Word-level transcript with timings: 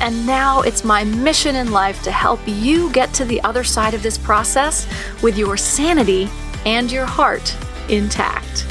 and 0.00 0.26
now 0.26 0.60
it's 0.62 0.84
my 0.84 1.04
mission 1.04 1.56
in 1.56 1.70
life 1.72 2.02
to 2.02 2.10
help 2.10 2.40
you 2.46 2.90
get 2.92 3.12
to 3.14 3.24
the 3.24 3.40
other 3.42 3.64
side 3.64 3.94
of 3.94 4.02
this 4.02 4.18
process 4.18 4.86
with 5.22 5.38
your 5.38 5.56
sanity 5.56 6.28
and 6.66 6.90
your 6.90 7.06
heart 7.06 7.56
intact. 7.88 8.66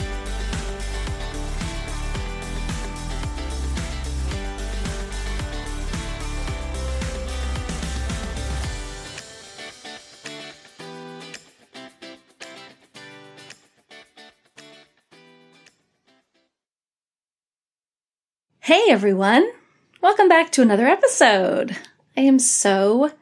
Hey 18.60 18.86
everyone! 18.90 19.63
Welcome 20.04 20.28
back 20.28 20.52
to 20.52 20.62
another 20.62 20.86
episode. 20.86 21.78
I 22.18 22.22
am 22.24 22.38
so 22.38 23.14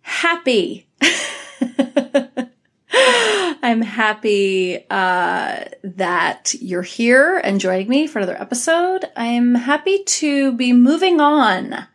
happy. 0.00 0.88
I'm 2.90 3.82
happy 3.82 4.86
uh, 4.88 5.64
that 5.84 6.54
you're 6.62 6.80
here 6.80 7.36
and 7.36 7.60
joining 7.60 7.90
me 7.90 8.06
for 8.06 8.20
another 8.20 8.40
episode. 8.40 9.04
I'm 9.18 9.54
happy 9.54 10.02
to 10.02 10.52
be 10.52 10.72
moving 10.72 11.20
on 11.20 11.86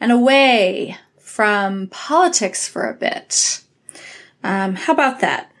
and 0.00 0.10
away 0.10 0.96
from 1.20 1.86
politics 1.92 2.66
for 2.66 2.90
a 2.90 2.94
bit. 2.94 3.62
Um, 4.42 4.74
how 4.74 4.94
about 4.94 5.20
that? 5.20 5.52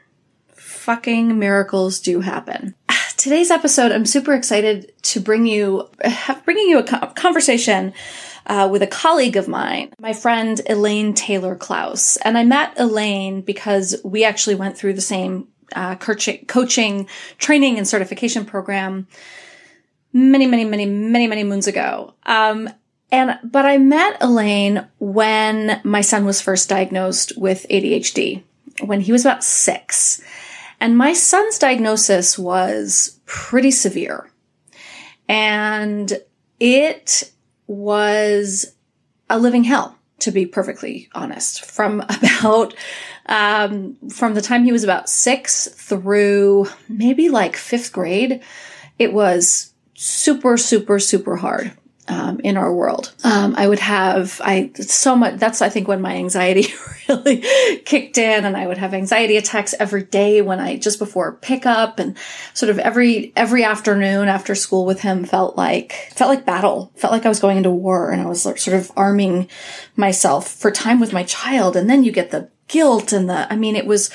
Fucking 0.56 1.38
miracles 1.38 2.00
do 2.00 2.22
happen 2.22 2.74
today's 3.24 3.50
episode, 3.50 3.90
I'm 3.90 4.04
super 4.04 4.34
excited 4.34 4.92
to 5.04 5.18
bring 5.18 5.46
you, 5.46 5.88
bringing 6.44 6.68
you 6.68 6.80
a 6.80 6.82
conversation 7.14 7.94
uh, 8.44 8.68
with 8.70 8.82
a 8.82 8.86
colleague 8.86 9.38
of 9.38 9.48
mine, 9.48 9.94
my 9.98 10.12
friend 10.12 10.60
Elaine 10.68 11.14
Taylor 11.14 11.56
Klaus. 11.56 12.18
And 12.18 12.36
I 12.36 12.44
met 12.44 12.78
Elaine 12.78 13.40
because 13.40 13.96
we 14.04 14.24
actually 14.24 14.56
went 14.56 14.76
through 14.76 14.92
the 14.92 15.00
same 15.00 15.48
uh, 15.74 15.94
coaching, 15.94 17.08
training, 17.38 17.78
and 17.78 17.88
certification 17.88 18.44
program 18.44 19.08
many, 20.12 20.46
many, 20.46 20.66
many, 20.66 20.84
many, 20.84 21.26
many 21.26 21.44
moons 21.44 21.66
ago. 21.66 22.12
Um, 22.26 22.68
and 23.10 23.38
but 23.42 23.64
I 23.64 23.78
met 23.78 24.18
Elaine 24.20 24.86
when 24.98 25.80
my 25.82 26.02
son 26.02 26.26
was 26.26 26.42
first 26.42 26.68
diagnosed 26.68 27.38
with 27.38 27.64
ADHD 27.70 28.42
when 28.82 29.00
he 29.00 29.12
was 29.12 29.24
about 29.24 29.42
six. 29.42 30.20
And 30.78 30.98
my 30.98 31.14
son's 31.14 31.58
diagnosis 31.58 32.38
was 32.38 33.13
pretty 33.26 33.70
severe. 33.70 34.30
And 35.28 36.12
it 36.60 37.30
was 37.66 38.74
a 39.30 39.38
living 39.38 39.64
hell, 39.64 39.96
to 40.20 40.30
be 40.30 40.46
perfectly 40.46 41.08
honest. 41.14 41.64
From 41.64 42.00
about, 42.08 42.74
um, 43.26 43.96
from 44.10 44.34
the 44.34 44.42
time 44.42 44.64
he 44.64 44.72
was 44.72 44.84
about 44.84 45.08
six 45.08 45.68
through 45.68 46.66
maybe 46.88 47.28
like 47.28 47.56
fifth 47.56 47.92
grade, 47.92 48.42
it 48.98 49.12
was 49.12 49.72
super, 49.94 50.56
super, 50.56 50.98
super 50.98 51.36
hard 51.36 51.72
um, 52.08 52.40
in 52.40 52.56
our 52.56 52.72
world. 52.72 53.14
Um, 53.24 53.54
I 53.56 53.66
would 53.66 53.78
have 53.78 54.40
I 54.44 54.70
so 54.74 55.16
much. 55.16 55.38
That's 55.38 55.62
I 55.62 55.68
think 55.68 55.88
when 55.88 56.00
my 56.00 56.16
anxiety 56.16 56.66
really 57.08 57.42
kicked 57.84 58.18
in, 58.18 58.44
and 58.44 58.56
I 58.56 58.66
would 58.66 58.78
have 58.78 58.94
anxiety 58.94 59.36
attacks 59.36 59.74
every 59.78 60.02
day 60.02 60.42
when 60.42 60.60
I 60.60 60.76
just 60.76 60.98
before 60.98 61.32
pickup, 61.32 61.98
and 61.98 62.16
sort 62.52 62.70
of 62.70 62.78
every 62.78 63.32
every 63.36 63.64
afternoon 63.64 64.28
after 64.28 64.54
school 64.54 64.84
with 64.84 65.00
him 65.00 65.24
felt 65.24 65.56
like 65.56 65.92
felt 66.12 66.30
like 66.30 66.44
battle. 66.44 66.92
Felt 66.96 67.12
like 67.12 67.26
I 67.26 67.30
was 67.30 67.40
going 67.40 67.56
into 67.56 67.70
war, 67.70 68.10
and 68.10 68.20
I 68.20 68.26
was 68.26 68.42
sort 68.42 68.68
of 68.68 68.92
arming 68.96 69.48
myself 69.96 70.48
for 70.48 70.70
time 70.70 71.00
with 71.00 71.12
my 71.12 71.24
child. 71.24 71.76
And 71.76 71.88
then 71.88 72.04
you 72.04 72.12
get 72.12 72.30
the 72.30 72.50
guilt 72.68 73.12
and 73.12 73.28
the. 73.28 73.52
I 73.52 73.56
mean, 73.56 73.76
it 73.76 73.86
was 73.86 74.10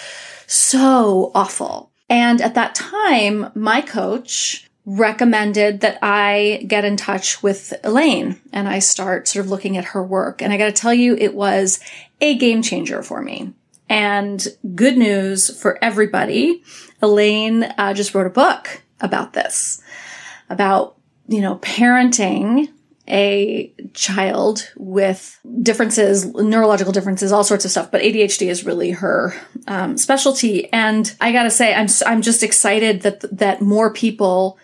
so 0.48 1.32
awful. 1.34 1.92
And 2.10 2.42
at 2.42 2.56
that 2.56 2.74
time, 2.74 3.52
my 3.54 3.82
coach 3.82 4.69
recommended 4.90 5.82
that 5.82 6.00
I 6.02 6.66
get 6.68 6.84
in 6.84 6.98
touch 6.98 7.44
with 7.44 7.74
Elaine 7.84 8.42
and 8.52 8.68
I 8.68 8.80
start 8.80 9.28
sort 9.28 9.46
of 9.46 9.52
looking 9.52 9.78
at 9.78 9.86
her 9.86 10.04
work. 10.04 10.42
And 10.42 10.52
I 10.52 10.58
got 10.58 10.66
to 10.66 10.72
tell 10.72 10.94
you, 10.94 11.16
it 11.16 11.36
was 11.36 11.80
a 12.22 12.36
game 12.38 12.64
changer 12.64 13.04
for 13.04 13.22
me. 13.22 13.54
And 13.88 14.46
good 14.74 14.98
news 14.98 15.56
for 15.62 15.78
everybody. 15.84 16.64
Elaine 17.04 17.64
uh, 17.64 17.94
just 17.94 18.16
wrote 18.16 18.26
a 18.26 18.32
book 18.32 18.82
about 19.00 19.34
this, 19.34 19.80
about, 20.50 20.98
you 21.28 21.42
know, 21.42 21.58
parenting 21.58 22.70
a 23.08 23.72
child 23.94 24.72
with 24.76 25.40
differences, 25.62 26.26
neurological 26.34 26.94
differences, 26.94 27.32
all 27.32 27.44
sorts 27.44 27.66
of 27.66 27.72
stuff. 27.72 27.92
But 27.92 28.02
ADHD 28.02 28.48
is 28.48 28.66
really 28.66 28.92
her 28.92 29.36
um, 29.68 29.98
specialty. 29.98 30.72
And 30.74 31.16
I 31.22 31.32
gotta 31.32 31.52
say, 31.52 31.74
I'm 31.74 31.88
I'm 32.06 32.22
just 32.22 32.44
excited 32.44 33.02
that 33.02 33.38
that 33.38 33.62
more 33.62 33.92
people 33.92 34.60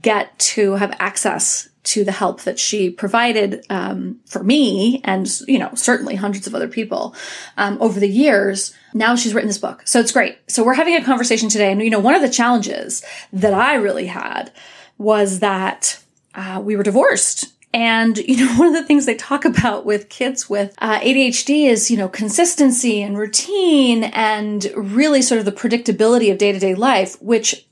get 0.00 0.38
to 0.38 0.72
have 0.72 0.96
access 0.98 1.68
to 1.84 2.04
the 2.04 2.12
help 2.12 2.42
that 2.42 2.58
she 2.58 2.90
provided 2.90 3.66
um, 3.68 4.20
for 4.26 4.42
me 4.44 5.00
and 5.04 5.28
you 5.48 5.58
know 5.58 5.70
certainly 5.74 6.14
hundreds 6.14 6.46
of 6.46 6.54
other 6.54 6.68
people 6.68 7.14
um, 7.56 7.76
over 7.80 7.98
the 7.98 8.08
years. 8.08 8.74
Now 8.94 9.16
she's 9.16 9.34
written 9.34 9.48
this 9.48 9.58
book. 9.58 9.82
So 9.84 9.98
it's 9.98 10.12
great. 10.12 10.38
So 10.48 10.64
we're 10.64 10.74
having 10.74 10.94
a 10.94 11.04
conversation 11.04 11.48
today. 11.48 11.72
And 11.72 11.82
you 11.82 11.90
know 11.90 11.98
one 11.98 12.14
of 12.14 12.22
the 12.22 12.28
challenges 12.28 13.04
that 13.32 13.54
i 13.54 13.74
really 13.74 14.06
had 14.06 14.52
was 14.98 15.40
that 15.40 16.02
uh, 16.34 16.60
we 16.62 16.76
were 16.76 16.82
divorced. 16.82 17.52
And, 17.74 18.18
you 18.18 18.36
know, 18.36 18.52
one 18.56 18.68
of 18.68 18.74
the 18.74 18.84
things 18.84 19.06
they 19.06 19.14
talk 19.14 19.44
about 19.44 19.84
with 19.84 20.08
kids 20.08 20.48
with 20.48 20.74
uh, 20.78 21.00
ADHD 21.00 21.68
is, 21.68 21.90
you 21.90 21.96
know, 21.96 22.08
consistency 22.08 23.02
and 23.02 23.18
routine 23.18 24.04
and 24.04 24.70
really 24.76 25.22
sort 25.22 25.38
of 25.38 25.44
the 25.44 25.52
predictability 25.52 26.30
of 26.30 26.38
day 26.38 26.52
to 26.52 26.58
day 26.58 26.74
life, 26.74 27.20
which 27.22 27.66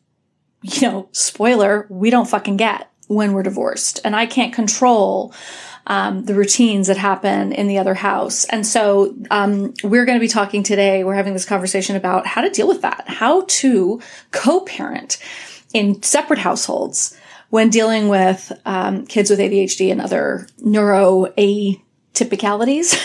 you 0.62 0.88
know, 0.88 1.08
spoiler, 1.12 1.86
we 1.88 2.10
don't 2.10 2.28
fucking 2.28 2.56
get 2.56 2.90
when 3.06 3.32
we're 3.32 3.42
divorced. 3.42 4.00
And 4.04 4.14
I 4.14 4.26
can't 4.26 4.52
control 4.52 5.34
um, 5.86 6.24
the 6.24 6.34
routines 6.34 6.86
that 6.86 6.96
happen 6.96 7.52
in 7.52 7.66
the 7.66 7.78
other 7.78 7.94
house. 7.94 8.44
And 8.44 8.66
so 8.66 9.16
um, 9.30 9.74
we're 9.82 10.04
going 10.04 10.18
to 10.18 10.24
be 10.24 10.28
talking 10.28 10.62
today, 10.62 11.02
we're 11.02 11.14
having 11.14 11.32
this 11.32 11.44
conversation 11.44 11.96
about 11.96 12.26
how 12.26 12.42
to 12.42 12.50
deal 12.50 12.68
with 12.68 12.82
that, 12.82 13.04
how 13.08 13.42
to 13.48 14.00
co 14.30 14.60
parent 14.60 15.18
in 15.72 16.02
separate 16.02 16.38
households 16.38 17.16
when 17.48 17.70
dealing 17.70 18.08
with 18.08 18.52
um, 18.64 19.06
kids 19.06 19.30
with 19.30 19.40
ADHD 19.40 19.90
and 19.90 20.00
other 20.00 20.46
neuro 20.58 21.26
atypicalities. 21.36 22.96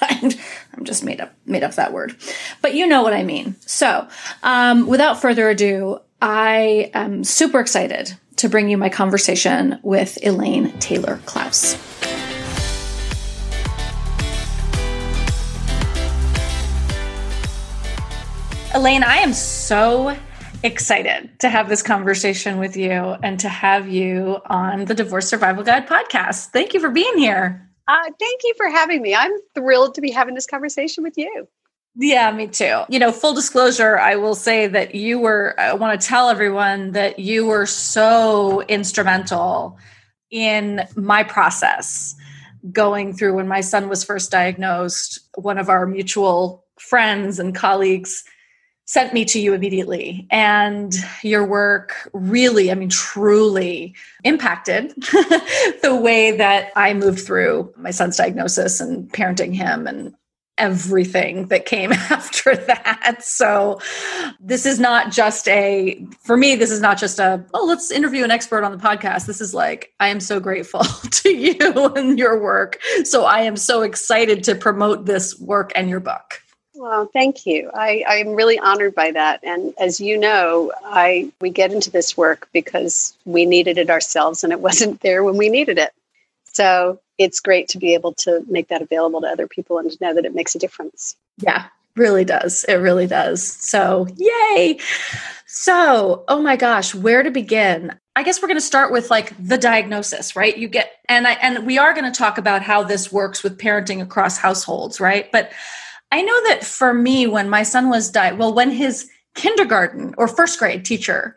I'm 0.00 0.84
just 0.84 1.02
made 1.02 1.20
up 1.20 1.34
made 1.44 1.64
up 1.64 1.74
that 1.74 1.92
word, 1.92 2.14
but 2.62 2.74
you 2.74 2.86
know 2.86 3.02
what 3.02 3.12
I 3.12 3.24
mean. 3.24 3.56
So, 3.62 4.06
um, 4.44 4.86
without 4.86 5.20
further 5.20 5.48
ado, 5.48 5.98
I 6.20 6.90
am 6.94 7.22
super 7.22 7.60
excited 7.60 8.16
to 8.36 8.48
bring 8.48 8.68
you 8.68 8.76
my 8.76 8.88
conversation 8.88 9.78
with 9.82 10.18
Elaine 10.24 10.76
Taylor 10.80 11.20
Klaus. 11.26 11.74
Elaine, 18.74 19.02
I 19.04 19.18
am 19.18 19.32
so 19.32 20.16
excited 20.64 21.30
to 21.38 21.48
have 21.48 21.68
this 21.68 21.82
conversation 21.82 22.58
with 22.58 22.76
you 22.76 22.90
and 23.22 23.38
to 23.40 23.48
have 23.48 23.88
you 23.88 24.38
on 24.46 24.86
the 24.86 24.94
Divorce 24.94 25.28
Survival 25.28 25.62
Guide 25.62 25.86
podcast. 25.86 26.46
Thank 26.46 26.74
you 26.74 26.80
for 26.80 26.90
being 26.90 27.16
here. 27.16 27.68
Uh, 27.86 28.10
thank 28.18 28.40
you 28.44 28.54
for 28.56 28.68
having 28.68 29.02
me. 29.02 29.14
I'm 29.14 29.32
thrilled 29.54 29.94
to 29.94 30.00
be 30.00 30.10
having 30.10 30.34
this 30.34 30.46
conversation 30.46 31.04
with 31.04 31.16
you. 31.16 31.48
Yeah, 32.00 32.30
me 32.30 32.46
too. 32.46 32.82
You 32.88 33.00
know, 33.00 33.10
full 33.10 33.34
disclosure, 33.34 33.98
I 33.98 34.14
will 34.14 34.36
say 34.36 34.68
that 34.68 34.94
you 34.94 35.18
were, 35.18 35.58
I 35.58 35.72
want 35.72 36.00
to 36.00 36.06
tell 36.06 36.30
everyone 36.30 36.92
that 36.92 37.18
you 37.18 37.44
were 37.44 37.66
so 37.66 38.62
instrumental 38.62 39.76
in 40.30 40.86
my 40.94 41.24
process 41.24 42.14
going 42.70 43.14
through 43.14 43.34
when 43.34 43.48
my 43.48 43.60
son 43.60 43.88
was 43.88 44.04
first 44.04 44.30
diagnosed. 44.30 45.18
One 45.34 45.58
of 45.58 45.68
our 45.68 45.86
mutual 45.86 46.64
friends 46.78 47.40
and 47.40 47.52
colleagues 47.52 48.22
sent 48.84 49.12
me 49.12 49.24
to 49.24 49.40
you 49.40 49.52
immediately. 49.52 50.24
And 50.30 50.94
your 51.24 51.44
work 51.44 52.08
really, 52.12 52.70
I 52.70 52.74
mean, 52.74 52.90
truly 52.90 53.96
impacted 54.22 54.94
the 55.82 55.98
way 56.00 56.30
that 56.36 56.70
I 56.76 56.94
moved 56.94 57.26
through 57.26 57.72
my 57.76 57.90
son's 57.90 58.16
diagnosis 58.16 58.80
and 58.80 59.12
parenting 59.12 59.52
him 59.52 59.88
and 59.88 60.14
everything 60.58 61.46
that 61.46 61.66
came 61.66 61.92
after 62.10 62.56
that. 62.56 63.22
So 63.22 63.80
this 64.40 64.66
is 64.66 64.78
not 64.78 65.12
just 65.12 65.48
a, 65.48 66.04
for 66.20 66.36
me, 66.36 66.56
this 66.56 66.70
is 66.70 66.80
not 66.80 66.98
just 66.98 67.18
a, 67.18 67.44
oh, 67.54 67.64
let's 67.64 67.90
interview 67.90 68.24
an 68.24 68.30
expert 68.30 68.64
on 68.64 68.72
the 68.72 68.78
podcast. 68.78 69.26
This 69.26 69.40
is 69.40 69.54
like, 69.54 69.92
I 70.00 70.08
am 70.08 70.20
so 70.20 70.40
grateful 70.40 70.84
to 71.10 71.30
you 71.30 71.86
and 71.96 72.18
your 72.18 72.40
work. 72.40 72.78
So 73.04 73.24
I 73.24 73.40
am 73.40 73.56
so 73.56 73.82
excited 73.82 74.44
to 74.44 74.54
promote 74.54 75.06
this 75.06 75.38
work 75.40 75.72
and 75.74 75.88
your 75.88 76.00
book. 76.00 76.42
Well, 76.78 77.10
thank 77.12 77.44
you. 77.44 77.70
I, 77.74 78.04
I'm 78.06 78.34
really 78.34 78.56
honored 78.58 78.94
by 78.94 79.10
that. 79.10 79.40
And 79.42 79.74
as 79.80 79.98
you 79.98 80.16
know, 80.16 80.70
I 80.84 81.32
we 81.40 81.50
get 81.50 81.72
into 81.72 81.90
this 81.90 82.16
work 82.16 82.48
because 82.52 83.16
we 83.24 83.46
needed 83.46 83.78
it 83.78 83.90
ourselves 83.90 84.44
and 84.44 84.52
it 84.52 84.60
wasn't 84.68 85.00
there 85.00 85.24
when 85.24 85.36
we 85.36 85.48
needed 85.48 85.78
it. 85.78 85.92
So 86.44 87.00
it's 87.18 87.40
great 87.40 87.68
to 87.68 87.78
be 87.78 87.94
able 87.94 88.14
to 88.14 88.44
make 88.48 88.68
that 88.68 88.82
available 88.82 89.20
to 89.20 89.26
other 89.26 89.46
people 89.46 89.78
and 89.78 89.90
to 89.90 89.98
know 90.00 90.14
that 90.14 90.24
it 90.24 90.34
makes 90.34 90.54
a 90.54 90.58
difference. 90.58 91.16
Yeah, 91.38 91.66
really 91.96 92.24
does. 92.24 92.64
It 92.64 92.76
really 92.76 93.06
does. 93.06 93.44
So, 93.44 94.06
yay. 94.16 94.78
So, 95.46 96.24
oh 96.28 96.40
my 96.40 96.56
gosh, 96.56 96.94
where 96.94 97.22
to 97.22 97.30
begin? 97.30 97.98
I 98.14 98.22
guess 98.22 98.40
we're 98.40 98.48
going 98.48 98.58
to 98.58 98.64
start 98.64 98.92
with 98.92 99.10
like 99.10 99.32
the 99.38 99.58
diagnosis, 99.58 100.34
right? 100.36 100.56
You 100.56 100.68
get 100.68 100.90
and 101.08 101.26
I 101.26 101.32
and 101.34 101.66
we 101.66 101.78
are 101.78 101.94
going 101.94 102.10
to 102.10 102.16
talk 102.16 102.38
about 102.38 102.62
how 102.62 102.82
this 102.82 103.12
works 103.12 103.42
with 103.42 103.58
parenting 103.58 104.02
across 104.02 104.38
households, 104.38 105.00
right? 105.00 105.30
But 105.32 105.52
I 106.10 106.22
know 106.22 106.44
that 106.48 106.64
for 106.64 106.94
me 106.94 107.26
when 107.26 107.50
my 107.50 107.62
son 107.62 107.90
was 107.90 108.10
di- 108.10 108.32
well 108.32 108.54
when 108.54 108.70
his 108.70 109.08
kindergarten 109.34 110.14
or 110.18 110.26
first 110.26 110.58
grade 110.58 110.84
teacher 110.84 111.36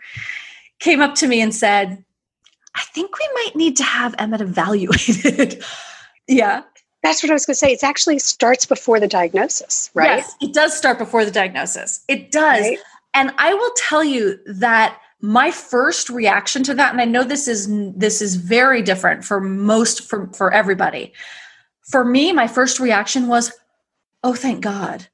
came 0.80 1.02
up 1.02 1.16
to 1.16 1.28
me 1.28 1.40
and 1.40 1.54
said, 1.54 2.04
I 2.76 2.82
think 2.94 3.18
we 3.18 3.30
might 3.34 3.56
need 3.56 3.78
to 3.78 3.84
have 3.84 4.16
Emmett 4.18 4.42
evaluated. 4.42 5.64
yeah. 6.28 6.64
That's 7.04 7.24
what 7.24 7.32
I 7.32 7.34
was 7.34 7.46
going 7.46 7.56
to 7.56 7.58
say. 7.58 7.72
It 7.72 7.84
actually 7.84 8.20
starts 8.20 8.66
before 8.66 9.00
the 9.00 9.08
diagnosis, 9.08 9.90
right? 9.94 10.18
Yes, 10.18 10.36
it 10.42 10.54
does 10.54 10.78
start 10.78 11.00
before 11.00 11.26
the 11.26 11.32
diagnosis. 11.32 12.04
It 12.08 12.32
does. 12.32 12.62
Right? 12.62 12.78
And 13.14 13.32
I 13.38 13.54
will 13.54 13.72
tell 13.76 14.04
you 14.04 14.40
that 14.46 14.98
my 15.20 15.52
first 15.52 16.10
reaction 16.10 16.64
to 16.64 16.74
that 16.76 16.92
and 16.92 17.02
I 17.02 17.06
know 17.06 17.24
this 17.24 17.48
is 17.48 17.68
this 17.96 18.22
is 18.22 18.36
very 18.36 18.82
different 18.82 19.24
for 19.24 19.40
most 19.40 20.08
for 20.08 20.28
for 20.34 20.52
everybody. 20.52 21.14
For 21.84 22.06
me, 22.06 22.32
my 22.32 22.48
first 22.48 22.80
reaction 22.80 23.28
was, 23.28 23.52
"Oh, 24.24 24.34
thank 24.34 24.62
God." 24.62 25.08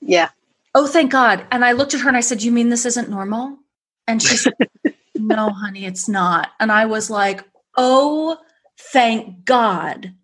Yeah. 0.00 0.30
Oh, 0.74 0.86
thank 0.86 1.12
God. 1.12 1.46
And 1.50 1.64
I 1.64 1.72
looked 1.72 1.94
at 1.94 2.00
her 2.00 2.08
and 2.08 2.16
I 2.16 2.20
said, 2.20 2.42
"You 2.42 2.52
mean 2.52 2.70
this 2.70 2.86
isn't 2.86 3.08
normal?" 3.08 3.58
And 4.06 4.22
she 4.22 4.36
said, 4.36 4.54
no, 5.14 5.50
honey, 5.50 5.84
it's 5.84 6.08
not. 6.08 6.50
And 6.60 6.72
I 6.72 6.86
was 6.86 7.10
like, 7.10 7.44
oh, 7.76 8.38
thank 8.78 9.44
God. 9.44 10.14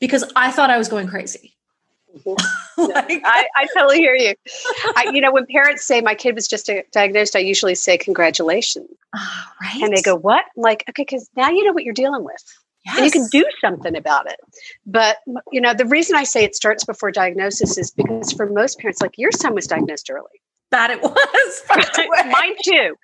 Because 0.00 0.24
I 0.36 0.50
thought 0.50 0.70
I 0.70 0.78
was 0.78 0.88
going 0.88 1.08
crazy. 1.08 1.56
Mm-hmm. 2.16 2.82
like, 2.92 3.22
I, 3.24 3.46
I, 3.56 3.66
totally 3.76 3.98
hear 3.98 4.14
you. 4.14 4.34
I, 4.96 5.10
you 5.12 5.20
know, 5.20 5.32
when 5.32 5.46
parents 5.46 5.84
say 5.84 6.00
my 6.00 6.14
kid 6.14 6.34
was 6.34 6.48
just 6.48 6.70
diagnosed, 6.92 7.36
I 7.36 7.40
usually 7.40 7.74
say 7.74 7.98
congratulations. 7.98 8.88
Oh, 9.14 9.44
right. 9.60 9.82
And 9.82 9.96
they 9.96 10.02
go, 10.02 10.16
what? 10.16 10.44
I'm 10.56 10.62
like, 10.62 10.84
okay, 10.88 11.02
because 11.02 11.28
now 11.36 11.50
you 11.50 11.64
know 11.64 11.72
what 11.72 11.84
you're 11.84 11.94
dealing 11.94 12.24
with. 12.24 12.42
Yes. 12.86 12.96
And 12.96 13.04
you 13.04 13.10
can 13.10 13.28
do 13.30 13.44
something 13.60 13.96
about 13.96 14.30
it. 14.30 14.38
But, 14.86 15.18
you 15.52 15.60
know, 15.60 15.74
the 15.74 15.84
reason 15.84 16.16
I 16.16 16.24
say 16.24 16.44
it 16.44 16.54
starts 16.54 16.84
before 16.84 17.10
diagnosis 17.10 17.76
is 17.76 17.90
because 17.90 18.32
for 18.32 18.48
most 18.48 18.78
parents, 18.78 19.02
like 19.02 19.18
your 19.18 19.32
son 19.32 19.54
was 19.54 19.66
diagnosed 19.66 20.08
early. 20.10 20.40
That 20.70 20.90
it 20.90 21.02
was. 21.02 21.62
Mine 22.30 22.54
too. 22.64 22.96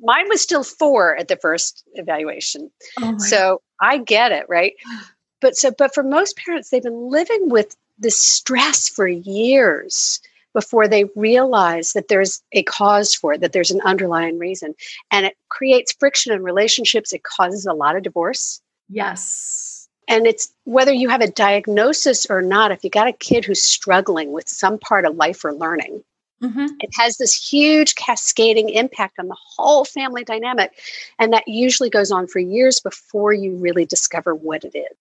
Mine 0.00 0.28
was 0.28 0.40
still 0.40 0.64
four 0.64 1.16
at 1.16 1.28
the 1.28 1.36
first 1.36 1.84
evaluation. 1.94 2.70
Oh 3.00 3.18
so 3.18 3.62
I 3.80 3.98
get 3.98 4.32
it, 4.32 4.46
right? 4.48 4.74
But 5.40 5.56
so, 5.56 5.70
but 5.70 5.94
for 5.94 6.02
most 6.02 6.36
parents, 6.36 6.70
they've 6.70 6.82
been 6.82 7.12
living 7.12 7.48
with 7.48 7.76
this 7.96 8.20
stress 8.20 8.88
for 8.88 9.06
years 9.06 10.20
before 10.52 10.88
they 10.88 11.04
realize 11.14 11.92
that 11.92 12.08
there's 12.08 12.42
a 12.52 12.64
cause 12.64 13.14
for 13.14 13.34
it, 13.34 13.40
that 13.40 13.52
there's 13.52 13.70
an 13.70 13.80
underlying 13.82 14.38
reason. 14.38 14.74
And 15.12 15.26
it 15.26 15.36
creates 15.48 15.92
friction 15.92 16.32
in 16.32 16.42
relationships. 16.42 17.12
It 17.12 17.22
causes 17.22 17.66
a 17.66 17.72
lot 17.72 17.94
of 17.94 18.02
divorce. 18.02 18.60
Yes. 18.88 19.88
And 20.08 20.26
it's 20.26 20.52
whether 20.64 20.92
you 20.92 21.08
have 21.10 21.20
a 21.20 21.30
diagnosis 21.30 22.26
or 22.26 22.40
not, 22.40 22.72
if 22.72 22.82
you 22.82 22.90
got 22.90 23.06
a 23.06 23.12
kid 23.12 23.44
who's 23.44 23.62
struggling 23.62 24.32
with 24.32 24.48
some 24.48 24.78
part 24.78 25.04
of 25.04 25.16
life 25.16 25.44
or 25.44 25.52
learning, 25.52 26.02
Mm-hmm. 26.42 26.66
It 26.80 26.90
has 26.94 27.16
this 27.16 27.34
huge 27.34 27.94
cascading 27.96 28.68
impact 28.68 29.18
on 29.18 29.28
the 29.28 29.36
whole 29.56 29.84
family 29.84 30.24
dynamic. 30.24 30.72
And 31.18 31.32
that 31.32 31.48
usually 31.48 31.90
goes 31.90 32.10
on 32.10 32.26
for 32.26 32.38
years 32.38 32.80
before 32.80 33.32
you 33.32 33.56
really 33.56 33.84
discover 33.84 34.34
what 34.34 34.64
it 34.64 34.76
is. 34.76 34.96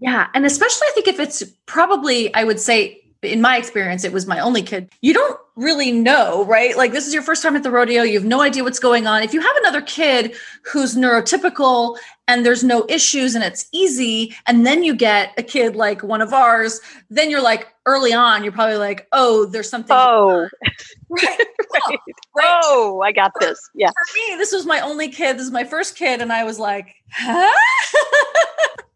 Yeah. 0.00 0.28
And 0.34 0.46
especially, 0.46 0.86
I 0.88 0.92
think 0.94 1.08
if 1.08 1.20
it's 1.20 1.42
probably, 1.66 2.32
I 2.34 2.44
would 2.44 2.60
say, 2.60 3.02
in 3.22 3.40
my 3.40 3.56
experience, 3.56 4.04
it 4.04 4.12
was 4.12 4.26
my 4.26 4.38
only 4.38 4.62
kid. 4.62 4.90
You 5.00 5.12
don't 5.12 5.38
really 5.56 5.90
know, 5.90 6.44
right? 6.44 6.76
Like, 6.76 6.92
this 6.92 7.06
is 7.06 7.12
your 7.12 7.22
first 7.22 7.42
time 7.42 7.56
at 7.56 7.62
the 7.62 7.70
rodeo. 7.70 8.02
You 8.02 8.14
have 8.14 8.24
no 8.24 8.40
idea 8.40 8.62
what's 8.62 8.78
going 8.78 9.06
on. 9.06 9.22
If 9.22 9.34
you 9.34 9.40
have 9.40 9.56
another 9.56 9.82
kid 9.82 10.36
who's 10.64 10.94
neurotypical 10.94 11.98
and 12.28 12.46
there's 12.46 12.62
no 12.62 12.86
issues 12.88 13.34
and 13.34 13.42
it's 13.42 13.66
easy, 13.72 14.36
and 14.46 14.64
then 14.64 14.84
you 14.84 14.94
get 14.94 15.32
a 15.36 15.42
kid 15.42 15.74
like 15.74 16.02
one 16.02 16.20
of 16.20 16.32
ours, 16.32 16.80
then 17.10 17.28
you're 17.28 17.42
like, 17.42 17.66
early 17.86 18.12
on, 18.12 18.44
you're 18.44 18.52
probably 18.52 18.76
like, 18.76 19.08
oh, 19.12 19.46
there's 19.46 19.68
something. 19.68 19.96
Oh, 19.98 20.48
right. 21.08 21.26
right. 21.74 21.98
right. 22.36 22.60
Oh, 22.64 23.00
I 23.02 23.12
got 23.12 23.32
this. 23.40 23.58
Yeah. 23.74 23.88
For 23.88 24.14
me, 24.14 24.36
this 24.36 24.52
was 24.52 24.66
my 24.66 24.80
only 24.80 25.08
kid. 25.08 25.38
This 25.38 25.46
is 25.46 25.52
my 25.52 25.64
first 25.64 25.96
kid. 25.96 26.20
And 26.20 26.32
I 26.32 26.44
was 26.44 26.58
like, 26.58 26.94
huh? 27.12 27.54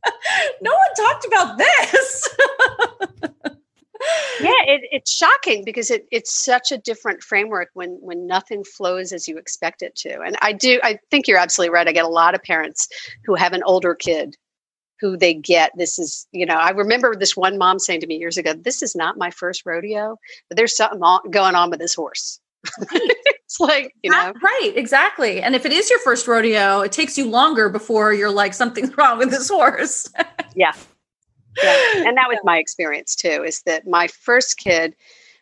no 0.61 0.71
one 0.71 0.95
talked 0.97 1.25
about 1.25 1.59
this. 1.59 2.29
Yeah, 4.41 4.51
it, 4.67 4.83
it's 4.91 5.13
shocking 5.13 5.65
because 5.65 5.91
it, 5.91 6.07
it's 6.11 6.45
such 6.45 6.73
a 6.73 6.79
different 6.79 7.23
framework 7.23 7.69
when 7.75 7.99
when 8.01 8.27
nothing 8.27 8.65
flows 8.65 9.13
as 9.13 9.29
you 9.29 9.39
expect 9.39 9.83
it 9.83 9.95
to. 9.97 10.21
And 10.21 10.37
I 10.43 10.53
do, 10.53 10.81
I 10.83 10.99
think 11.11 11.29
you're 11.29 11.39
absolutely 11.39 11.73
right. 11.73 11.89
I 11.89 11.93
get 11.93 12.05
a 12.05 12.09
lot 12.09 12.35
of 12.35 12.43
parents 12.43 12.89
who 13.25 13.35
have 13.35 13.53
an 13.53 13.63
older 13.65 13.95
kid 13.95 14.37
who 15.01 15.17
they 15.17 15.35
get. 15.35 15.73
This 15.77 15.99
is, 15.99 16.27
you 16.33 16.47
know, 16.47 16.55
I 16.55 16.71
remember 16.71 17.17
this 17.17 17.37
one 17.37 17.59
mom 17.59 17.79
saying 17.79 18.01
to 18.01 18.07
me 18.07 18.17
years 18.17 18.39
ago, 18.39 18.55
"This 18.55 18.83
is 18.83 18.95
not 18.95 19.19
my 19.19 19.31
first 19.31 19.67
rodeo, 19.67 20.17
but 20.49 20.57
there's 20.57 20.77
something 20.77 21.01
going 21.31 21.55
on 21.55 21.71
with 21.71 21.81
this 21.81 21.95
horse." 21.95 22.41
it's 22.93 23.59
like 23.59 23.93
you 24.05 24.11
know 24.11 24.33
right 24.41 24.73
exactly 24.77 25.43
and 25.43 25.57
if 25.57 25.67
it 25.67 25.73
is 25.73 25.91
your 25.91 25.99
first 25.99 26.29
rodeo 26.29 26.81
it 26.81 26.93
takes 26.93 27.19
you 27.19 27.29
longer 27.29 27.69
before 27.69 28.15
you're 28.15 28.31
like 28.31 28.55
something's 28.55 28.97
wrong 28.97 29.19
with 29.19 29.31
this 29.31 29.49
horse 29.49 30.09
yeah 30.55 30.73
yeah. 31.63 31.77
And 32.07 32.17
that 32.17 32.29
was 32.29 32.39
my 32.45 32.59
experience 32.59 33.17
too, 33.17 33.45
is 33.45 33.63
that 33.63 33.87
my 33.87 34.09
first 34.09 34.59
kid 34.59 34.95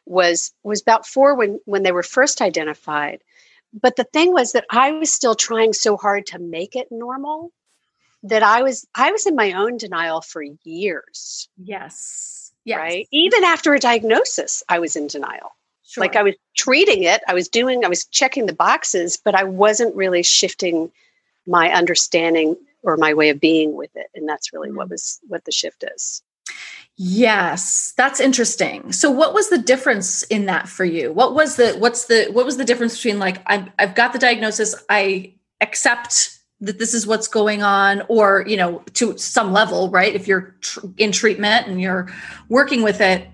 was 0.07 0.53
was 0.63 0.81
about 0.83 1.07
four 1.07 1.35
when 1.35 1.61
when 1.65 1.83
they 1.83 1.93
were 1.93 2.03
first 2.03 2.41
identified. 2.41 3.23
But 3.73 3.97
the 3.97 4.05
thing 4.05 4.33
was 4.33 4.53
that 4.53 4.67
I 4.71 4.93
was 4.93 5.13
still 5.13 5.35
trying 5.35 5.73
so 5.73 5.97
hard 5.97 6.27
to 6.27 6.39
make 6.39 6.75
it 6.75 6.89
normal 6.91 7.53
that 8.25 8.43
I 8.43 8.63
was 8.63 8.87
I 8.95 9.13
was 9.13 9.27
in 9.27 9.37
my 9.37 9.53
own 9.53 9.77
denial 9.77 10.21
for 10.21 10.43
years. 10.65 11.49
Yes. 11.57 12.53
Yes. 12.65 12.79
Right. 12.79 13.09
Even 13.11 13.45
after 13.45 13.75
a 13.75 13.79
diagnosis, 13.79 14.63
I 14.69 14.81
was 14.81 14.97
in 14.97 15.07
denial. 15.07 15.51
Sure. 15.85 16.03
Like 16.03 16.15
I 16.15 16.23
was 16.23 16.35
treating 16.57 17.03
it, 17.03 17.21
I 17.27 17.35
was 17.35 17.49
doing, 17.49 17.85
I 17.85 17.89
was 17.89 18.05
checking 18.07 18.47
the 18.47 18.53
boxes, 18.53 19.17
but 19.25 19.35
I 19.35 19.45
wasn't 19.45 19.97
really 19.97 20.23
shifting 20.23 20.93
my 21.47 21.73
understanding 21.73 22.57
or 22.83 22.97
my 22.97 23.15
way 23.15 23.29
of 23.31 23.41
being 23.41 23.75
with 23.77 23.91
it 23.95 24.07
and 24.15 24.29
that's 24.29 24.53
really 24.53 24.71
what 24.71 24.89
mm. 24.89 24.93
was 24.93 25.21
what 25.29 25.45
the 25.45 25.53
shift 25.53 25.85
is. 25.95 26.23
Yes 26.97 27.93
that's 27.97 28.21
interesting. 28.21 28.93
So 28.93 29.11
what 29.11 29.35
was 29.35 29.49
the 29.51 29.59
difference 29.59 30.23
in 30.25 30.47
that 30.47 30.69
for 30.69 30.85
you? 30.85 31.13
What 31.13 31.35
was 31.35 31.57
the 31.57 31.73
what's 31.75 32.07
the 32.07 32.29
what 32.33 32.45
was 32.45 32.57
the 32.57 32.65
difference 32.65 32.97
between 32.97 33.19
like 33.19 33.43
i've, 33.47 33.69
I've 33.79 33.95
got 33.95 34.13
the 34.13 34.19
diagnosis 34.19 34.75
i 34.89 35.35
accept 35.61 36.41
that 36.61 36.79
this 36.79 36.93
is 36.95 37.07
what's 37.07 37.29
going 37.29 37.63
on 37.63 38.03
or 38.09 38.45
you 38.47 38.57
know 38.57 38.83
to 38.95 39.17
some 39.17 39.53
level 39.53 39.89
right 39.91 40.15
if 40.15 40.29
you're 40.29 40.55
tr- 40.61 40.87
in 40.99 41.13
treatment 41.13 41.67
and 41.67 41.81
you're 41.81 42.13
working 42.49 42.83
with 42.83 43.01
it 43.01 43.29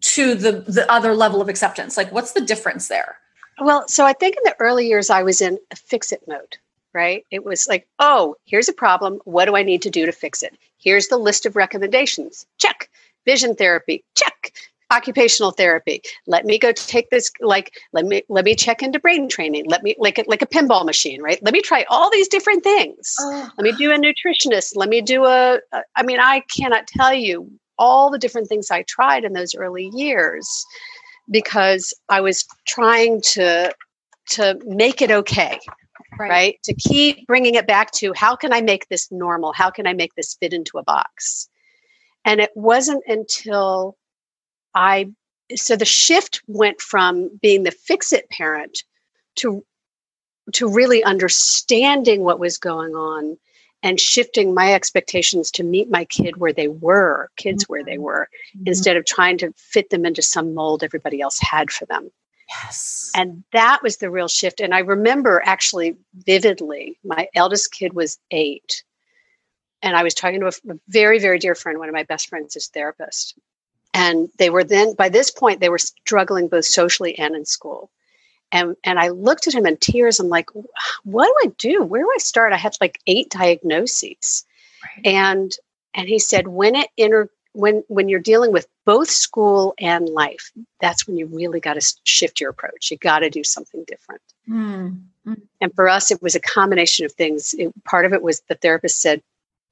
to 0.00 0.34
the 0.34 0.64
the 0.66 0.90
other 0.90 1.14
level 1.14 1.40
of 1.40 1.48
acceptance? 1.48 1.96
Like 1.96 2.12
what's 2.12 2.32
the 2.32 2.40
difference 2.40 2.88
there? 2.88 3.16
Well 3.60 3.86
so 3.88 4.04
i 4.04 4.12
think 4.12 4.36
in 4.36 4.42
the 4.44 4.56
early 4.58 4.88
years 4.88 5.10
i 5.10 5.22
was 5.22 5.40
in 5.40 5.58
a 5.70 5.76
fix 5.76 6.10
it 6.12 6.22
mode 6.26 6.56
right? 6.94 7.26
It 7.30 7.44
was 7.44 7.66
like, 7.68 7.86
oh, 7.98 8.36
here's 8.46 8.68
a 8.68 8.72
problem. 8.72 9.20
What 9.24 9.46
do 9.46 9.56
I 9.56 9.62
need 9.62 9.82
to 9.82 9.90
do 9.90 10.06
to 10.06 10.12
fix 10.12 10.42
it? 10.42 10.56
Here's 10.78 11.08
the 11.08 11.18
list 11.18 11.44
of 11.44 11.56
recommendations. 11.56 12.46
Check. 12.58 12.88
Vision 13.26 13.54
therapy. 13.54 14.04
Check. 14.14 14.52
Occupational 14.92 15.50
therapy. 15.50 16.02
Let 16.26 16.44
me 16.44 16.58
go 16.58 16.70
take 16.72 17.10
this. 17.10 17.30
Like, 17.40 17.72
let 17.92 18.04
me 18.04 18.22
let 18.28 18.44
me 18.44 18.54
check 18.54 18.82
into 18.82 19.00
brain 19.00 19.28
training. 19.28 19.64
Let 19.66 19.82
me 19.82 19.96
like 19.98 20.18
a, 20.18 20.24
like 20.28 20.42
a 20.42 20.46
pinball 20.46 20.84
machine, 20.84 21.20
right? 21.22 21.42
Let 21.42 21.52
me 21.52 21.62
try 21.62 21.84
all 21.88 22.10
these 22.10 22.28
different 22.28 22.62
things. 22.62 23.14
Oh. 23.18 23.50
Let 23.58 23.64
me 23.64 23.72
do 23.72 23.90
a 23.90 23.98
nutritionist. 23.98 24.76
Let 24.76 24.88
me 24.88 25.00
do 25.00 25.24
a. 25.24 25.58
a. 25.72 25.82
I 25.96 26.02
mean, 26.02 26.20
I 26.20 26.42
cannot 26.54 26.86
tell 26.86 27.12
you 27.12 27.50
all 27.78 28.10
the 28.10 28.18
different 28.18 28.48
things 28.48 28.70
I 28.70 28.82
tried 28.82 29.24
in 29.24 29.32
those 29.32 29.54
early 29.54 29.90
years 29.94 30.64
because 31.30 31.92
I 32.08 32.20
was 32.20 32.46
trying 32.68 33.20
to 33.32 33.74
to 34.30 34.58
make 34.66 35.02
it 35.02 35.10
okay 35.10 35.58
right. 36.18 36.30
right? 36.30 36.62
To 36.64 36.74
keep 36.74 37.26
bringing 37.26 37.54
it 37.54 37.66
back 37.66 37.90
to 37.92 38.12
how 38.14 38.36
can 38.36 38.52
I 38.52 38.60
make 38.60 38.88
this 38.88 39.10
normal? 39.10 39.52
How 39.52 39.70
can 39.70 39.86
I 39.86 39.92
make 39.92 40.14
this 40.14 40.34
fit 40.34 40.52
into 40.52 40.78
a 40.78 40.82
box? 40.82 41.48
And 42.24 42.40
it 42.40 42.50
wasn't 42.54 43.04
until 43.06 43.96
I 44.74 45.10
so 45.54 45.76
the 45.76 45.84
shift 45.84 46.40
went 46.46 46.80
from 46.80 47.30
being 47.42 47.64
the 47.64 47.70
fix 47.70 48.12
it 48.12 48.28
parent 48.30 48.82
to 49.36 49.64
to 50.52 50.68
really 50.68 51.02
understanding 51.04 52.22
what 52.22 52.38
was 52.38 52.58
going 52.58 52.94
on 52.94 53.36
and 53.82 54.00
shifting 54.00 54.54
my 54.54 54.72
expectations 54.72 55.50
to 55.50 55.62
meet 55.62 55.90
my 55.90 56.06
kid 56.06 56.38
where 56.38 56.54
they 56.54 56.68
were, 56.68 57.30
kids 57.36 57.64
where 57.64 57.84
they 57.84 57.94
mm-hmm. 57.94 58.02
were, 58.02 58.28
mm-hmm. 58.56 58.66
instead 58.66 58.96
of 58.96 59.04
trying 59.04 59.36
to 59.38 59.52
fit 59.56 59.90
them 59.90 60.06
into 60.06 60.22
some 60.22 60.54
mold 60.54 60.82
everybody 60.82 61.20
else 61.20 61.38
had 61.38 61.70
for 61.70 61.84
them. 61.86 62.10
Yes. 62.48 63.10
And 63.16 63.42
that 63.52 63.82
was 63.82 63.96
the 63.96 64.10
real 64.10 64.28
shift. 64.28 64.60
And 64.60 64.74
I 64.74 64.80
remember 64.80 65.42
actually 65.44 65.96
vividly, 66.26 66.98
my 67.04 67.28
eldest 67.34 67.72
kid 67.72 67.94
was 67.94 68.18
eight. 68.30 68.82
And 69.82 69.96
I 69.96 70.02
was 70.02 70.14
talking 70.14 70.40
to 70.40 70.48
a, 70.48 70.52
very, 70.88 71.18
very 71.18 71.38
dear 71.38 71.54
friend, 71.54 71.78
one 71.78 71.88
of 71.88 71.94
my 71.94 72.04
best 72.04 72.28
friends 72.28 72.56
is 72.56 72.68
therapist. 72.68 73.38
And 73.92 74.28
they 74.38 74.50
were 74.50 74.64
then, 74.64 74.94
by 74.94 75.08
this 75.08 75.30
point, 75.30 75.60
they 75.60 75.68
were 75.68 75.78
struggling 75.78 76.48
both 76.48 76.64
socially 76.64 77.18
and 77.18 77.36
in 77.36 77.44
school. 77.44 77.90
And, 78.50 78.76
and 78.84 78.98
I 78.98 79.08
looked 79.08 79.46
at 79.46 79.54
him 79.54 79.66
in 79.66 79.76
tears. 79.76 80.20
I'm 80.20 80.28
like, 80.28 80.50
what 81.04 81.26
do 81.26 81.48
I 81.48 81.52
do? 81.58 81.82
Where 81.82 82.02
do 82.02 82.12
I 82.14 82.18
start? 82.18 82.52
I 82.52 82.56
had 82.56 82.76
like 82.80 83.00
eight 83.06 83.30
diagnoses. 83.30 84.44
Right. 84.82 85.06
And 85.06 85.56
and 85.94 86.08
he 86.08 86.18
said, 86.18 86.48
when 86.48 86.74
it 86.74 86.90
inter 86.96 87.30
when 87.54 87.84
when 87.88 88.08
you're 88.08 88.20
dealing 88.20 88.52
with 88.52 88.66
both 88.84 89.08
school 89.08 89.74
and 89.78 90.08
life, 90.08 90.52
that's 90.80 91.06
when 91.06 91.16
you 91.16 91.26
really 91.26 91.60
got 91.60 91.74
to 91.74 91.94
shift 92.04 92.40
your 92.40 92.50
approach. 92.50 92.90
You 92.90 92.98
got 92.98 93.20
to 93.20 93.30
do 93.30 93.42
something 93.42 93.84
different. 93.86 94.20
Mm. 94.48 95.00
And 95.60 95.74
for 95.74 95.88
us, 95.88 96.10
it 96.10 96.20
was 96.20 96.34
a 96.34 96.40
combination 96.40 97.06
of 97.06 97.12
things. 97.12 97.54
It, 97.54 97.72
part 97.84 98.04
of 98.04 98.12
it 98.12 98.22
was 98.22 98.42
the 98.48 98.56
therapist 98.56 99.00
said, 99.00 99.22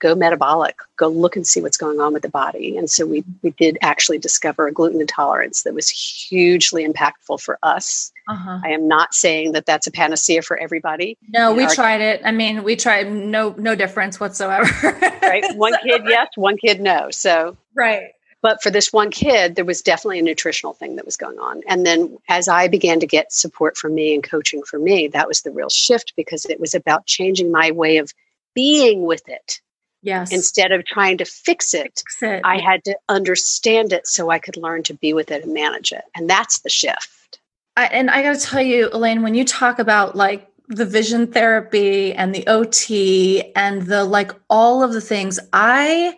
go 0.02 0.16
metabolic, 0.16 0.76
go 0.96 1.06
look 1.06 1.36
and 1.36 1.46
see 1.46 1.62
what's 1.62 1.76
going 1.76 2.00
on 2.00 2.12
with 2.12 2.22
the 2.22 2.28
body. 2.28 2.76
And 2.76 2.90
so 2.90 3.06
we 3.06 3.24
we 3.42 3.52
did 3.52 3.78
actually 3.80 4.18
discover 4.18 4.66
a 4.66 4.72
gluten 4.72 5.00
intolerance 5.00 5.62
that 5.62 5.74
was 5.74 5.88
hugely 5.88 6.84
impactful 6.86 7.40
for 7.40 7.58
us. 7.62 8.12
Uh-huh. 8.28 8.58
I 8.64 8.70
am 8.70 8.88
not 8.88 9.14
saying 9.14 9.52
that 9.52 9.64
that's 9.64 9.86
a 9.86 9.92
panacea 9.92 10.42
for 10.42 10.58
everybody. 10.58 11.16
No, 11.28 11.54
we 11.54 11.64
our, 11.64 11.74
tried 11.74 12.00
it. 12.00 12.20
I 12.24 12.32
mean, 12.32 12.64
we 12.64 12.74
tried 12.74 13.10
no 13.10 13.54
no 13.56 13.76
difference 13.76 14.18
whatsoever. 14.18 14.68
right, 15.22 15.44
one 15.56 15.74
kid 15.82 16.02
yes, 16.06 16.28
one 16.34 16.58
kid 16.58 16.80
no. 16.80 17.10
So 17.10 17.56
right. 17.74 18.10
But 18.42 18.60
for 18.60 18.70
this 18.70 18.92
one 18.92 19.12
kid, 19.12 19.54
there 19.54 19.64
was 19.64 19.82
definitely 19.82 20.18
a 20.18 20.22
nutritional 20.22 20.72
thing 20.72 20.96
that 20.96 21.04
was 21.04 21.16
going 21.16 21.38
on. 21.38 21.60
And 21.68 21.86
then 21.86 22.18
as 22.28 22.48
I 22.48 22.66
began 22.66 22.98
to 22.98 23.06
get 23.06 23.32
support 23.32 23.76
from 23.76 23.94
me 23.94 24.14
and 24.14 24.22
coaching 24.24 24.64
for 24.64 24.80
me, 24.80 25.06
that 25.06 25.28
was 25.28 25.42
the 25.42 25.52
real 25.52 25.68
shift 25.68 26.14
because 26.16 26.44
it 26.46 26.58
was 26.58 26.74
about 26.74 27.06
changing 27.06 27.52
my 27.52 27.70
way 27.70 27.98
of 27.98 28.12
being 28.52 29.04
with 29.04 29.22
it 29.28 29.60
Yes. 30.02 30.32
Instead 30.32 30.72
of 30.72 30.84
trying 30.84 31.18
to 31.18 31.24
fix 31.24 31.74
it, 31.74 32.02
fix 32.06 32.22
it, 32.22 32.40
I 32.44 32.58
had 32.58 32.84
to 32.84 32.96
understand 33.08 33.92
it 33.92 34.06
so 34.06 34.30
I 34.30 34.40
could 34.40 34.56
learn 34.56 34.82
to 34.84 34.94
be 34.94 35.12
with 35.12 35.30
it 35.30 35.44
and 35.44 35.54
manage 35.54 35.92
it. 35.92 36.02
And 36.16 36.28
that's 36.28 36.60
the 36.60 36.70
shift. 36.70 37.38
I, 37.76 37.86
and 37.86 38.10
I 38.10 38.22
got 38.22 38.38
to 38.38 38.40
tell 38.40 38.62
you, 38.62 38.90
Elaine, 38.92 39.22
when 39.22 39.34
you 39.34 39.44
talk 39.44 39.78
about 39.78 40.16
like 40.16 40.48
the 40.68 40.84
vision 40.84 41.26
therapy 41.28 42.12
and 42.12 42.34
the 42.34 42.46
OT 42.46 43.52
and 43.54 43.82
the 43.82 44.04
like 44.04 44.32
all 44.50 44.82
of 44.82 44.92
the 44.92 45.00
things, 45.00 45.38
I 45.52 46.16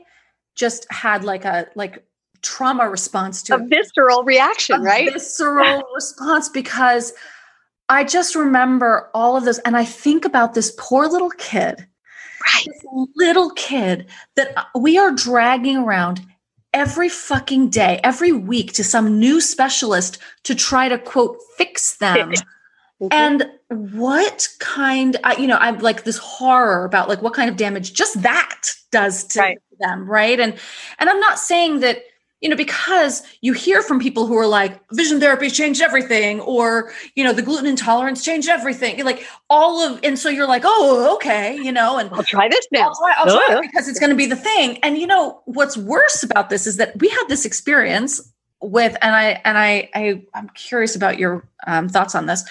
just 0.54 0.86
had 0.90 1.24
like 1.24 1.44
a 1.44 1.66
like 1.74 2.04
trauma 2.42 2.88
response 2.88 3.42
to 3.44 3.56
a 3.56 3.58
it. 3.62 3.68
visceral 3.68 4.24
reaction, 4.24 4.76
a 4.76 4.82
right? 4.82 5.12
Visceral 5.12 5.82
response 5.94 6.48
because 6.48 7.12
I 7.88 8.04
just 8.04 8.34
remember 8.34 9.10
all 9.14 9.36
of 9.36 9.44
this 9.44 9.58
and 9.60 9.76
I 9.76 9.84
think 9.84 10.24
about 10.24 10.54
this 10.54 10.74
poor 10.78 11.06
little 11.06 11.30
kid 11.30 11.86
Right. 12.44 12.66
This 12.66 12.84
little 13.16 13.50
kid 13.50 14.06
that 14.36 14.52
uh, 14.56 14.64
we 14.78 14.98
are 14.98 15.10
dragging 15.10 15.78
around 15.78 16.20
every 16.72 17.08
fucking 17.08 17.70
day, 17.70 18.00
every 18.04 18.32
week 18.32 18.72
to 18.74 18.84
some 18.84 19.18
new 19.18 19.40
specialist 19.40 20.18
to 20.42 20.54
try 20.54 20.88
to 20.88 20.98
quote 20.98 21.38
fix 21.56 21.96
them. 21.96 22.32
Mm-hmm. 23.02 23.08
And 23.12 23.90
what 23.90 24.48
kind, 24.60 25.16
I, 25.24 25.34
you 25.36 25.48
know, 25.48 25.58
I'm 25.60 25.78
like 25.80 26.04
this 26.04 26.16
horror 26.16 26.84
about 26.84 27.08
like 27.08 27.22
what 27.22 27.34
kind 27.34 27.50
of 27.50 27.56
damage 27.56 27.92
just 27.92 28.22
that 28.22 28.70
does 28.92 29.24
to 29.24 29.40
right. 29.40 29.58
them, 29.80 30.08
right? 30.08 30.38
And 30.38 30.54
and 31.00 31.10
I'm 31.10 31.18
not 31.18 31.40
saying 31.40 31.80
that 31.80 32.04
you 32.44 32.50
know, 32.50 32.56
because 32.56 33.22
you 33.40 33.54
hear 33.54 33.80
from 33.80 33.98
people 33.98 34.26
who 34.26 34.36
are 34.36 34.46
like, 34.46 34.78
vision 34.92 35.18
therapy 35.18 35.48
changed 35.48 35.80
everything, 35.80 36.40
or, 36.42 36.92
you 37.14 37.24
know, 37.24 37.32
the 37.32 37.40
gluten 37.40 37.64
intolerance 37.64 38.22
changed 38.22 38.50
everything. 38.50 39.02
Like 39.02 39.26
all 39.48 39.80
of, 39.80 39.98
and 40.04 40.18
so 40.18 40.28
you're 40.28 40.46
like, 40.46 40.60
oh, 40.66 41.14
okay, 41.14 41.56
you 41.56 41.72
know, 41.72 41.96
and 41.96 42.10
I'll 42.12 42.22
try 42.22 42.46
this 42.50 42.66
now. 42.70 42.88
I'll 42.88 42.94
try, 42.94 43.14
I'll 43.16 43.46
try 43.46 43.56
it 43.56 43.62
because 43.62 43.88
it's 43.88 43.98
going 43.98 44.10
to 44.10 44.16
be 44.16 44.26
the 44.26 44.36
thing. 44.36 44.78
And, 44.82 44.98
you 44.98 45.06
know, 45.06 45.40
what's 45.46 45.78
worse 45.78 46.22
about 46.22 46.50
this 46.50 46.66
is 46.66 46.76
that 46.76 47.00
we 47.00 47.08
had 47.08 47.24
this 47.28 47.46
experience 47.46 48.20
with, 48.60 48.94
and 49.00 49.16
I, 49.16 49.40
and 49.46 49.56
I, 49.56 49.88
I 49.94 50.22
I'm 50.34 50.50
curious 50.50 50.94
about 50.94 51.18
your 51.18 51.48
um, 51.66 51.88
thoughts 51.88 52.14
on 52.14 52.26
this 52.26 52.44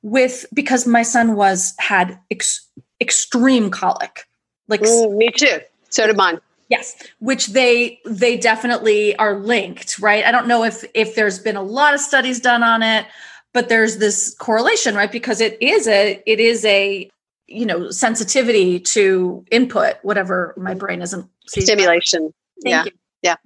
with, 0.00 0.46
because 0.54 0.86
my 0.86 1.02
son 1.02 1.36
was, 1.36 1.74
had 1.78 2.18
ex- 2.30 2.66
extreme 2.98 3.70
colic. 3.70 4.26
Like, 4.68 4.80
mm, 4.80 5.16
me 5.18 5.30
too. 5.36 5.60
So 5.90 6.06
did 6.06 6.16
mine. 6.16 6.40
Yes, 6.76 6.96
which 7.18 7.48
they 7.48 8.00
they 8.04 8.36
definitely 8.36 9.16
are 9.16 9.38
linked, 9.38 9.98
right? 9.98 10.24
I 10.24 10.30
don't 10.30 10.46
know 10.46 10.64
if 10.64 10.84
if 10.94 11.14
there's 11.14 11.38
been 11.38 11.56
a 11.56 11.62
lot 11.62 11.94
of 11.94 12.00
studies 12.00 12.40
done 12.40 12.62
on 12.62 12.82
it, 12.82 13.06
but 13.52 13.68
there's 13.68 13.98
this 13.98 14.34
correlation, 14.34 14.94
right? 14.94 15.10
Because 15.10 15.40
it 15.40 15.56
is 15.62 15.86
a 15.88 16.22
it 16.26 16.40
is 16.40 16.64
a 16.64 17.10
you 17.46 17.66
know 17.66 17.90
sensitivity 17.90 18.80
to 18.80 19.44
input, 19.50 19.96
whatever 20.02 20.54
my 20.56 20.74
brain 20.74 21.02
isn't 21.02 21.26
stimulation. 21.46 22.32
yeah, 22.64 22.84
you. 22.84 22.90
yeah. 23.22 23.36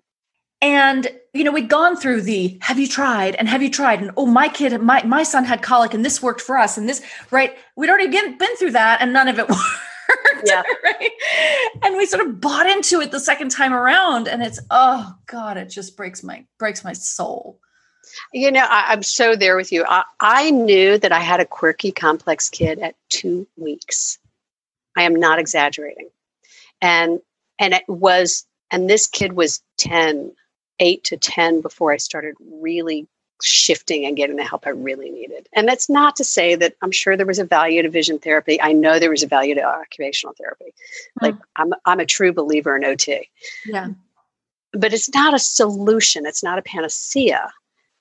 And 0.61 1.08
you 1.35 1.44
know, 1.44 1.52
we'd 1.52 1.68
gone 1.68 1.97
through 1.97 2.23
the 2.23 2.58
have 2.62 2.78
you 2.78 2.88
tried 2.88 3.37
and 3.37 3.49
have 3.49 3.62
you 3.62 3.70
tried 3.70 4.00
and 4.00 4.11
oh 4.16 4.26
my 4.26 4.49
kid 4.49 4.80
my 4.80 5.02
my 5.04 5.23
son 5.23 5.44
had 5.44 5.62
colic 5.62 5.94
and 5.94 6.04
this 6.04 6.20
worked 6.20 6.40
for 6.40 6.58
us 6.58 6.76
and 6.76 6.88
this 6.88 7.00
right 7.30 7.56
we'd 7.76 7.88
already 7.88 8.08
been, 8.08 8.37
been 8.38 8.56
through 8.56 8.73
that 8.73 9.00
and 9.00 9.12
none 9.12 9.28
of 9.28 9.38
it 9.38 9.49
worked 9.49 9.62
yeah. 10.45 10.62
right? 10.85 11.11
And 11.83 11.97
we 11.97 12.07
sort 12.07 12.27
of 12.27 12.41
bought 12.41 12.67
into 12.67 13.00
it 13.00 13.11
the 13.11 13.21
second 13.21 13.50
time 13.50 13.73
around, 13.73 14.29
and 14.29 14.43
it's 14.43 14.61
oh 14.71 15.15
god, 15.27 15.57
it 15.57 15.67
just 15.67 15.97
breaks 15.97 16.23
my 16.23 16.45
breaks 16.59 16.85
my 16.85 16.93
soul. 16.93 17.59
You 18.33 18.50
know, 18.50 18.67
I, 18.69 18.93
am 18.93 19.03
so 19.03 19.37
there 19.37 19.57
with 19.57 19.71
you. 19.71 19.85
I, 19.87 20.03
I 20.19 20.50
knew 20.50 20.97
that 20.99 21.12
I 21.12 21.21
had 21.21 21.41
a 21.41 21.45
quirky, 21.45 21.93
complex 21.93 22.49
kid 22.49 22.79
at 22.79 22.95
two 23.11 23.47
weeks. 23.57 24.19
I 24.97 25.03
am 25.03 25.15
not 25.15 25.38
exaggerating, 25.38 26.09
and 26.81 27.21
and 27.59 27.75
it 27.75 27.85
was, 27.88 28.47
and 28.71 28.88
this 28.88 29.07
kid 29.07 29.33
was 29.33 29.62
10, 29.79 30.33
8 30.79 31.05
to 31.05 31.17
10 31.17 31.61
before 31.61 31.93
I 31.93 31.97
started 31.97 32.35
really 32.41 33.09
shifting 33.42 34.04
and 34.04 34.16
getting 34.16 34.37
the 34.37 34.45
help 34.45 34.66
I 34.66 34.71
really 34.71 35.11
needed. 35.11 35.49
And 35.52 35.68
that's 35.68 35.88
not 35.88 36.16
to 36.16 36.25
say 36.25 36.54
that 36.57 36.75
I'm 36.83 36.90
sure 36.90 37.16
there 37.16 37.26
was 37.26 37.38
a 37.38 37.45
value 37.45 37.83
to 37.83 37.90
vision 37.90 38.18
therapy. 38.18 38.61
I 38.61 38.73
know 38.73 38.99
there 38.99 39.11
was 39.11 39.23
a 39.23 39.28
value 39.28 39.54
to 39.54 39.62
occupational 39.62 40.35
therapy. 40.37 40.75
Hmm. 41.18 41.26
Like 41.26 41.35
I'm 41.57 41.73
I'm 41.85 42.00
a 42.00 42.07
true 42.07 42.33
believer 42.33 42.76
in 42.76 42.85
OT. 42.85 43.28
Yeah. 43.66 43.88
But 44.73 44.92
it's 44.92 45.12
not 45.14 45.35
a 45.35 45.38
solution. 45.38 46.26
It's 46.26 46.42
not 46.42 46.59
a 46.59 46.62
panacea. 46.62 47.50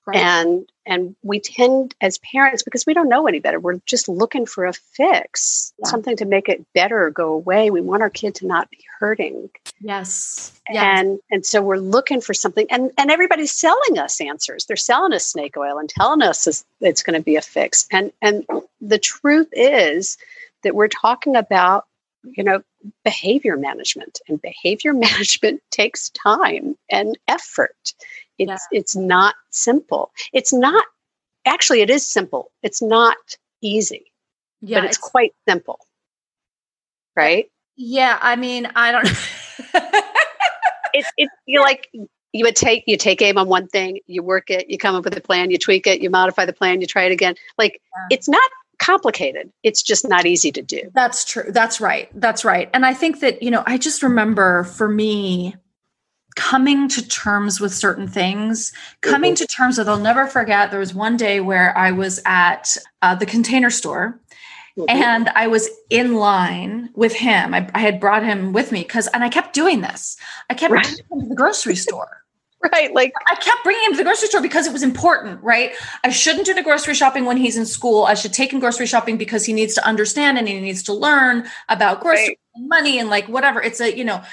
Right. 0.07 0.15
And 0.15 0.71
and 0.85 1.17
we 1.21 1.41
tend 1.41 1.93
as 1.99 2.17
parents 2.19 2.63
because 2.63 2.85
we 2.85 2.93
don't 2.93 3.09
know 3.09 3.27
any 3.27 3.39
better. 3.39 3.59
We're 3.59 3.81
just 3.85 4.07
looking 4.07 4.45
for 4.45 4.65
a 4.65 4.71
fix, 4.71 5.73
yeah. 5.77 5.89
something 5.89 6.15
to 6.15 6.23
make 6.23 6.47
it 6.47 6.65
better 6.73 7.09
go 7.09 7.33
away. 7.33 7.71
We 7.71 7.81
want 7.81 8.01
our 8.01 8.09
kid 8.09 8.33
to 8.35 8.47
not 8.47 8.69
be 8.69 8.79
hurting. 8.99 9.49
Yes. 9.81 10.57
yes. 10.69 10.81
And 10.81 11.19
and 11.29 11.45
so 11.45 11.61
we're 11.61 11.75
looking 11.75 12.21
for 12.21 12.33
something 12.33 12.67
and 12.71 12.89
and 12.97 13.11
everybody's 13.11 13.51
selling 13.51 13.99
us 13.99 14.21
answers. 14.21 14.65
They're 14.65 14.77
selling 14.77 15.11
us 15.11 15.25
snake 15.25 15.57
oil 15.57 15.77
and 15.77 15.89
telling 15.89 16.21
us 16.21 16.63
it's 16.79 17.03
going 17.03 17.19
to 17.19 17.23
be 17.23 17.35
a 17.35 17.41
fix. 17.41 17.85
And 17.91 18.13
and 18.21 18.45
the 18.79 18.99
truth 18.99 19.49
is 19.51 20.17
that 20.63 20.73
we're 20.73 20.87
talking 20.87 21.35
about 21.35 21.85
you 22.23 22.45
know 22.45 22.63
behavior 23.03 23.57
management 23.57 24.21
and 24.29 24.41
behavior 24.41 24.93
management 25.07 25.61
takes 25.69 26.11
time 26.11 26.77
and 26.89 27.17
effort 27.27 27.93
it's 28.37 28.67
yeah. 28.71 28.79
it's 28.79 28.95
not 28.95 29.35
simple. 29.51 30.11
It's 30.33 30.53
not 30.53 30.85
actually 31.45 31.81
it 31.81 31.89
is 31.89 32.05
simple. 32.05 32.51
It's 32.63 32.81
not 32.81 33.17
easy. 33.61 34.11
Yeah, 34.61 34.79
but 34.79 34.85
it's, 34.85 34.97
it's 34.97 35.09
quite 35.09 35.33
simple. 35.47 35.79
Right? 37.15 37.49
Yeah, 37.75 38.17
I 38.21 38.35
mean, 38.35 38.69
I 38.75 38.91
don't 38.91 39.07
it's 40.93 41.11
it's 41.17 41.33
you 41.45 41.61
like 41.61 41.89
you 42.33 42.45
would 42.45 42.55
take 42.55 42.83
you 42.87 42.97
take 42.97 43.21
aim 43.21 43.37
on 43.37 43.47
one 43.47 43.67
thing, 43.67 43.99
you 44.07 44.23
work 44.23 44.49
it, 44.49 44.69
you 44.69 44.77
come 44.77 44.95
up 44.95 45.03
with 45.03 45.17
a 45.17 45.21
plan, 45.21 45.51
you 45.51 45.57
tweak 45.57 45.87
it, 45.87 46.01
you 46.01 46.09
modify 46.09 46.45
the 46.45 46.53
plan, 46.53 46.81
you 46.81 46.87
try 46.87 47.03
it 47.03 47.11
again. 47.11 47.35
Like 47.57 47.81
yeah. 47.95 48.17
it's 48.17 48.27
not 48.27 48.49
complicated. 48.79 49.51
It's 49.63 49.81
just 49.81 50.07
not 50.07 50.25
easy 50.25 50.51
to 50.51 50.61
do. 50.61 50.91
That's 50.93 51.25
true. 51.25 51.45
That's 51.49 51.81
right. 51.81 52.09
That's 52.13 52.45
right. 52.45 52.69
And 52.73 52.85
I 52.85 52.93
think 52.93 53.19
that, 53.21 53.41
you 53.41 53.51
know, 53.51 53.63
I 53.65 53.77
just 53.77 54.03
remember 54.03 54.63
for 54.63 54.87
me, 54.87 55.55
coming 56.37 56.87
to 56.87 57.05
terms 57.09 57.59
with 57.59 57.73
certain 57.73 58.07
things, 58.07 58.71
coming 59.01 59.33
mm-hmm. 59.33 59.43
to 59.43 59.47
terms 59.47 59.77
with, 59.77 59.89
I'll 59.89 59.97
never 59.97 60.27
forget, 60.27 60.69
there 60.69 60.79
was 60.79 60.93
one 60.93 61.17
day 61.17 61.41
where 61.41 61.75
I 61.75 61.91
was 61.91 62.21
at 62.25 62.77
uh, 63.01 63.15
the 63.15 63.25
container 63.25 63.69
store. 63.69 64.21
Mm-hmm. 64.77 64.89
And 64.89 65.29
I 65.29 65.47
was 65.47 65.67
in 65.89 66.13
line 66.13 66.91
with 66.93 67.11
him. 67.11 67.55
I, 67.55 67.67
I 67.73 67.79
had 67.79 67.99
brought 67.99 68.23
him 68.23 68.53
with 68.53 68.71
me 68.71 68.83
because, 68.83 69.07
and 69.07 69.23
I 69.23 69.29
kept 69.29 69.55
doing 69.55 69.81
this. 69.81 70.15
I 70.51 70.53
kept 70.53 70.71
right. 70.71 71.01
going 71.09 71.23
to 71.23 71.29
the 71.29 71.35
grocery 71.35 71.75
store. 71.75 72.23
right. 72.71 72.93
Like 72.93 73.11
I 73.27 73.35
kept 73.35 73.63
bringing 73.63 73.83
him 73.85 73.91
to 73.93 73.97
the 73.97 74.03
grocery 74.03 74.27
store 74.27 74.41
because 74.41 74.67
it 74.67 74.73
was 74.73 74.83
important, 74.83 75.41
right? 75.43 75.71
I 76.03 76.11
shouldn't 76.11 76.45
do 76.45 76.53
the 76.53 76.61
grocery 76.61 76.93
shopping 76.93 77.25
when 77.25 77.37
he's 77.37 77.57
in 77.57 77.65
school. 77.65 78.03
I 78.03 78.13
should 78.13 78.33
take 78.33 78.53
him 78.53 78.59
grocery 78.59 78.85
shopping 78.85 79.17
because 79.17 79.45
he 79.45 79.53
needs 79.53 79.73
to 79.75 79.85
understand 79.85 80.37
and 80.37 80.47
he 80.47 80.59
needs 80.59 80.83
to 80.83 80.93
learn 80.93 81.47
about 81.69 82.01
grocery 82.01 82.27
right. 82.27 82.39
and 82.53 82.69
money 82.69 82.99
and 82.99 83.09
like 83.09 83.27
whatever. 83.27 83.61
It's 83.61 83.81
a, 83.81 83.97
you 83.97 84.03
know, 84.03 84.23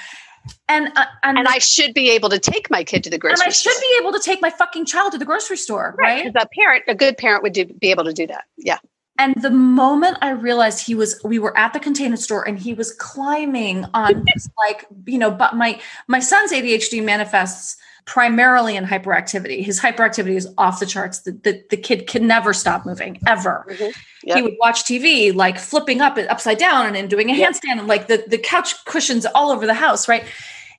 and 0.67 0.87
uh, 0.95 1.05
and, 1.23 1.37
and 1.37 1.47
I 1.47 1.59
should 1.59 1.93
be 1.93 2.09
able 2.11 2.29
to 2.29 2.39
take 2.39 2.69
my 2.69 2.83
kid 2.83 3.03
to 3.03 3.09
the 3.09 3.17
grocery. 3.17 3.43
And 3.43 3.49
I 3.49 3.51
store. 3.51 3.73
should 3.73 3.81
be 3.81 3.97
able 3.99 4.11
to 4.13 4.19
take 4.19 4.41
my 4.41 4.49
fucking 4.49 4.85
child 4.85 5.11
to 5.13 5.17
the 5.17 5.25
grocery 5.25 5.57
store, 5.57 5.95
right? 5.97 6.25
right? 6.25 6.35
A 6.35 6.47
parent, 6.53 6.83
a 6.87 6.95
good 6.95 7.17
parent, 7.17 7.43
would 7.43 7.53
do, 7.53 7.65
be 7.65 7.91
able 7.91 8.03
to 8.05 8.13
do 8.13 8.27
that. 8.27 8.45
Yeah. 8.57 8.79
And 9.17 9.33
the 9.41 9.49
moment 9.49 10.17
I 10.21 10.31
realized 10.31 10.85
he 10.85 10.93
was, 10.93 11.21
we 11.23 11.39
were 11.39 11.57
at 11.57 11.71
the 11.71 11.79
container 11.79 12.17
store 12.17 12.45
and 12.45 12.59
he 12.59 12.73
was 12.73 12.91
climbing 12.93 13.85
on 13.93 14.25
like, 14.57 14.85
you 15.05 15.17
know, 15.17 15.31
but 15.31 15.55
my 15.55 15.79
my 16.07 16.19
son's 16.19 16.51
ADHD 16.51 17.03
manifests 17.03 17.77
primarily 18.05 18.75
in 18.75 18.85
hyperactivity. 18.85 19.63
His 19.63 19.79
hyperactivity 19.79 20.35
is 20.35 20.47
off 20.57 20.79
the 20.79 20.85
charts. 20.85 21.19
The, 21.19 21.31
the, 21.31 21.63
the 21.71 21.77
kid 21.77 22.07
can 22.07 22.27
never 22.27 22.53
stop 22.53 22.85
moving 22.85 23.19
ever. 23.27 23.65
Mm-hmm. 23.67 23.89
Yep. 24.23 24.37
He 24.37 24.43
would 24.43 24.55
watch 24.59 24.83
TV 24.83 25.33
like 25.33 25.57
flipping 25.57 26.01
up 26.01 26.17
upside 26.29 26.57
down 26.57 26.85
and 26.85 26.95
then 26.95 27.07
doing 27.07 27.29
a 27.31 27.33
yep. 27.33 27.51
handstand 27.51 27.79
and 27.79 27.87
like 27.87 28.07
the, 28.07 28.23
the 28.27 28.37
couch 28.37 28.85
cushions 28.85 29.25
all 29.25 29.51
over 29.51 29.65
the 29.65 29.73
house, 29.73 30.07
right? 30.07 30.23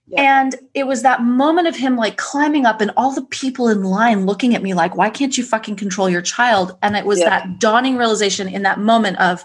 Yep. 0.09 0.21
And 0.21 0.54
it 0.75 0.87
was 0.87 1.02
that 1.02 1.23
moment 1.23 1.66
of 1.66 1.75
him 1.75 1.97
like 1.97 2.16
climbing 2.16 2.64
up 2.64 2.80
and 2.80 2.92
all 2.97 3.12
the 3.12 3.23
people 3.23 3.68
in 3.68 3.83
line 3.83 4.25
looking 4.25 4.54
at 4.54 4.62
me 4.62 4.73
like, 4.73 4.97
why 4.97 5.11
can't 5.11 5.37
you 5.37 5.42
fucking 5.42 5.76
control 5.76 6.09
your 6.09 6.23
child? 6.23 6.78
And 6.80 6.97
it 6.97 7.04
was 7.04 7.18
that 7.18 7.59
dawning 7.59 7.97
realization 7.97 8.49
in 8.49 8.62
that 8.62 8.78
moment 8.78 9.18
of, 9.18 9.45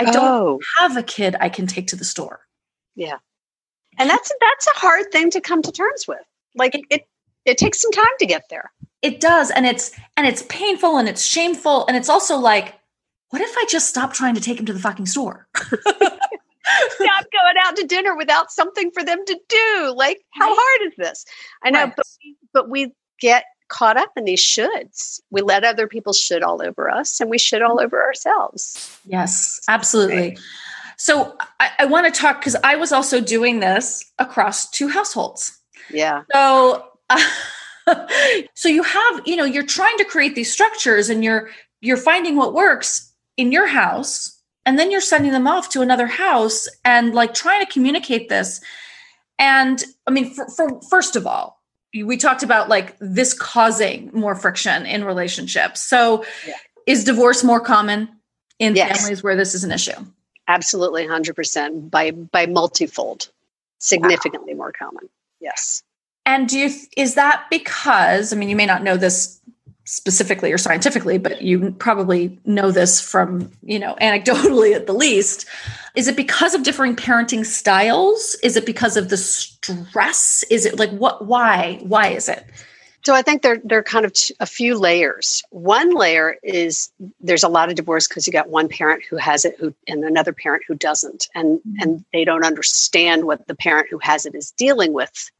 I 0.00 0.04
don't 0.04 0.16
oh. 0.16 0.60
have 0.78 0.96
a 0.96 1.02
kid 1.04 1.36
I 1.40 1.50
can 1.50 1.68
take 1.68 1.86
to 1.88 1.96
the 1.96 2.04
store. 2.04 2.40
Yeah. 2.96 3.18
And 3.98 4.08
that's 4.08 4.32
that's 4.40 4.66
a 4.66 4.78
hard 4.78 5.12
thing 5.12 5.30
to 5.30 5.40
come 5.40 5.62
to 5.62 5.70
terms 5.70 6.08
with 6.08 6.20
like 6.54 6.74
it 6.90 7.06
it 7.44 7.58
takes 7.58 7.80
some 7.80 7.92
time 7.92 8.12
to 8.18 8.26
get 8.26 8.44
there. 8.50 8.70
It 9.02 9.20
does 9.20 9.50
and 9.50 9.66
it's 9.66 9.92
and 10.16 10.26
it's 10.26 10.42
painful 10.48 10.98
and 10.98 11.08
it's 11.08 11.24
shameful 11.24 11.86
and 11.86 11.96
it's 11.96 12.08
also 12.08 12.36
like 12.36 12.74
what 13.30 13.40
if 13.40 13.56
i 13.56 13.64
just 13.68 13.88
stop 13.88 14.12
trying 14.12 14.34
to 14.34 14.40
take 14.40 14.58
him 14.58 14.66
to 14.66 14.72
the 14.72 14.80
fucking 14.80 15.06
store? 15.06 15.46
Stop 16.90 17.24
going 17.32 17.54
out 17.64 17.74
to 17.76 17.86
dinner 17.86 18.16
without 18.16 18.52
something 18.52 18.92
for 18.92 19.02
them 19.02 19.24
to 19.26 19.40
do. 19.48 19.94
Like 19.96 20.20
how 20.30 20.54
hard 20.54 20.88
is 20.88 20.96
this? 20.96 21.24
I 21.64 21.70
know 21.70 21.84
right. 21.84 21.96
but, 21.96 22.06
but 22.52 22.70
we 22.70 22.92
get 23.18 23.44
caught 23.68 23.96
up 23.96 24.10
in 24.16 24.24
these 24.24 24.40
shoulds. 24.40 25.20
We 25.30 25.42
let 25.42 25.64
other 25.64 25.88
people 25.88 26.12
should 26.12 26.42
all 26.42 26.62
over 26.62 26.88
us 26.88 27.20
and 27.20 27.30
we 27.30 27.38
should 27.38 27.62
all 27.62 27.76
mm-hmm. 27.76 27.86
over 27.86 28.02
ourselves. 28.02 29.00
Yes 29.04 29.60
absolutely. 29.68 30.16
Right. 30.16 30.40
so 30.96 31.36
i, 31.58 31.70
I 31.80 31.84
want 31.86 32.12
to 32.12 32.20
talk 32.20 32.40
because 32.40 32.56
i 32.62 32.76
was 32.76 32.92
also 32.92 33.20
doing 33.20 33.60
this 33.60 34.04
across 34.18 34.68
two 34.68 34.88
households 34.88 35.59
yeah. 35.92 36.22
So, 36.32 36.84
uh, 37.08 37.22
so 38.54 38.68
you 38.68 38.82
have, 38.82 39.22
you 39.26 39.36
know, 39.36 39.44
you're 39.44 39.66
trying 39.66 39.96
to 39.98 40.04
create 40.04 40.34
these 40.34 40.52
structures 40.52 41.08
and 41.08 41.24
you're 41.24 41.50
you're 41.80 41.96
finding 41.96 42.36
what 42.36 42.52
works 42.52 43.12
in 43.36 43.52
your 43.52 43.66
house 43.66 44.38
and 44.66 44.78
then 44.78 44.90
you're 44.90 45.00
sending 45.00 45.32
them 45.32 45.46
off 45.46 45.70
to 45.70 45.80
another 45.80 46.06
house 46.06 46.68
and 46.84 47.14
like 47.14 47.34
trying 47.34 47.64
to 47.64 47.72
communicate 47.72 48.28
this. 48.28 48.60
And 49.38 49.82
I 50.06 50.10
mean, 50.10 50.34
for, 50.34 50.48
for 50.50 50.80
first 50.90 51.16
of 51.16 51.26
all, 51.26 51.60
we 51.92 52.16
talked 52.16 52.42
about 52.42 52.68
like 52.68 52.96
this 53.00 53.34
causing 53.34 54.10
more 54.12 54.34
friction 54.34 54.86
in 54.86 55.04
relationships. 55.04 55.80
So, 55.80 56.24
yeah. 56.46 56.54
is 56.86 57.04
divorce 57.04 57.42
more 57.42 57.60
common 57.60 58.08
in 58.58 58.76
yes. 58.76 59.00
families 59.00 59.22
where 59.22 59.34
this 59.34 59.54
is 59.54 59.64
an 59.64 59.72
issue? 59.72 59.98
Absolutely, 60.46 61.06
hundred 61.06 61.34
percent 61.34 61.90
by 61.90 62.10
by 62.10 62.46
multifold, 62.46 63.30
significantly 63.78 64.54
wow. 64.54 64.58
more 64.58 64.72
common. 64.72 65.08
Yes. 65.40 65.82
And 66.26 66.48
do 66.48 66.58
you 66.58 66.70
is 66.96 67.14
that 67.14 67.46
because 67.50 68.32
I 68.32 68.36
mean 68.36 68.48
you 68.48 68.56
may 68.56 68.66
not 68.66 68.82
know 68.82 68.96
this 68.96 69.40
specifically 69.90 70.52
or 70.52 70.58
scientifically, 70.58 71.18
but 71.18 71.42
you 71.42 71.72
probably 71.72 72.38
know 72.44 72.70
this 72.70 73.00
from, 73.00 73.50
you 73.62 73.78
know, 73.78 73.96
anecdotally 74.00 74.72
at 74.74 74.86
the 74.86 74.92
least. 74.92 75.46
Is 75.96 76.06
it 76.06 76.16
because 76.16 76.54
of 76.54 76.62
differing 76.62 76.94
parenting 76.94 77.44
styles? 77.44 78.36
Is 78.44 78.56
it 78.56 78.64
because 78.64 78.96
of 78.96 79.08
the 79.08 79.16
stress? 79.16 80.44
Is 80.44 80.64
it 80.64 80.78
like 80.78 80.90
what 80.90 81.26
why? 81.26 81.80
Why 81.82 82.08
is 82.08 82.28
it? 82.28 82.46
So 83.04 83.14
I 83.14 83.22
think 83.22 83.42
there 83.42 83.60
there 83.64 83.78
are 83.78 83.82
kind 83.82 84.04
of 84.04 84.12
a 84.40 84.46
few 84.46 84.78
layers. 84.78 85.42
One 85.50 85.94
layer 85.94 86.36
is 86.42 86.90
there's 87.20 87.42
a 87.42 87.48
lot 87.48 87.70
of 87.70 87.74
divorce 87.74 88.06
because 88.06 88.26
you 88.26 88.32
got 88.32 88.50
one 88.50 88.68
parent 88.68 89.02
who 89.08 89.16
has 89.16 89.44
it 89.44 89.56
who 89.58 89.74
and 89.88 90.04
another 90.04 90.32
parent 90.32 90.64
who 90.68 90.74
doesn't, 90.74 91.28
and 91.34 91.58
mm-hmm. 91.58 91.80
and 91.80 92.04
they 92.12 92.24
don't 92.24 92.44
understand 92.44 93.24
what 93.24 93.46
the 93.46 93.54
parent 93.54 93.88
who 93.90 93.98
has 93.98 94.26
it 94.26 94.34
is 94.34 94.50
dealing 94.52 94.92
with, 94.92 95.30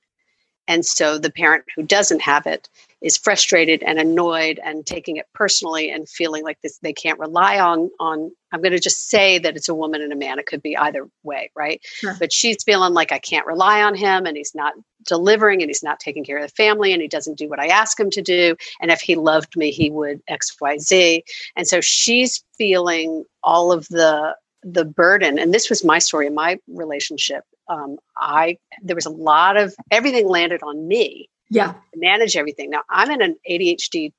and 0.68 0.86
so 0.86 1.18
the 1.18 1.30
parent 1.30 1.64
who 1.76 1.82
doesn't 1.82 2.22
have 2.22 2.46
it 2.46 2.68
is 3.00 3.16
frustrated 3.16 3.82
and 3.82 3.98
annoyed 3.98 4.60
and 4.64 4.86
taking 4.86 5.16
it 5.16 5.26
personally 5.34 5.90
and 5.90 6.08
feeling 6.08 6.44
like 6.44 6.60
this 6.62 6.78
they 6.78 6.92
can't 6.92 7.18
rely 7.18 7.58
on 7.58 7.90
on 7.98 8.30
i'm 8.52 8.60
going 8.60 8.72
to 8.72 8.80
just 8.80 9.08
say 9.08 9.38
that 9.38 9.56
it's 9.56 9.68
a 9.68 9.74
woman 9.74 10.02
and 10.02 10.12
a 10.12 10.16
man 10.16 10.38
it 10.38 10.46
could 10.46 10.62
be 10.62 10.76
either 10.76 11.08
way 11.22 11.50
right? 11.54 11.80
Sure. 11.84 12.16
but 12.18 12.32
she's 12.32 12.62
feeling 12.62 12.94
like 12.94 13.12
i 13.12 13.18
can't 13.18 13.46
rely 13.46 13.82
on 13.82 13.94
him 13.94 14.26
and 14.26 14.36
he's 14.36 14.54
not 14.54 14.74
delivering 15.06 15.62
and 15.62 15.70
he's 15.70 15.82
not 15.82 15.98
taking 15.98 16.24
care 16.24 16.36
of 16.36 16.42
the 16.42 16.54
family 16.54 16.92
and 16.92 17.00
he 17.00 17.08
doesn't 17.08 17.38
do 17.38 17.48
what 17.48 17.60
i 17.60 17.66
ask 17.66 17.98
him 17.98 18.10
to 18.10 18.22
do. 18.22 18.54
And 18.80 18.90
if 18.90 19.00
he 19.00 19.14
loved 19.16 19.56
me 19.56 19.70
he 19.70 19.90
would 19.90 20.20
xyz 20.26 21.22
and 21.56 21.66
so 21.66 21.80
she's 21.80 22.44
feeling 22.56 23.24
all 23.42 23.72
of 23.72 23.88
the 23.88 24.34
the 24.62 24.84
burden. 24.84 25.38
And 25.38 25.54
this 25.54 25.70
was 25.70 25.84
my 25.84 25.98
story 25.98 26.26
in 26.26 26.34
my 26.34 26.58
relationship. 26.68 27.44
Um, 27.68 27.98
i 28.18 28.58
there 28.82 28.96
was 28.96 29.06
a 29.06 29.10
lot 29.10 29.56
of 29.56 29.74
everything 29.90 30.26
landed 30.26 30.62
on 30.62 30.88
me 30.88 31.28
yeah 31.50 31.74
manage 31.94 32.36
everything 32.36 32.70
now 32.70 32.82
i'm 32.88 33.10
in 33.10 33.20
an 33.20 33.36
adhd 33.48 34.12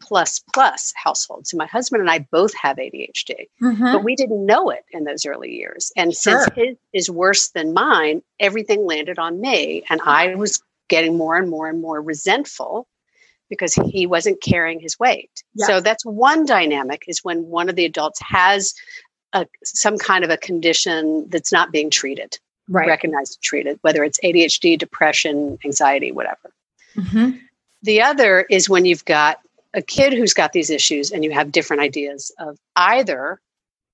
plus 0.00 0.42
plus 0.52 0.92
household 0.96 1.46
so 1.46 1.56
my 1.56 1.66
husband 1.66 2.00
and 2.00 2.10
i 2.10 2.18
both 2.30 2.54
have 2.54 2.76
adhd 2.76 3.30
mm-hmm. 3.62 3.84
but 3.84 4.04
we 4.04 4.14
didn't 4.14 4.44
know 4.44 4.70
it 4.70 4.84
in 4.92 5.04
those 5.04 5.24
early 5.24 5.50
years 5.50 5.90
and 5.96 6.14
sure. 6.14 6.42
since 6.42 6.56
his 6.56 6.76
is 6.92 7.10
worse 7.10 7.48
than 7.48 7.72
mine 7.72 8.22
everything 8.38 8.84
landed 8.86 9.18
on 9.18 9.40
me 9.40 9.82
and 9.88 10.00
i 10.02 10.34
was 10.34 10.62
getting 10.88 11.16
more 11.16 11.36
and 11.36 11.48
more 11.50 11.68
and 11.68 11.80
more 11.80 12.00
resentful 12.00 12.86
because 13.48 13.74
he 13.74 14.06
wasn't 14.06 14.40
carrying 14.42 14.80
his 14.80 14.98
weight 14.98 15.42
yes. 15.54 15.66
so 15.66 15.80
that's 15.80 16.04
one 16.04 16.44
dynamic 16.44 17.04
is 17.08 17.20
when 17.24 17.46
one 17.46 17.68
of 17.68 17.76
the 17.76 17.84
adults 17.84 18.20
has 18.20 18.74
a, 19.32 19.46
some 19.64 19.98
kind 19.98 20.24
of 20.24 20.30
a 20.30 20.36
condition 20.36 21.26
that's 21.28 21.52
not 21.52 21.72
being 21.72 21.90
treated 21.90 22.38
right. 22.68 22.86
recognized 22.88 23.36
and 23.36 23.42
treated 23.42 23.78
whether 23.82 24.04
it's 24.04 24.18
adhd 24.20 24.78
depression 24.78 25.58
anxiety 25.64 26.12
whatever 26.12 26.52
Mm-hmm. 26.96 27.38
The 27.82 28.02
other 28.02 28.46
is 28.50 28.68
when 28.68 28.84
you've 28.84 29.04
got 29.04 29.38
a 29.74 29.82
kid 29.82 30.12
who's 30.12 30.34
got 30.34 30.52
these 30.52 30.70
issues 30.70 31.10
and 31.10 31.24
you 31.24 31.32
have 31.32 31.52
different 31.52 31.82
ideas 31.82 32.32
of 32.38 32.58
either 32.76 33.40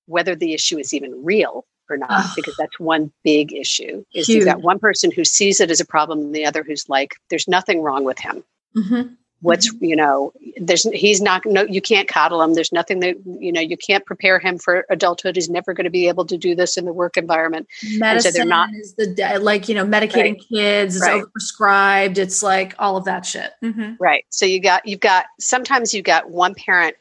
whether 0.05 0.35
the 0.35 0.53
issue 0.53 0.77
is 0.77 0.93
even 0.93 1.23
real 1.23 1.65
or 1.89 1.97
not, 1.97 2.09
oh. 2.11 2.33
because 2.35 2.55
that's 2.57 2.79
one 2.79 3.11
big 3.23 3.53
issue. 3.53 4.03
Is 4.13 4.27
Huge. 4.27 4.37
you've 4.37 4.45
got 4.45 4.61
one 4.61 4.79
person 4.79 5.11
who 5.11 5.25
sees 5.25 5.59
it 5.59 5.71
as 5.71 5.79
a 5.79 5.85
problem 5.85 6.19
and 6.19 6.35
the 6.35 6.45
other 6.45 6.63
who's 6.63 6.87
like, 6.87 7.15
there's 7.29 7.47
nothing 7.47 7.81
wrong 7.81 8.03
with 8.03 8.19
him. 8.19 8.43
Mm-hmm 8.75 9.13
what's 9.41 9.73
mm-hmm. 9.73 9.85
you 9.85 9.95
know 9.95 10.31
there's 10.57 10.83
he's 10.91 11.21
not 11.21 11.45
no 11.45 11.63
you 11.63 11.81
can't 11.81 12.07
coddle 12.07 12.41
him 12.41 12.53
there's 12.53 12.71
nothing 12.71 12.99
that 12.99 13.15
you 13.25 13.51
know 13.51 13.61
you 13.61 13.75
can't 13.75 14.05
prepare 14.05 14.39
him 14.39 14.57
for 14.57 14.85
adulthood 14.89 15.35
he's 15.35 15.49
never 15.49 15.73
going 15.73 15.83
to 15.83 15.91
be 15.91 16.07
able 16.07 16.25
to 16.25 16.37
do 16.37 16.55
this 16.55 16.77
in 16.77 16.85
the 16.85 16.93
work 16.93 17.17
environment 17.17 17.67
medicine 17.97 18.31
so 18.31 18.37
they're 18.37 18.45
not 18.45 18.69
is 18.75 18.93
the 18.93 19.39
like 19.41 19.67
you 19.67 19.75
know 19.75 19.85
medicating 19.85 20.33
right. 20.33 20.45
kids 20.49 20.95
is 20.95 21.01
right. 21.01 21.23
overprescribed 21.23 22.17
it's 22.17 22.41
like 22.41 22.75
all 22.79 22.97
of 22.97 23.05
that 23.05 23.25
shit 23.25 23.51
mm-hmm. 23.63 23.93
right 23.99 24.25
so 24.29 24.45
you 24.45 24.59
got 24.59 24.85
you've 24.85 24.99
got 24.99 25.25
sometimes 25.39 25.93
you've 25.93 26.05
got 26.05 26.29
one 26.29 26.53
parent 26.55 26.95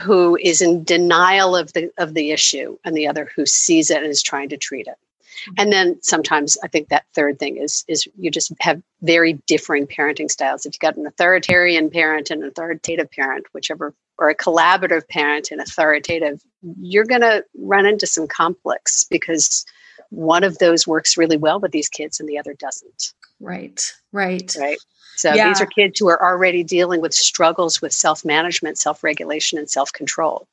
who 0.00 0.36
is 0.36 0.60
in 0.60 0.82
denial 0.82 1.54
of 1.54 1.72
the 1.72 1.90
of 1.98 2.14
the 2.14 2.30
issue 2.32 2.76
and 2.84 2.96
the 2.96 3.06
other 3.06 3.30
who 3.36 3.46
sees 3.46 3.90
it 3.90 3.98
and 3.98 4.06
is 4.06 4.22
trying 4.22 4.48
to 4.48 4.56
treat 4.56 4.86
it 4.86 4.96
Mm-hmm. 5.34 5.52
and 5.58 5.72
then 5.72 6.02
sometimes 6.02 6.56
I 6.62 6.68
think 6.68 6.88
that 6.88 7.04
third 7.14 7.38
thing 7.38 7.56
is 7.56 7.84
is 7.88 8.06
you 8.16 8.30
just 8.30 8.52
have 8.60 8.82
very 9.02 9.34
differing 9.46 9.86
parenting 9.86 10.30
styles. 10.30 10.64
If 10.64 10.74
you've 10.74 10.80
got 10.80 10.96
an 10.96 11.06
authoritarian 11.06 11.90
parent 11.90 12.30
and 12.30 12.42
an 12.42 12.48
authoritative 12.48 13.10
parent, 13.10 13.46
whichever, 13.52 13.94
or 14.18 14.30
a 14.30 14.34
collaborative 14.34 15.06
parent 15.08 15.50
and 15.50 15.60
authoritative, 15.60 16.42
you're 16.80 17.04
going 17.04 17.20
to 17.20 17.44
run 17.58 17.86
into 17.86 18.06
some 18.06 18.26
conflicts 18.26 19.04
because 19.04 19.66
one 20.10 20.44
of 20.44 20.58
those 20.58 20.86
works 20.86 21.16
really 21.16 21.36
well 21.36 21.60
with 21.60 21.72
these 21.72 21.88
kids 21.88 22.20
and 22.20 22.28
the 22.28 22.38
other 22.38 22.54
doesn't. 22.54 23.12
Right. 23.40 23.92
Right. 24.12 24.54
Right. 24.58 24.78
So 25.16 25.32
yeah. 25.32 25.48
these 25.48 25.60
are 25.60 25.66
kids 25.66 25.98
who 25.98 26.08
are 26.08 26.22
already 26.22 26.64
dealing 26.64 27.00
with 27.00 27.14
struggles 27.14 27.80
with 27.80 27.92
self 27.92 28.24
management, 28.24 28.78
self 28.78 29.04
regulation, 29.04 29.58
and 29.58 29.68
self 29.68 29.92
control. 29.92 30.48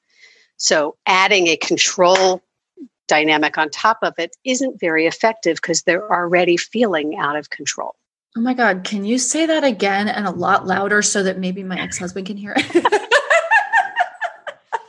So 0.58 0.96
adding 1.06 1.48
a 1.48 1.58
control 1.58 2.42
dynamic 3.12 3.58
on 3.58 3.70
top 3.70 3.98
of 4.04 4.14
it 4.18 4.38
isn't 4.46 4.80
very 4.80 5.06
effective 5.06 5.58
because 5.58 5.82
they're 5.84 6.10
already 6.12 6.56
feeling 6.56 7.18
out 7.18 7.36
of 7.36 7.50
control. 7.50 7.94
Oh 8.38 8.42
my 8.42 8.54
God, 8.54 8.86
can 8.86 9.04
you 9.04 9.18
say 9.18 9.46
that 9.46 9.66
again 9.66 10.08
and 10.08 10.26
a 10.26 10.32
lot 10.32 10.66
louder 10.66 11.02
so 11.02 11.22
that 11.24 11.38
maybe 11.38 11.62
my 11.64 11.78
ex 11.78 11.98
husband 12.00 12.28
can 12.28 12.38
hear 12.38 12.54
it? 12.56 12.66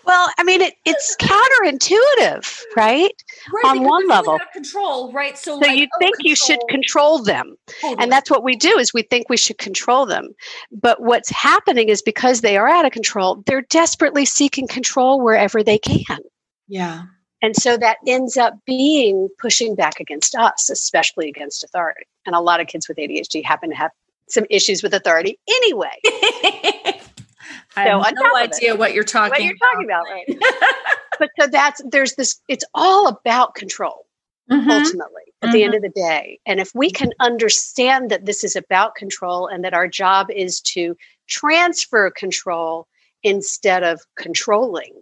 well, 0.05 0.31
I 0.39 0.45
mean, 0.45 0.61
it, 0.61 0.75
it's 0.85 1.17
counterintuitive, 1.17 2.61
right? 2.77 3.11
Right, 3.53 3.65
On 3.65 3.83
one 3.83 4.07
level. 4.07 4.39
control, 4.53 5.13
right? 5.13 5.37
So, 5.37 5.61
So 5.61 5.67
like, 5.69 5.77
you 5.77 5.89
oh, 5.93 5.99
think 5.99 6.15
you 6.21 6.37
should 6.37 6.61
control 6.69 7.23
them. 7.25 7.57
Totally. 7.81 8.01
And 8.01 8.13
that's 8.13 8.31
what 8.31 8.45
we 8.45 8.55
do 8.55 8.79
is 8.79 8.95
we 8.95 9.03
think 9.03 9.29
we 9.29 9.37
should 9.37 9.59
control 9.59 10.07
them. 10.07 10.29
But 10.71 11.03
what's 11.03 11.31
happening 11.31 11.89
is 11.89 12.01
because 12.03 12.43
they 12.43 12.57
are 12.57 12.69
out 12.69 12.85
of 12.85 12.93
control, 12.93 13.43
they're 13.47 13.63
desperately 13.63 14.25
seeking 14.25 14.69
control 14.69 15.21
wherever 15.21 15.65
they 15.65 15.79
can. 15.79 16.21
yeah, 16.69 17.03
And 17.43 17.57
so 17.57 17.77
that 17.77 17.99
ends 18.07 18.37
up 18.37 18.55
being 18.67 19.29
pushing 19.39 19.75
back 19.75 19.99
against 20.01 20.35
us, 20.37 20.71
especially 20.71 21.29
against 21.29 21.65
authority. 21.65 22.07
And 22.25 22.35
a 22.37 22.41
lot 22.41 22.61
of 22.61 22.69
kids 22.69 22.89
with 22.89 22.97
ADHD 22.99 23.45
happen 23.45 23.71
to 23.71 23.77
have 23.77 23.91
some 24.29 24.47
issues 24.49 24.83
with 24.83 24.95
authority 24.95 25.39
anyway. 25.49 25.91
I 27.77 27.85
So 27.85 28.01
have 28.01 28.15
no 28.15 28.23
top 28.23 28.33
of 28.35 28.51
it, 28.51 28.55
idea 28.55 28.77
what 28.77 28.95
you're 28.95 29.05
talking. 29.05 29.31
What 29.31 29.43
you're 29.43 29.57
talking 29.57 29.85
about, 29.85 30.05
right? 30.11 30.27
but 31.19 31.31
so 31.39 31.47
that's 31.49 31.83
there's 31.89 32.15
this 32.15 32.41
it's 32.49 32.65
all 32.75 33.09
about 33.09 33.55
control 33.55 34.07
Mhm. 34.51 34.71
ultimately 34.71 35.23
at 35.43 35.53
the 35.53 35.63
end 35.65 35.75
of 35.75 35.83
the 35.83 35.89
day. 35.89 36.39
And 36.47 36.61
if 36.61 36.73
we 36.75 36.91
can 36.91 37.13
understand 37.21 38.11
that 38.11 38.27
this 38.27 38.45
is 38.45 38.55
about 38.57 38.97
control 38.97 39.47
and 39.47 39.65
that 39.65 39.73
our 39.73 39.89
job 39.89 40.31
is 40.31 40.61
to 40.63 40.97
transfer 41.29 42.11
control 42.11 42.87
instead 43.23 43.83
of 43.83 44.03
controlling, 44.17 44.95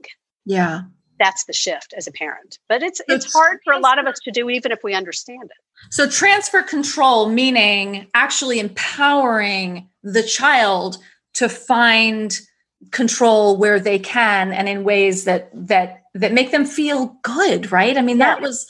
Yeah. 0.44 0.83
That's 1.20 1.44
the 1.44 1.52
shift 1.52 1.94
as 1.96 2.09
a 2.09 2.12
parent. 2.12 2.59
But 2.68 2.83
it's 2.83 3.00
it's 3.06 3.33
hard 3.33 3.59
for 3.62 3.72
a 3.72 3.78
lot 3.78 4.00
of 4.00 4.06
us 4.06 4.18
to 4.24 4.33
do 4.33 4.50
even 4.50 4.72
if 4.72 4.80
we 4.83 4.94
understand 4.94 5.44
it. 5.44 5.92
So 5.92 6.09
transfer 6.09 6.62
control 6.62 7.28
meaning 7.28 8.09
actually 8.14 8.59
empowering 8.59 9.88
the 10.02 10.24
child 10.24 10.96
to 11.35 11.48
find 11.48 12.37
control 12.90 13.56
where 13.56 13.78
they 13.78 13.98
can 13.98 14.52
and 14.52 14.68
in 14.68 14.83
ways 14.83 15.24
that 15.24 15.50
that 15.54 16.02
that 16.14 16.33
make 16.33 16.50
them 16.50 16.64
feel 16.64 17.16
good, 17.22 17.70
right? 17.70 17.96
I 17.96 18.02
mean, 18.02 18.18
that 18.18 18.40
was 18.40 18.66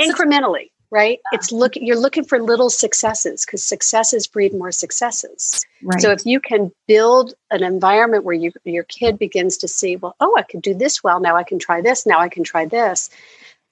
Incrementally, 0.00 0.70
right? 0.90 1.20
It's 1.32 1.52
look 1.52 1.76
you're 1.76 1.98
looking 1.98 2.24
for 2.24 2.40
little 2.40 2.70
successes 2.70 3.44
because 3.44 3.62
successes 3.62 4.26
breed 4.26 4.54
more 4.54 4.72
successes. 4.72 5.64
right. 5.82 6.00
So 6.00 6.10
if 6.10 6.24
you 6.24 6.40
can 6.40 6.72
build 6.86 7.34
an 7.50 7.62
environment 7.62 8.24
where 8.24 8.34
you, 8.34 8.52
your 8.64 8.84
kid 8.84 9.18
begins 9.18 9.56
to 9.58 9.68
see, 9.68 9.96
well, 9.96 10.16
oh, 10.20 10.34
I 10.38 10.42
could 10.42 10.62
do 10.62 10.74
this 10.74 11.02
well. 11.02 11.20
Now 11.20 11.36
I 11.36 11.42
can 11.42 11.58
try 11.58 11.80
this. 11.80 12.06
Now 12.06 12.20
I 12.20 12.28
can 12.28 12.44
try 12.44 12.66
this. 12.66 13.10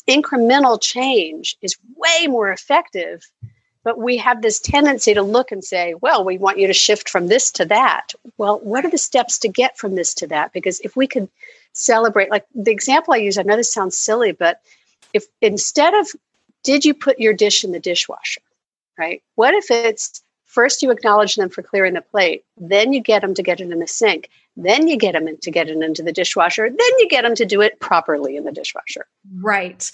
Incremental 0.09 0.81
change 0.81 1.57
is 1.63 1.77
way 1.97 2.27
more 2.27 2.51
effective. 2.51 3.31
But 3.85 3.99
we 3.99 4.17
have 4.17 4.41
this 4.41 4.59
tendency 4.61 5.13
to 5.13 5.23
look 5.23 5.53
and 5.53 5.63
say, 5.63 5.95
well, 6.01 6.25
we 6.25 6.39
want 6.39 6.59
you 6.59 6.67
to 6.67 6.73
shift 6.73 7.07
from 7.11 7.29
this 7.29 7.53
to 7.53 7.67
that. 7.67 8.15
Well, 8.39 8.59
what 8.61 8.87
are 8.87 8.91
the 8.91 8.97
steps 8.97 9.39
to 9.41 9.49
get 9.49 9.77
from 9.77 9.95
this 9.95 10.15
to 10.15 10.27
that? 10.29 10.55
Because 10.55 10.81
if 10.81 10.97
we 10.97 11.07
could 11.07 11.29
celebrate, 11.75 12.31
like 12.31 12.47
the 12.55 12.71
example 12.71 13.13
I 13.13 13.19
use, 13.19 13.37
I 13.37 13.43
know 13.43 13.57
this 13.57 13.73
sounds 13.73 13.97
silly, 13.97 14.33
but 14.33 14.63
if 15.13 15.27
instead 15.43 15.93
of 15.93 16.09
did 16.65 16.85
you 16.85 16.95
put 16.95 17.21
your 17.21 17.33
dish 17.33 17.63
in 17.63 17.71
the 17.71 17.79
dishwasher, 17.79 18.41
right? 18.99 19.23
What 19.37 19.55
if 19.55 19.71
it's 19.71 20.23
first 20.45 20.83
you 20.83 20.91
acknowledge 20.91 21.37
them 21.37 21.49
for 21.49 21.63
clearing 21.63 21.95
the 21.95 22.01
plate, 22.01 22.45
then 22.57 22.93
you 22.93 23.01
get 23.01 23.23
them 23.23 23.35
to 23.35 23.43
get 23.43 23.61
it 23.61 23.71
in 23.71 23.79
the 23.79 23.87
sink, 23.87 24.31
then 24.57 24.89
you 24.89 24.97
get 24.97 25.13
them 25.13 25.29
to 25.37 25.51
get 25.51 25.69
it 25.69 25.83
into 25.83 26.03
the 26.03 26.13
dishwasher, 26.13 26.69
then 26.69 26.99
you 26.99 27.09
get 27.09 27.23
them 27.23 27.35
to 27.35 27.45
do 27.45 27.61
it 27.61 27.79
properly 27.81 28.37
in 28.37 28.45
the 28.45 28.53
dishwasher, 28.53 29.07
right. 29.41 29.91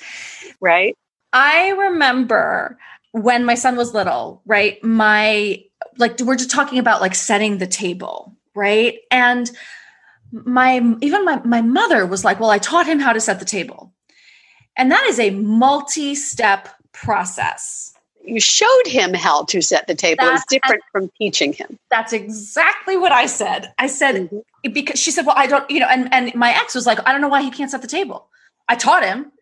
right? 0.60 0.94
I 1.32 1.70
remember 1.70 2.78
when 3.12 3.44
my 3.44 3.54
son 3.54 3.76
was 3.76 3.94
little, 3.94 4.42
right? 4.46 4.82
My 4.84 5.64
like 5.98 6.20
we're 6.20 6.36
just 6.36 6.50
talking 6.50 6.78
about 6.78 7.00
like 7.00 7.14
setting 7.14 7.58
the 7.58 7.66
table, 7.66 8.36
right? 8.54 8.98
And 9.10 9.50
my 10.32 10.96
even 11.00 11.24
my 11.24 11.40
my 11.44 11.62
mother 11.62 12.06
was 12.06 12.24
like, 12.24 12.38
"Well, 12.38 12.50
I 12.50 12.58
taught 12.58 12.86
him 12.86 13.00
how 13.00 13.12
to 13.12 13.20
set 13.20 13.38
the 13.38 13.44
table." 13.44 13.92
And 14.76 14.90
that 14.90 15.04
is 15.06 15.18
a 15.18 15.30
multi-step 15.30 16.68
process. 16.92 17.92
You 18.24 18.40
showed 18.40 18.86
him 18.86 19.14
how 19.14 19.44
to 19.44 19.60
set 19.62 19.86
the 19.86 19.94
table. 19.94 20.24
It's 20.24 20.28
That's- 20.30 20.44
different 20.50 20.82
from 20.92 21.10
teaching 21.18 21.52
him. 21.52 21.78
That's 21.90 22.12
exactly 22.12 22.96
what 22.96 23.12
I 23.12 23.26
said. 23.26 23.72
I 23.78 23.86
said 23.86 24.28
Mhm. 24.30 24.42
because 24.74 25.00
she 25.00 25.10
said, 25.10 25.24
"Well, 25.26 25.36
I 25.38 25.46
don't, 25.46 25.68
you 25.70 25.80
know," 25.80 25.86
and 25.88 26.12
and 26.12 26.34
my 26.34 26.52
ex 26.54 26.74
was 26.74 26.86
like, 26.86 26.98
"I 27.06 27.12
don't 27.12 27.20
know 27.22 27.28
why 27.28 27.42
he 27.42 27.50
can't 27.50 27.70
set 27.70 27.80
the 27.82 27.88
table." 27.88 28.28
I 28.68 28.74
taught 28.76 29.04
him. 29.04 29.32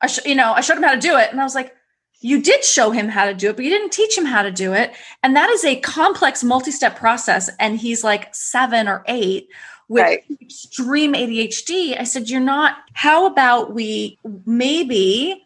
I 0.00 0.06
sh- 0.06 0.24
you 0.24 0.34
know, 0.34 0.52
I 0.54 0.62
showed 0.62 0.78
him 0.78 0.82
how 0.82 0.94
to 0.94 1.00
do 1.00 1.16
it, 1.18 1.30
and 1.30 1.40
I 1.40 1.44
was 1.44 1.54
like, 1.54 1.74
"You 2.20 2.40
did 2.40 2.64
show 2.64 2.90
him 2.90 3.08
how 3.08 3.26
to 3.26 3.34
do 3.34 3.50
it, 3.50 3.56
but 3.56 3.64
you 3.66 3.70
didn't 3.70 3.92
teach 3.92 4.16
him 4.16 4.24
how 4.24 4.42
to 4.42 4.50
do 4.50 4.72
it." 4.72 4.92
And 5.22 5.36
that 5.36 5.50
is 5.50 5.64
a 5.64 5.76
complex 5.76 6.42
multi-step 6.42 6.96
process. 6.96 7.50
And 7.60 7.78
he's 7.78 8.02
like 8.02 8.34
seven 8.34 8.88
or 8.88 9.04
eight 9.08 9.48
with 9.92 10.02
Right. 10.02 10.24
extreme 10.40 11.14
ADHD. 11.14 11.96
I 11.98 12.04
said, 12.04 12.28
"You're 12.30 12.40
not. 12.40 12.76
How 12.94 13.26
about 13.26 13.74
we 13.74 14.18
maybe?" 14.46 15.44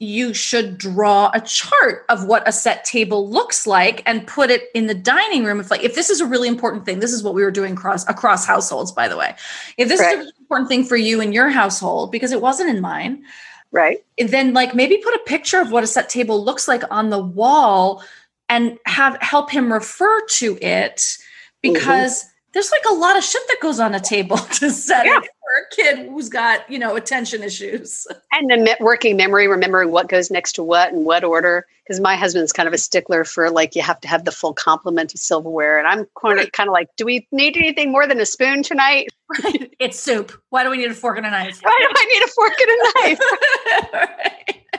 You 0.00 0.32
should 0.32 0.78
draw 0.78 1.28
a 1.34 1.40
chart 1.40 2.04
of 2.08 2.24
what 2.24 2.46
a 2.46 2.52
set 2.52 2.84
table 2.84 3.28
looks 3.28 3.66
like 3.66 4.00
and 4.06 4.24
put 4.28 4.48
it 4.48 4.68
in 4.72 4.86
the 4.86 4.94
dining 4.94 5.42
room. 5.42 5.58
If 5.58 5.72
like 5.72 5.82
if 5.82 5.96
this 5.96 6.08
is 6.08 6.20
a 6.20 6.26
really 6.26 6.46
important 6.46 6.84
thing, 6.84 7.00
this 7.00 7.12
is 7.12 7.24
what 7.24 7.34
we 7.34 7.42
were 7.42 7.50
doing 7.50 7.72
across 7.72 8.08
across 8.08 8.46
households, 8.46 8.92
by 8.92 9.08
the 9.08 9.16
way. 9.16 9.34
If 9.76 9.88
this 9.88 9.98
is 9.98 10.06
a 10.06 10.18
really 10.18 10.32
important 10.38 10.68
thing 10.68 10.84
for 10.84 10.96
you 10.96 11.20
in 11.20 11.32
your 11.32 11.48
household, 11.48 12.12
because 12.12 12.30
it 12.30 12.40
wasn't 12.40 12.70
in 12.70 12.80
mine, 12.80 13.24
Right. 13.72 14.04
then 14.18 14.54
like 14.54 14.74
maybe 14.74 14.98
put 14.98 15.14
a 15.14 15.20
picture 15.26 15.60
of 15.60 15.72
what 15.72 15.82
a 15.82 15.88
set 15.88 16.08
table 16.08 16.44
looks 16.44 16.68
like 16.68 16.84
on 16.92 17.10
the 17.10 17.18
wall 17.18 18.04
and 18.48 18.78
have 18.86 19.20
help 19.20 19.50
him 19.50 19.72
refer 19.72 20.24
to 20.26 20.56
it 20.62 20.96
mm-hmm. 20.96 21.72
because 21.72 22.24
there's 22.52 22.70
like 22.70 22.82
a 22.90 22.94
lot 22.94 23.16
of 23.16 23.24
shit 23.24 23.42
that 23.48 23.58
goes 23.60 23.78
on 23.80 23.94
a 23.94 24.00
table 24.00 24.36
to 24.54 24.70
set 24.70 25.04
Yeah. 25.06 25.20
for 25.20 25.26
a 25.26 25.74
kid 25.74 26.08
who's 26.08 26.28
got, 26.28 26.68
you 26.70 26.78
know, 26.78 26.96
attention 26.96 27.42
issues. 27.42 28.06
And 28.32 28.50
the 28.50 28.56
me- 28.58 28.76
working 28.80 29.16
memory, 29.16 29.48
remembering 29.48 29.90
what 29.90 30.08
goes 30.08 30.30
next 30.30 30.52
to 30.54 30.62
what 30.62 30.92
and 30.92 31.04
what 31.04 31.24
order. 31.24 31.66
Because 31.84 31.98
my 32.00 32.14
husband's 32.16 32.52
kind 32.52 32.66
of 32.68 32.72
a 32.74 32.78
stickler 32.78 33.24
for 33.24 33.50
like 33.50 33.74
you 33.74 33.80
have 33.82 34.00
to 34.02 34.08
have 34.08 34.24
the 34.26 34.30
full 34.30 34.52
complement 34.52 35.14
of 35.14 35.20
silverware, 35.20 35.78
and 35.78 35.88
I'm 35.88 36.06
kind 36.22 36.38
of 36.38 36.52
kind 36.52 36.68
of 36.68 36.72
like, 36.74 36.88
do 36.96 37.06
we 37.06 37.26
need 37.32 37.56
anything 37.56 37.90
more 37.90 38.06
than 38.06 38.20
a 38.20 38.26
spoon 38.26 38.62
tonight? 38.62 39.08
Right. 39.42 39.74
It's 39.80 39.98
soup. 39.98 40.32
Why 40.50 40.62
do 40.64 40.70
we 40.70 40.76
need 40.76 40.90
a 40.90 40.94
fork 40.94 41.16
and 41.16 41.24
a 41.26 41.30
knife? 41.30 41.58
Why 41.62 41.76
do 41.80 41.88
I 41.96 42.04
need 42.04 42.22
a 42.22 42.28
fork 42.28 42.52
and 42.60 42.70
a 42.70 44.04
knife? 44.04 44.28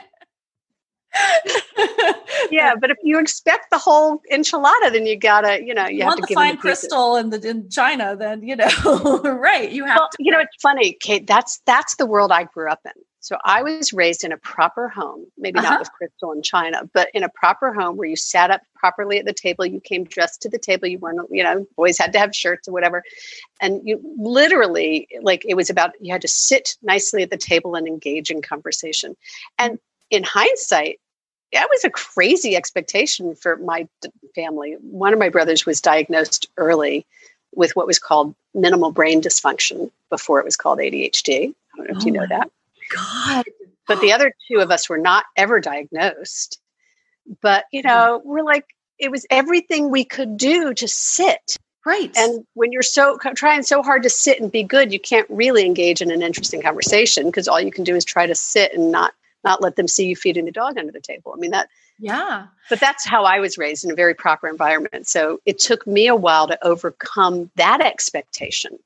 yeah, 2.50 2.74
but 2.80 2.90
if 2.90 2.98
you 3.02 3.18
expect 3.18 3.70
the 3.70 3.78
whole 3.78 4.20
enchilada, 4.32 4.92
then 4.92 5.06
you 5.06 5.16
gotta, 5.18 5.64
you 5.64 5.74
know, 5.74 5.86
you, 5.86 5.98
you 5.98 6.02
have 6.02 6.08
want 6.10 6.16
to 6.18 6.22
the 6.22 6.26
give 6.28 6.34
fine 6.36 6.52
the 6.56 6.60
crystal 6.60 7.16
in 7.16 7.30
the 7.30 7.48
in 7.48 7.68
China, 7.70 8.16
then 8.16 8.42
you 8.42 8.56
know, 8.56 8.68
right? 9.24 9.70
You 9.70 9.84
have 9.84 9.96
Well, 9.96 10.08
to. 10.10 10.16
you 10.20 10.32
know, 10.32 10.40
it's 10.40 10.56
funny, 10.60 10.96
Kate. 11.00 11.26
That's 11.26 11.60
that's 11.66 11.96
the 11.96 12.06
world 12.06 12.32
I 12.32 12.44
grew 12.44 12.70
up 12.70 12.80
in. 12.84 12.92
So 13.22 13.36
I 13.44 13.62
was 13.62 13.92
raised 13.92 14.24
in 14.24 14.32
a 14.32 14.38
proper 14.38 14.88
home, 14.88 15.26
maybe 15.36 15.58
Uh-huh. 15.58 15.70
not 15.70 15.80
with 15.80 15.92
crystal 15.92 16.32
in 16.32 16.40
China, 16.42 16.88
but 16.94 17.08
in 17.12 17.22
a 17.22 17.28
proper 17.28 17.70
home 17.72 17.96
where 17.98 18.08
you 18.08 18.16
sat 18.16 18.50
up 18.50 18.62
properly 18.74 19.18
at 19.18 19.26
the 19.26 19.34
table. 19.34 19.66
You 19.66 19.78
came 19.80 20.04
dressed 20.04 20.40
to 20.42 20.48
the 20.48 20.58
table. 20.58 20.88
You 20.88 20.98
weren't, 20.98 21.20
you 21.30 21.44
know, 21.44 21.66
boys 21.76 21.98
had 21.98 22.14
to 22.14 22.18
have 22.18 22.34
shirts 22.34 22.66
or 22.66 22.72
whatever, 22.72 23.02
and 23.60 23.80
you 23.84 24.00
literally 24.18 25.06
like 25.22 25.44
it 25.46 25.54
was 25.54 25.68
about 25.68 25.92
you 26.00 26.12
had 26.12 26.22
to 26.22 26.28
sit 26.28 26.76
nicely 26.82 27.22
at 27.22 27.30
the 27.30 27.36
table 27.36 27.74
and 27.74 27.86
engage 27.86 28.30
in 28.30 28.40
conversation. 28.40 29.14
And 29.58 29.78
in 30.10 30.24
hindsight, 30.24 30.98
that 31.52 31.68
was 31.70 31.84
a 31.84 31.90
crazy 31.90 32.56
expectation 32.56 33.34
for 33.34 33.56
my 33.56 33.88
d- 34.00 34.10
family. 34.34 34.76
One 34.80 35.12
of 35.12 35.18
my 35.18 35.28
brothers 35.28 35.66
was 35.66 35.80
diagnosed 35.80 36.48
early 36.56 37.06
with 37.54 37.74
what 37.74 37.86
was 37.86 37.98
called 37.98 38.34
minimal 38.54 38.92
brain 38.92 39.20
dysfunction 39.20 39.90
before 40.08 40.38
it 40.38 40.44
was 40.44 40.56
called 40.56 40.78
ADHD. 40.78 41.54
I 41.74 41.76
don't 41.76 41.90
know 41.90 41.98
if 41.98 42.02
Oh 42.02 42.06
you 42.06 42.12
know 42.12 42.26
that. 42.28 42.50
God. 42.94 43.44
But 43.86 44.00
the 44.00 44.12
other 44.12 44.32
two 44.48 44.58
of 44.60 44.70
us 44.70 44.88
were 44.88 44.98
not 44.98 45.24
ever 45.36 45.60
diagnosed. 45.60 46.60
But, 47.40 47.64
you 47.72 47.82
know, 47.82 48.22
we're 48.24 48.42
like, 48.42 48.66
it 48.98 49.10
was 49.10 49.26
everything 49.30 49.90
we 49.90 50.04
could 50.04 50.36
do 50.36 50.74
to 50.74 50.86
sit. 50.86 51.56
Right. 51.86 52.14
And 52.16 52.46
when 52.54 52.72
you're 52.72 52.82
so 52.82 53.18
trying 53.34 53.62
so 53.62 53.82
hard 53.82 54.02
to 54.02 54.10
sit 54.10 54.40
and 54.40 54.52
be 54.52 54.62
good, 54.62 54.92
you 54.92 55.00
can't 55.00 55.28
really 55.30 55.64
engage 55.64 56.02
in 56.02 56.10
an 56.10 56.22
interesting 56.22 56.60
conversation 56.60 57.26
because 57.26 57.48
all 57.48 57.60
you 57.60 57.72
can 57.72 57.84
do 57.84 57.96
is 57.96 58.04
try 58.04 58.26
to 58.26 58.34
sit 58.34 58.74
and 58.74 58.92
not 58.92 59.14
not 59.44 59.62
let 59.62 59.76
them 59.76 59.88
see 59.88 60.06
you 60.06 60.16
feeding 60.16 60.44
the 60.44 60.52
dog 60.52 60.78
under 60.78 60.92
the 60.92 61.00
table. 61.00 61.32
I 61.34 61.40
mean 61.40 61.50
that 61.50 61.68
yeah. 62.00 62.46
but 62.68 62.80
that's 62.80 63.06
how 63.06 63.24
I 63.24 63.38
was 63.40 63.58
raised 63.58 63.84
in 63.84 63.90
a 63.90 63.94
very 63.94 64.14
proper 64.14 64.48
environment. 64.48 65.06
So 65.06 65.40
it 65.44 65.58
took 65.58 65.86
me 65.86 66.06
a 66.06 66.16
while 66.16 66.48
to 66.48 66.58
overcome 66.66 67.50
that 67.56 67.80
expectation. 67.80 68.78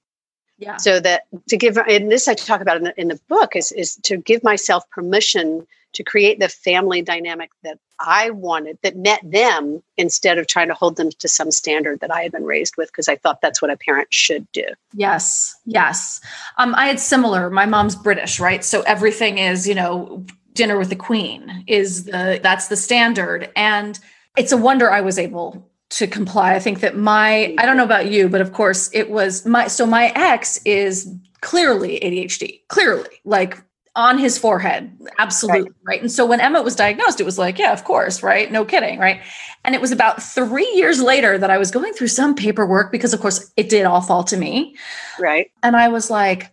Yeah. 0.58 0.76
So 0.76 1.00
that 1.00 1.22
to 1.48 1.56
give, 1.56 1.76
and 1.78 2.10
this 2.10 2.28
I 2.28 2.34
talk 2.34 2.60
about 2.60 2.76
in 2.76 2.84
the, 2.84 3.00
in 3.00 3.08
the 3.08 3.20
book, 3.28 3.56
is, 3.56 3.72
is 3.72 3.96
to 4.04 4.16
give 4.16 4.42
myself 4.44 4.88
permission 4.90 5.66
to 5.94 6.02
create 6.02 6.40
the 6.40 6.48
family 6.48 7.02
dynamic 7.02 7.50
that 7.62 7.78
I 8.00 8.30
wanted 8.30 8.78
that 8.82 8.96
met 8.96 9.20
them 9.22 9.82
instead 9.96 10.38
of 10.38 10.46
trying 10.46 10.68
to 10.68 10.74
hold 10.74 10.96
them 10.96 11.10
to 11.10 11.28
some 11.28 11.50
standard 11.50 12.00
that 12.00 12.12
I 12.12 12.22
had 12.22 12.32
been 12.32 12.44
raised 12.44 12.76
with 12.76 12.88
because 12.88 13.08
I 13.08 13.16
thought 13.16 13.40
that's 13.40 13.62
what 13.62 13.70
a 13.70 13.76
parent 13.76 14.12
should 14.12 14.50
do. 14.52 14.64
Yes, 14.92 15.54
yes. 15.64 16.20
Um, 16.56 16.74
I 16.74 16.86
had 16.86 16.98
similar. 16.98 17.50
My 17.50 17.66
mom's 17.66 17.94
British, 17.94 18.40
right? 18.40 18.64
So 18.64 18.82
everything 18.82 19.38
is, 19.38 19.68
you 19.68 19.74
know, 19.74 20.24
dinner 20.54 20.78
with 20.78 20.88
the 20.88 20.96
queen 20.96 21.64
is 21.66 22.04
the 22.04 22.40
that's 22.42 22.68
the 22.68 22.76
standard, 22.76 23.50
and 23.56 23.98
it's 24.36 24.52
a 24.52 24.56
wonder 24.56 24.90
I 24.90 25.00
was 25.00 25.18
able 25.18 25.70
to 25.90 26.06
comply. 26.06 26.54
I 26.54 26.58
think 26.58 26.80
that 26.80 26.96
my 26.96 27.54
I 27.58 27.66
don't 27.66 27.76
know 27.76 27.84
about 27.84 28.10
you, 28.10 28.28
but 28.28 28.40
of 28.40 28.52
course 28.52 28.90
it 28.92 29.10
was 29.10 29.44
my 29.46 29.66
so 29.68 29.86
my 29.86 30.12
ex 30.14 30.60
is 30.64 31.12
clearly 31.40 32.00
ADHD, 32.00 32.60
clearly 32.68 33.20
like 33.24 33.62
on 33.96 34.18
his 34.18 34.36
forehead, 34.36 34.90
absolutely 35.18 35.62
right. 35.62 35.72
right. 35.84 36.00
And 36.00 36.10
so 36.10 36.26
when 36.26 36.40
Emma 36.40 36.62
was 36.62 36.74
diagnosed, 36.74 37.20
it 37.20 37.24
was 37.24 37.38
like, 37.38 37.58
yeah, 37.58 37.72
of 37.72 37.84
course, 37.84 38.22
right? 38.22 38.50
No 38.50 38.64
kidding, 38.64 38.98
right? 38.98 39.20
And 39.64 39.74
it 39.74 39.80
was 39.80 39.92
about 39.92 40.20
three 40.20 40.70
years 40.74 41.00
later 41.00 41.38
that 41.38 41.50
I 41.50 41.58
was 41.58 41.70
going 41.70 41.92
through 41.92 42.08
some 42.08 42.34
paperwork 42.34 42.90
because, 42.90 43.14
of 43.14 43.20
course, 43.20 43.52
it 43.56 43.68
did 43.68 43.86
all 43.86 44.00
fall 44.00 44.24
to 44.24 44.36
me, 44.36 44.74
right? 45.20 45.50
And 45.62 45.76
I 45.76 45.88
was 45.88 46.10
like, 46.10 46.52